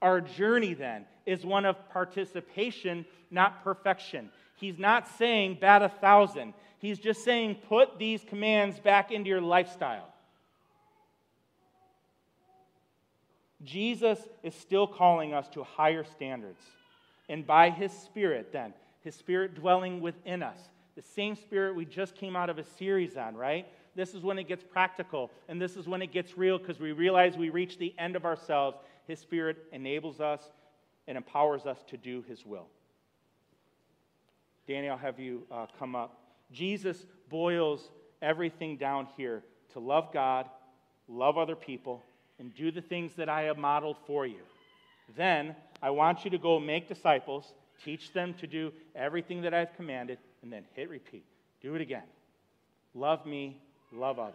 Our 0.00 0.20
journey 0.20 0.74
then 0.74 1.06
is 1.26 1.44
one 1.44 1.64
of 1.64 1.76
participation, 1.90 3.04
not 3.30 3.64
perfection. 3.64 4.30
He's 4.56 4.78
not 4.78 5.08
saying 5.18 5.58
bat 5.60 5.82
a 5.82 5.88
thousand. 5.88 6.54
He's 6.78 6.98
just 6.98 7.24
saying 7.24 7.56
put 7.68 7.98
these 7.98 8.22
commands 8.24 8.78
back 8.78 9.10
into 9.10 9.28
your 9.28 9.40
lifestyle. 9.40 10.08
Jesus 13.64 14.18
is 14.42 14.54
still 14.54 14.86
calling 14.86 15.32
us 15.32 15.48
to 15.50 15.64
higher 15.64 16.04
standards. 16.04 16.60
And 17.28 17.46
by 17.46 17.70
his 17.70 17.92
Spirit, 17.92 18.52
then, 18.52 18.74
his 19.00 19.14
Spirit 19.14 19.54
dwelling 19.54 20.00
within 20.00 20.42
us, 20.42 20.58
the 20.94 21.02
same 21.02 21.34
Spirit 21.36 21.74
we 21.74 21.86
just 21.86 22.14
came 22.14 22.36
out 22.36 22.50
of 22.50 22.58
a 22.58 22.64
series 22.64 23.16
on, 23.16 23.34
right? 23.34 23.66
This 23.94 24.14
is 24.14 24.22
when 24.22 24.38
it 24.38 24.48
gets 24.48 24.64
practical, 24.64 25.30
and 25.48 25.60
this 25.60 25.76
is 25.76 25.86
when 25.86 26.02
it 26.02 26.12
gets 26.12 26.36
real 26.36 26.58
because 26.58 26.80
we 26.80 26.92
realize 26.92 27.36
we 27.36 27.50
reach 27.50 27.78
the 27.78 27.94
end 27.98 28.16
of 28.16 28.24
ourselves. 28.24 28.76
His 29.06 29.20
Spirit 29.20 29.58
enables 29.72 30.20
us 30.20 30.40
and 31.06 31.16
empowers 31.16 31.66
us 31.66 31.78
to 31.88 31.96
do 31.96 32.24
his 32.28 32.44
will. 32.44 32.66
Danny, 34.66 34.88
I'll 34.88 34.96
have 34.96 35.20
you 35.20 35.42
uh, 35.50 35.66
come 35.78 35.94
up. 35.94 36.18
Jesus 36.50 37.06
boils 37.28 37.90
everything 38.22 38.76
down 38.76 39.06
here 39.16 39.42
to 39.74 39.78
love 39.78 40.12
God, 40.12 40.48
love 41.08 41.36
other 41.36 41.56
people, 41.56 42.02
and 42.38 42.54
do 42.54 42.70
the 42.70 42.80
things 42.80 43.12
that 43.14 43.28
I 43.28 43.42
have 43.42 43.58
modeled 43.58 43.96
for 44.06 44.26
you. 44.26 44.40
Then 45.16 45.54
I 45.82 45.90
want 45.90 46.24
you 46.24 46.30
to 46.30 46.38
go 46.38 46.58
make 46.58 46.88
disciples, 46.88 47.52
teach 47.84 48.12
them 48.12 48.34
to 48.34 48.46
do 48.46 48.72
everything 48.96 49.42
that 49.42 49.52
I've 49.52 49.74
commanded, 49.76 50.18
and 50.42 50.52
then 50.52 50.64
hit 50.74 50.88
repeat. 50.88 51.24
Do 51.60 51.74
it 51.74 51.80
again. 51.80 52.04
Love 52.94 53.26
me, 53.26 53.60
love 53.94 54.18
others. 54.18 54.34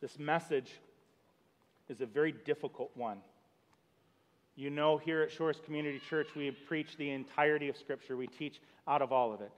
This 0.00 0.18
message 0.18 0.70
is 1.88 2.00
a 2.00 2.06
very 2.06 2.32
difficult 2.32 2.90
one. 2.94 3.18
You 4.56 4.70
know, 4.70 4.98
here 4.98 5.22
at 5.22 5.32
Shores 5.32 5.60
Community 5.64 6.00
Church, 6.10 6.28
we 6.36 6.50
preach 6.50 6.96
the 6.96 7.10
entirety 7.10 7.68
of 7.68 7.76
Scripture. 7.76 8.16
We 8.16 8.26
teach 8.26 8.60
out 8.86 9.02
of 9.02 9.12
all 9.12 9.32
of 9.32 9.40
it. 9.40 9.50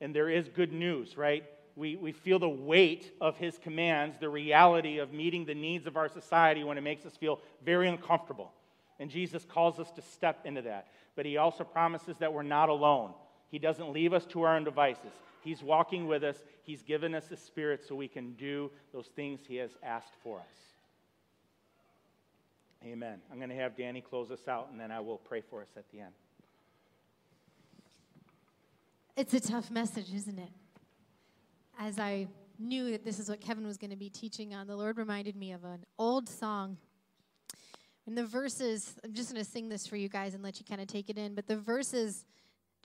And 0.00 0.14
there 0.14 0.28
is 0.28 0.48
good 0.48 0.72
news, 0.72 1.16
right? 1.16 1.44
we, 1.76 1.96
we 1.96 2.12
feel 2.12 2.38
the 2.38 2.48
weight 2.48 3.12
of 3.20 3.36
his 3.36 3.58
commands, 3.58 4.16
the 4.18 4.28
reality 4.28 4.98
of 4.98 5.12
meeting 5.12 5.44
the 5.44 5.54
needs 5.54 5.86
of 5.86 5.96
our 5.96 6.08
society 6.08 6.62
when 6.62 6.78
it 6.78 6.82
makes 6.82 7.04
us 7.04 7.16
feel 7.16 7.40
very 7.64 7.88
uncomfortable. 7.88 8.52
And 9.00 9.10
Jesus 9.10 9.44
calls 9.44 9.80
us 9.80 9.90
to 9.92 10.02
step 10.02 10.42
into 10.44 10.62
that. 10.62 10.88
But 11.16 11.26
he 11.26 11.36
also 11.36 11.64
promises 11.64 12.16
that 12.18 12.32
we're 12.32 12.42
not 12.42 12.68
alone. 12.68 13.12
He 13.54 13.60
doesn't 13.60 13.92
leave 13.92 14.12
us 14.12 14.26
to 14.26 14.42
our 14.42 14.56
own 14.56 14.64
devices. 14.64 15.12
He's 15.40 15.62
walking 15.62 16.08
with 16.08 16.24
us. 16.24 16.42
He's 16.64 16.82
given 16.82 17.14
us 17.14 17.28
the 17.28 17.36
Spirit 17.36 17.84
so 17.86 17.94
we 17.94 18.08
can 18.08 18.32
do 18.32 18.68
those 18.92 19.06
things 19.14 19.42
He 19.46 19.54
has 19.58 19.70
asked 19.80 20.14
for 20.24 20.40
us. 20.40 20.56
Amen. 22.84 23.20
I'm 23.30 23.36
going 23.36 23.50
to 23.50 23.54
have 23.54 23.76
Danny 23.76 24.00
close 24.00 24.32
us 24.32 24.48
out, 24.48 24.70
and 24.72 24.80
then 24.80 24.90
I 24.90 24.98
will 24.98 25.18
pray 25.18 25.40
for 25.40 25.62
us 25.62 25.68
at 25.76 25.88
the 25.92 26.00
end. 26.00 26.10
It's 29.16 29.34
a 29.34 29.40
tough 29.40 29.70
message, 29.70 30.12
isn't 30.12 30.40
it? 30.40 30.50
as 31.78 32.00
I 32.00 32.26
knew 32.58 32.90
that 32.90 33.04
this 33.04 33.20
is 33.20 33.28
what 33.28 33.40
Kevin 33.40 33.64
was 33.64 33.76
going 33.76 33.90
to 33.90 33.96
be 33.96 34.10
teaching 34.10 34.52
on, 34.52 34.66
the 34.66 34.74
Lord 34.74 34.98
reminded 34.98 35.36
me 35.36 35.52
of 35.52 35.62
an 35.62 35.84
old 35.96 36.28
song. 36.28 36.76
And 38.08 38.18
the 38.18 38.26
verses, 38.26 38.96
I'm 39.04 39.14
just 39.14 39.32
going 39.32 39.44
to 39.44 39.48
sing 39.48 39.68
this 39.68 39.86
for 39.86 39.94
you 39.94 40.08
guys 40.08 40.34
and 40.34 40.42
let 40.42 40.58
you 40.58 40.66
kind 40.68 40.80
of 40.80 40.88
take 40.88 41.08
it 41.08 41.18
in, 41.18 41.36
but 41.36 41.46
the 41.46 41.56
verses 41.56 42.24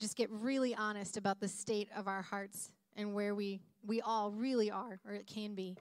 just 0.00 0.16
get 0.16 0.30
really 0.30 0.74
honest 0.74 1.16
about 1.16 1.40
the 1.40 1.48
state 1.48 1.88
of 1.94 2.08
our 2.08 2.22
hearts 2.22 2.72
and 2.96 3.14
where 3.14 3.34
we, 3.34 3.60
we 3.86 4.00
all 4.00 4.32
really 4.32 4.70
are, 4.70 4.98
or 5.06 5.12
it 5.12 5.26
can 5.26 5.54
be. 5.54 5.76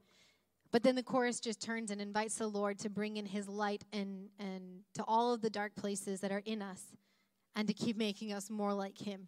But 0.72 0.84
then 0.84 0.96
the 0.96 1.04
chorus 1.04 1.40
just 1.40 1.62
turns 1.62 1.90
and 1.90 2.00
invites 2.00 2.36
the 2.36 2.48
Lord 2.48 2.78
to 2.80 2.90
bring 2.90 3.18
in 3.18 3.26
his 3.26 3.48
light 3.48 3.84
and, 3.92 4.28
and 4.38 4.82
to 4.94 5.04
all 5.08 5.34
of 5.34 5.42
the 5.42 5.50
dark 5.50 5.76
places 5.76 6.20
that 6.22 6.32
are 6.32 6.44
in 6.46 6.62
us 6.62 6.84
and 7.56 7.68
to 7.68 7.74
keep 7.74 7.98
making 7.98 8.32
us 8.34 8.50
more 8.50 8.74
like 8.74 8.98
him. 8.98 9.28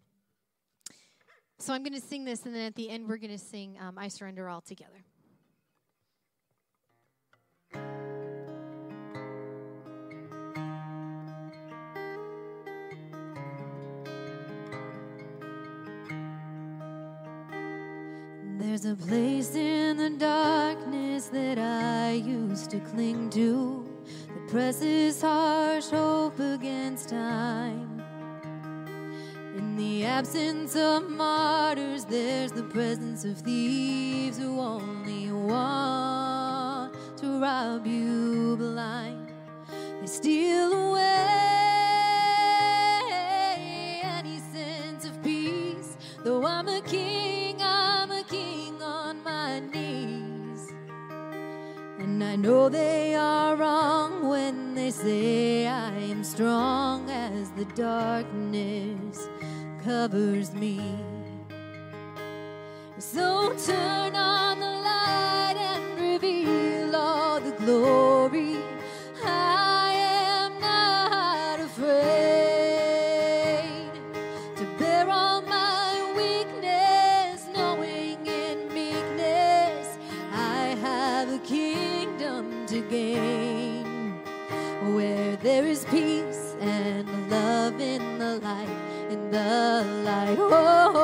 So 1.58 1.72
I'm 1.72 1.82
going 1.82 1.94
to 1.94 2.06
sing 2.06 2.24
this, 2.24 2.44
and 2.44 2.54
then 2.54 2.66
at 2.66 2.74
the 2.74 2.90
end, 2.90 3.08
we're 3.08 3.18
going 3.18 3.30
to 3.30 3.38
sing 3.38 3.76
um, 3.80 3.98
I 3.98 4.08
Surrender 4.08 4.48
All 4.48 4.60
together. 4.60 5.04
There's 18.82 19.00
a 19.00 19.06
place 19.06 19.54
in 19.54 19.96
the 19.96 20.10
darkness 20.10 21.26
that 21.26 21.56
I 21.56 22.14
used 22.14 22.70
to 22.70 22.80
cling 22.80 23.30
to 23.30 23.88
that 24.26 24.48
presses 24.48 25.22
harsh 25.22 25.90
hope 25.90 26.40
against 26.40 27.10
time. 27.10 28.02
In 29.56 29.76
the 29.76 30.04
absence 30.04 30.74
of 30.74 31.08
martyrs, 31.08 32.06
there's 32.06 32.50
the 32.50 32.64
presence 32.64 33.24
of 33.24 33.38
thieves 33.38 34.38
who 34.38 34.58
only 34.58 35.30
want 35.30 36.96
to 37.18 37.40
rob 37.40 37.86
you 37.86 38.56
blind. 38.56 39.32
They 40.00 40.06
steal 40.08 40.72
away 40.72 41.41
And 52.22 52.30
I 52.30 52.36
know 52.36 52.68
they 52.68 53.16
are 53.16 53.56
wrong 53.56 54.28
when 54.28 54.74
they 54.74 54.92
say 54.92 55.66
I 55.66 55.90
am 55.90 56.22
strong 56.22 57.10
as 57.10 57.50
the 57.50 57.64
darkness 57.74 59.28
covers 59.82 60.54
me. 60.54 60.80
So 62.98 63.52
turn 63.66 64.14
on 64.14 64.60
the 64.60 64.66
light 64.66 65.56
and 65.58 66.00
reveal 66.00 66.94
all 66.94 67.40
the 67.40 67.50
glory. 67.52 68.51
Peace 85.90 86.54
and 86.60 87.30
love 87.30 87.80
in 87.80 88.18
the 88.18 88.38
light, 88.38 88.68
in 89.10 89.30
the 89.30 89.84
light. 90.04 90.36
Oh, 90.38 91.01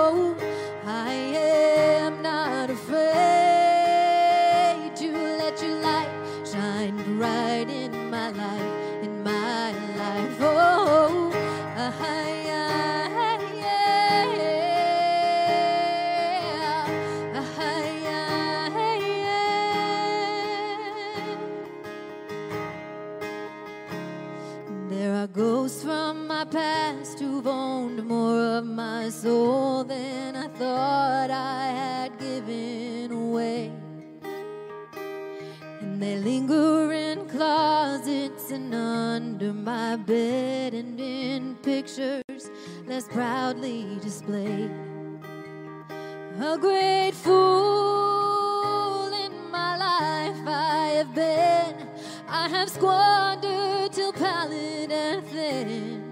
my 39.88 39.96
bed 39.96 40.74
and 40.74 41.00
in 41.00 41.54
pictures 41.62 42.50
less 42.86 43.08
proudly 43.08 43.98
displayed. 44.02 44.70
A 46.42 46.58
great 46.60 47.12
fool 47.14 49.10
in 49.24 49.32
my 49.50 49.78
life 49.78 50.36
I 50.46 50.92
have 50.98 51.14
been. 51.14 51.88
I 52.28 52.48
have 52.50 52.68
squandered 52.68 53.92
till 53.92 54.12
pallid 54.12 54.92
and 54.92 55.24
thin. 55.28 56.02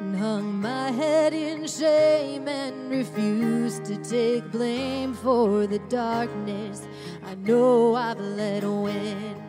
And 0.00 0.16
hung 0.16 0.62
my 0.62 0.92
head 0.92 1.34
in 1.34 1.66
shame 1.66 2.48
and 2.48 2.90
refused 2.90 3.84
to 3.84 3.96
take 4.02 4.50
blame 4.50 5.12
for 5.12 5.66
the 5.66 5.80
darkness 5.90 6.88
I 7.22 7.34
know 7.34 7.94
I've 7.94 8.18
let 8.18 8.64
win. 8.64 9.43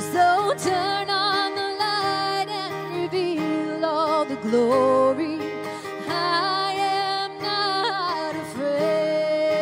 So 0.00 0.54
turn 0.58 1.08
on 1.08 1.54
the 1.54 1.76
light 1.78 2.46
and 2.48 3.02
reveal 3.02 3.84
all 3.84 4.24
the 4.24 4.36
glory. 4.36 5.38
I 6.08 6.72
am 6.72 7.38
not 7.40 8.34
afraid 8.34 9.56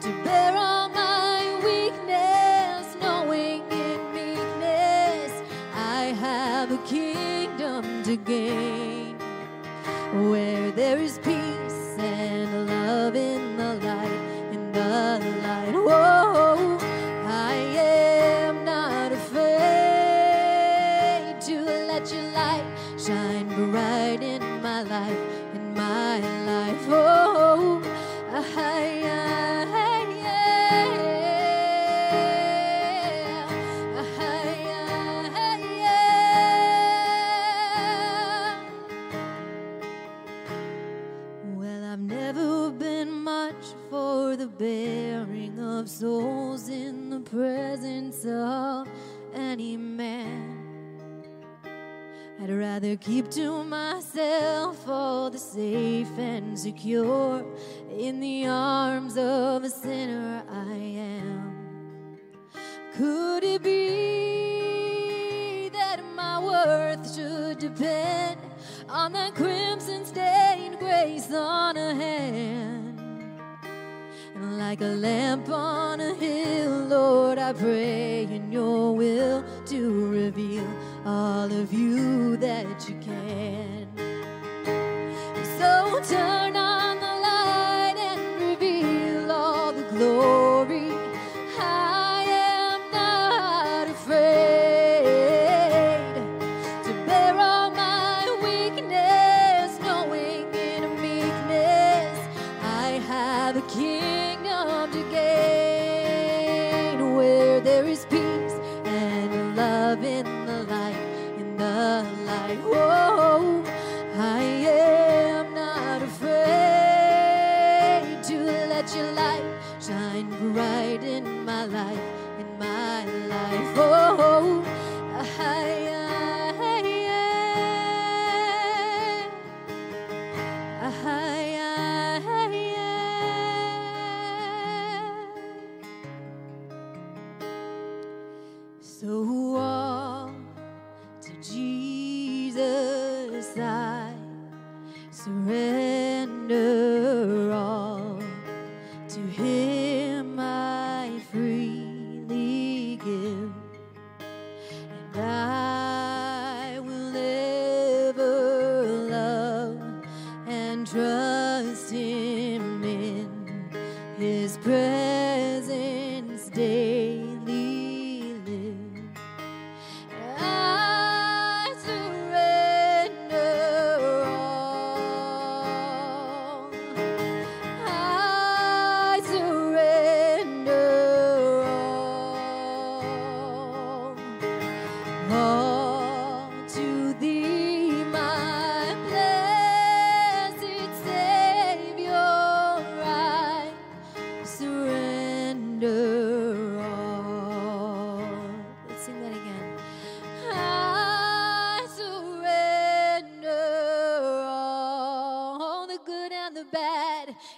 to 0.00 0.08
bear 0.24 0.56
all 0.56 0.88
my 0.90 1.60
weakness, 1.64 2.96
knowing 3.00 3.62
in 3.70 4.00
meekness 4.14 5.32
I 5.74 6.14
have 6.20 6.70
a 6.70 6.78
kingdom 6.86 8.02
to 8.04 8.16
gain 8.16 9.18
where 10.30 10.70
there 10.70 10.98
is 10.98 11.18
peace 11.18 11.96
and 11.98 12.66
love 12.68 13.16
in 13.16 13.41
keep 52.96 53.30
to 53.30 53.64
myself 53.64 54.88
all 54.88 55.30
the 55.30 55.38
safe 55.38 56.10
and 56.18 56.58
secure 56.58 57.44
in 57.90 58.20
the 58.20 58.46
arms 58.46 59.16
of 59.16 59.64
a 59.64 59.70
sinner 59.70 60.42
I 60.50 60.74
am. 60.74 62.18
Could 62.94 63.44
it 63.44 63.62
be 63.62 65.70
that 65.72 66.00
my 66.14 66.38
worth 66.38 67.14
should 67.14 67.58
depend 67.58 68.40
on 68.88 69.12
that 69.12 69.34
crimson 69.34 70.04
stained 70.04 70.78
grace 70.78 71.32
on 71.32 71.76
a 71.76 71.94
hand? 71.94 73.00
And 74.34 74.58
like 74.58 74.80
a 74.80 74.94
lamp 74.96 75.48
on 75.48 76.00
a 76.00 76.14
hill, 76.14 76.86
Lord, 76.86 77.38
I 77.38 77.52
pray 77.52 78.24
in 78.24 78.52
your 78.52 78.94
will 78.94 79.44
to 79.66 80.10
reveal 80.10 80.66
all 81.04 81.50
of 81.52 81.72
you 81.72 82.36
that 82.36 82.88
you 82.88 82.94
can. 83.00 83.88
So 85.58 86.00
turn 86.08 86.56
on 86.56 87.00
the 87.00 87.06
light 87.06 87.96
and 87.98 88.40
reveal 88.40 89.30
all 89.30 89.72
the 89.72 89.82
glory. 89.84 90.92
I 91.58 92.24
am 92.28 92.80
not 92.92 93.88
afraid 93.88 94.14
to 96.84 96.92
bear 97.06 97.36
all 97.38 97.70
my 97.70 98.38
weakness, 98.42 99.78
knowing 99.80 100.54
in 100.54 100.82
meekness 101.02 102.18
I 102.62 103.00
have 103.08 103.56
a 103.56 103.62
kingdom 103.62 104.90
to 104.92 105.02
gain 105.10 105.41
light. 112.54 112.64
Whoa, 112.64 113.11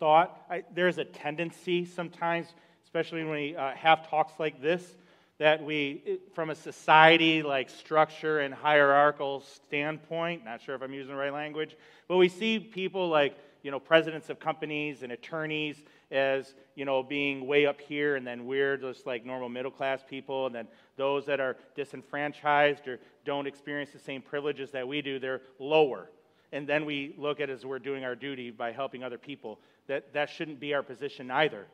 thought, 0.00 0.44
I, 0.50 0.64
there's 0.74 0.98
a 0.98 1.04
tendency 1.04 1.84
sometimes, 1.84 2.48
especially 2.84 3.22
when 3.22 3.32
we 3.32 3.54
uh, 3.54 3.72
have 3.72 4.08
talks 4.08 4.32
like 4.40 4.60
this, 4.60 4.96
that 5.38 5.62
we, 5.62 6.18
from 6.34 6.50
a 6.50 6.54
society 6.54 7.42
like 7.42 7.70
structure 7.70 8.40
and 8.40 8.52
hierarchical 8.52 9.42
standpoint, 9.66 10.44
not 10.44 10.62
sure 10.62 10.74
if 10.74 10.82
I'm 10.82 10.92
using 10.92 11.12
the 11.12 11.18
right 11.18 11.32
language, 11.32 11.76
but 12.08 12.16
we 12.16 12.28
see 12.28 12.58
people 12.58 13.08
like, 13.08 13.38
you 13.62 13.70
know, 13.70 13.78
presidents 13.78 14.30
of 14.30 14.40
companies 14.40 15.02
and 15.02 15.12
attorneys 15.12 15.76
as, 16.10 16.54
you 16.74 16.86
know, 16.86 17.02
being 17.02 17.46
way 17.46 17.66
up 17.66 17.80
here, 17.80 18.16
and 18.16 18.26
then 18.26 18.46
we're 18.46 18.78
just 18.78 19.06
like 19.06 19.24
normal 19.24 19.50
middle 19.50 19.70
class 19.70 20.00
people, 20.08 20.46
and 20.46 20.54
then 20.54 20.66
those 20.96 21.26
that 21.26 21.40
are 21.40 21.56
disenfranchised 21.76 22.88
or 22.88 22.98
don't 23.26 23.46
experience 23.46 23.90
the 23.90 23.98
same 23.98 24.22
privileges 24.22 24.70
that 24.70 24.88
we 24.88 25.02
do, 25.02 25.18
they're 25.18 25.42
lower 25.58 26.08
and 26.52 26.66
then 26.66 26.84
we 26.84 27.14
look 27.16 27.40
at 27.40 27.48
it 27.48 27.52
as 27.52 27.64
we're 27.64 27.78
doing 27.78 28.04
our 28.04 28.14
duty 28.14 28.50
by 28.50 28.72
helping 28.72 29.04
other 29.04 29.18
people. 29.18 29.60
That, 29.90 30.12
that 30.12 30.30
shouldn't 30.30 30.60
be 30.60 30.72
our 30.72 30.84
position 30.84 31.32
either. 31.32 31.66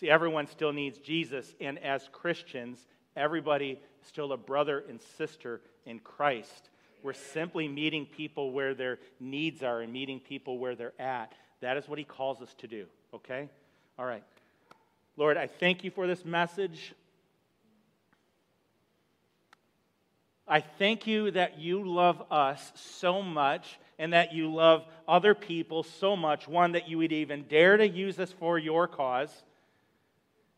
See, 0.00 0.10
everyone 0.10 0.48
still 0.48 0.72
needs 0.72 0.98
Jesus, 0.98 1.54
and 1.60 1.78
as 1.78 2.08
Christians, 2.10 2.84
everybody 3.14 3.78
is 4.02 4.08
still 4.08 4.32
a 4.32 4.36
brother 4.36 4.82
and 4.88 5.00
sister 5.16 5.60
in 5.86 6.00
Christ. 6.00 6.70
We're 7.04 7.12
simply 7.12 7.68
meeting 7.68 8.06
people 8.06 8.50
where 8.50 8.74
their 8.74 8.98
needs 9.20 9.62
are 9.62 9.82
and 9.82 9.92
meeting 9.92 10.18
people 10.18 10.58
where 10.58 10.74
they're 10.74 11.00
at. 11.00 11.32
That 11.60 11.76
is 11.76 11.88
what 11.88 11.96
he 11.96 12.04
calls 12.04 12.42
us 12.42 12.52
to 12.54 12.66
do, 12.66 12.86
okay? 13.14 13.48
All 14.00 14.04
right. 14.04 14.24
Lord, 15.16 15.36
I 15.36 15.46
thank 15.46 15.84
you 15.84 15.92
for 15.92 16.08
this 16.08 16.24
message. 16.24 16.92
I 20.48 20.58
thank 20.60 21.06
you 21.06 21.30
that 21.30 21.60
you 21.60 21.88
love 21.88 22.20
us 22.32 22.72
so 22.74 23.22
much 23.22 23.78
and 23.98 24.12
that 24.12 24.32
you 24.32 24.52
love 24.52 24.84
other 25.06 25.34
people 25.34 25.82
so 25.82 26.16
much. 26.16 26.48
One, 26.48 26.72
that 26.72 26.88
you 26.88 26.98
would 26.98 27.12
even 27.12 27.44
dare 27.44 27.76
to 27.76 27.88
use 27.88 28.18
us 28.18 28.32
for 28.32 28.58
your 28.58 28.88
cause. 28.88 29.44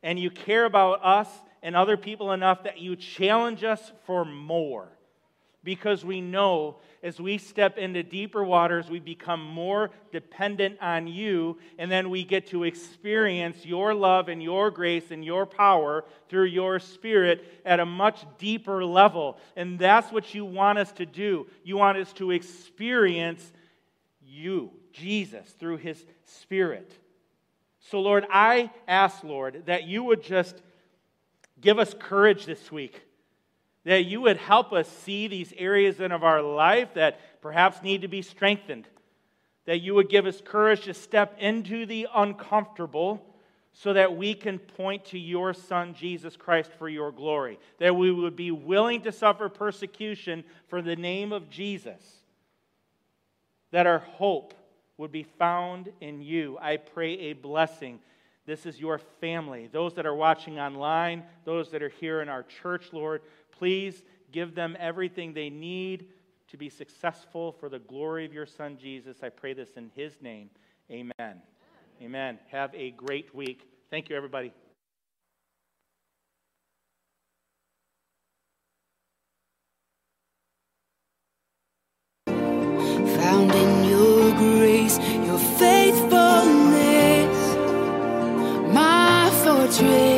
And 0.03 0.19
you 0.19 0.31
care 0.31 0.65
about 0.65 1.05
us 1.05 1.29
and 1.63 1.75
other 1.75 1.97
people 1.97 2.33
enough 2.33 2.65
that 2.65 2.79
you 2.79 2.97
challenge 2.97 3.65
us 3.65 3.93
for 4.05 4.25
more 4.25 4.96
because 5.67 6.05
we 6.05 6.21
know 6.21 6.77
as 7.03 7.21
we 7.21 7.39
step 7.39 7.77
into 7.77 8.03
deeper 8.03 8.43
waters, 8.43 8.89
we 8.89 9.01
become 9.01 9.45
more 9.45 9.91
dependent 10.13 10.79
on 10.81 11.09
you, 11.09 11.59
and 11.77 11.91
then 11.91 12.09
we 12.09 12.23
get 12.25 12.47
to 12.49 12.63
experience 12.63 13.67
your 13.67 13.93
love 13.93 14.29
and 14.29 14.41
your 14.41 14.71
grace 14.71 15.11
and 15.11 15.25
your 15.25 15.45
power 15.45 16.05
through 16.29 16.45
your 16.45 16.79
spirit 16.79 17.45
at 17.67 17.81
a 17.81 17.85
much 17.85 18.25
deeper 18.39 18.85
level. 18.85 19.39
And 19.57 19.77
that's 19.77 20.11
what 20.13 20.35
you 20.35 20.45
want 20.45 20.79
us 20.79 20.93
to 20.93 21.05
do. 21.05 21.49
You 21.65 21.77
want 21.77 21.99
us 21.99 22.13
to 22.15 22.31
experience 22.31 23.53
you, 24.25 24.71
Jesus, 24.93 25.49
through 25.59 25.79
his 25.79 26.07
spirit. 26.25 26.97
So, 27.91 28.01
Lord, 28.01 28.25
I 28.31 28.71
ask, 28.87 29.25
Lord, 29.25 29.65
that 29.67 29.85
you 29.85 30.05
would 30.05 30.23
just 30.23 30.63
give 31.61 31.81
us 31.81 31.93
courage 31.99 32.47
this 32.47 32.71
week 32.71 33.06
that 33.87 34.05
you 34.05 34.21
would 34.21 34.37
help 34.37 34.73
us 34.73 34.89
see 34.89 35.29
these 35.29 35.55
areas 35.57 36.01
in 36.01 36.11
of 36.11 36.25
our 36.25 36.43
life 36.43 36.95
that 36.95 37.41
perhaps 37.41 37.85
need 37.85 38.03
to 38.03 38.09
be 38.09 38.21
strengthened. 38.21 38.87
That 39.65 39.79
you 39.79 39.95
would 39.95 40.09
give 40.09 40.27
us 40.27 40.43
courage 40.45 40.83
to 40.83 40.95
step 40.95 41.37
into 41.39 41.87
the 41.87 42.09
uncomfortable 42.13 43.25
so 43.73 43.93
that 43.93 44.17
we 44.17 44.35
can 44.35 44.59
point 44.59 45.05
to 45.07 45.19
your 45.19 45.55
Son, 45.55 45.95
Jesus 45.95 46.37
Christ, 46.37 46.73
for 46.79 46.89
your 46.89 47.13
glory. 47.13 47.61
That 47.79 47.95
we 47.95 48.11
would 48.11 48.35
be 48.35 48.51
willing 48.51 49.03
to 49.03 49.13
suffer 49.13 49.49
persecution 49.49 50.43
for 50.67 50.83
the 50.83 50.97
name 50.97 51.33
of 51.33 51.49
Jesus. 51.49 52.03
That 53.71 53.87
our 53.87 54.01
hope 54.01 54.55
would 54.97 55.13
be 55.13 55.27
found 55.39 55.93
in 56.01 56.23
you. 56.23 56.59
I 56.61 56.79
pray 56.79 57.13
a 57.13 57.33
blessing. 57.35 58.01
This 58.47 58.67
is 58.67 58.81
your 58.81 58.99
family. 59.21 59.69
Those 59.71 59.95
that 59.95 60.07
are 60.07 60.15
watching 60.15 60.59
online, 60.59 61.25
those 61.45 61.71
that 61.71 61.83
are 61.83 61.89
here 61.89 62.21
in 62.21 62.29
our 62.29 62.45
church, 62.45 62.93
Lord, 62.93 63.23
Please 63.59 64.03
give 64.33 64.55
them 64.55 64.77
everything 64.79 65.33
they 65.33 65.51
need 65.51 66.07
to 66.49 66.57
be 66.57 66.69
successful 66.69 67.53
for 67.53 67.69
the 67.69 67.79
glory 67.79 68.25
of 68.25 68.33
your 68.33 68.47
Son, 68.47 68.77
Jesus. 68.81 69.19
I 69.23 69.29
pray 69.29 69.53
this 69.53 69.71
in 69.77 69.91
his 69.95 70.21
name. 70.21 70.51
Amen. 70.91 71.13
Amen. 71.19 71.43
Amen. 72.03 72.39
Have 72.51 72.75
a 72.75 72.91
great 72.93 73.35
week. 73.35 73.69
Thank 73.91 74.09
you, 74.09 74.17
everybody. 74.17 74.53
Found 82.27 83.55
in 83.55 83.85
your 83.85 84.31
grace, 84.37 84.99
your 84.99 85.39
faithfulness, 85.39 87.57
my 88.73 89.31
fortress. 89.43 90.16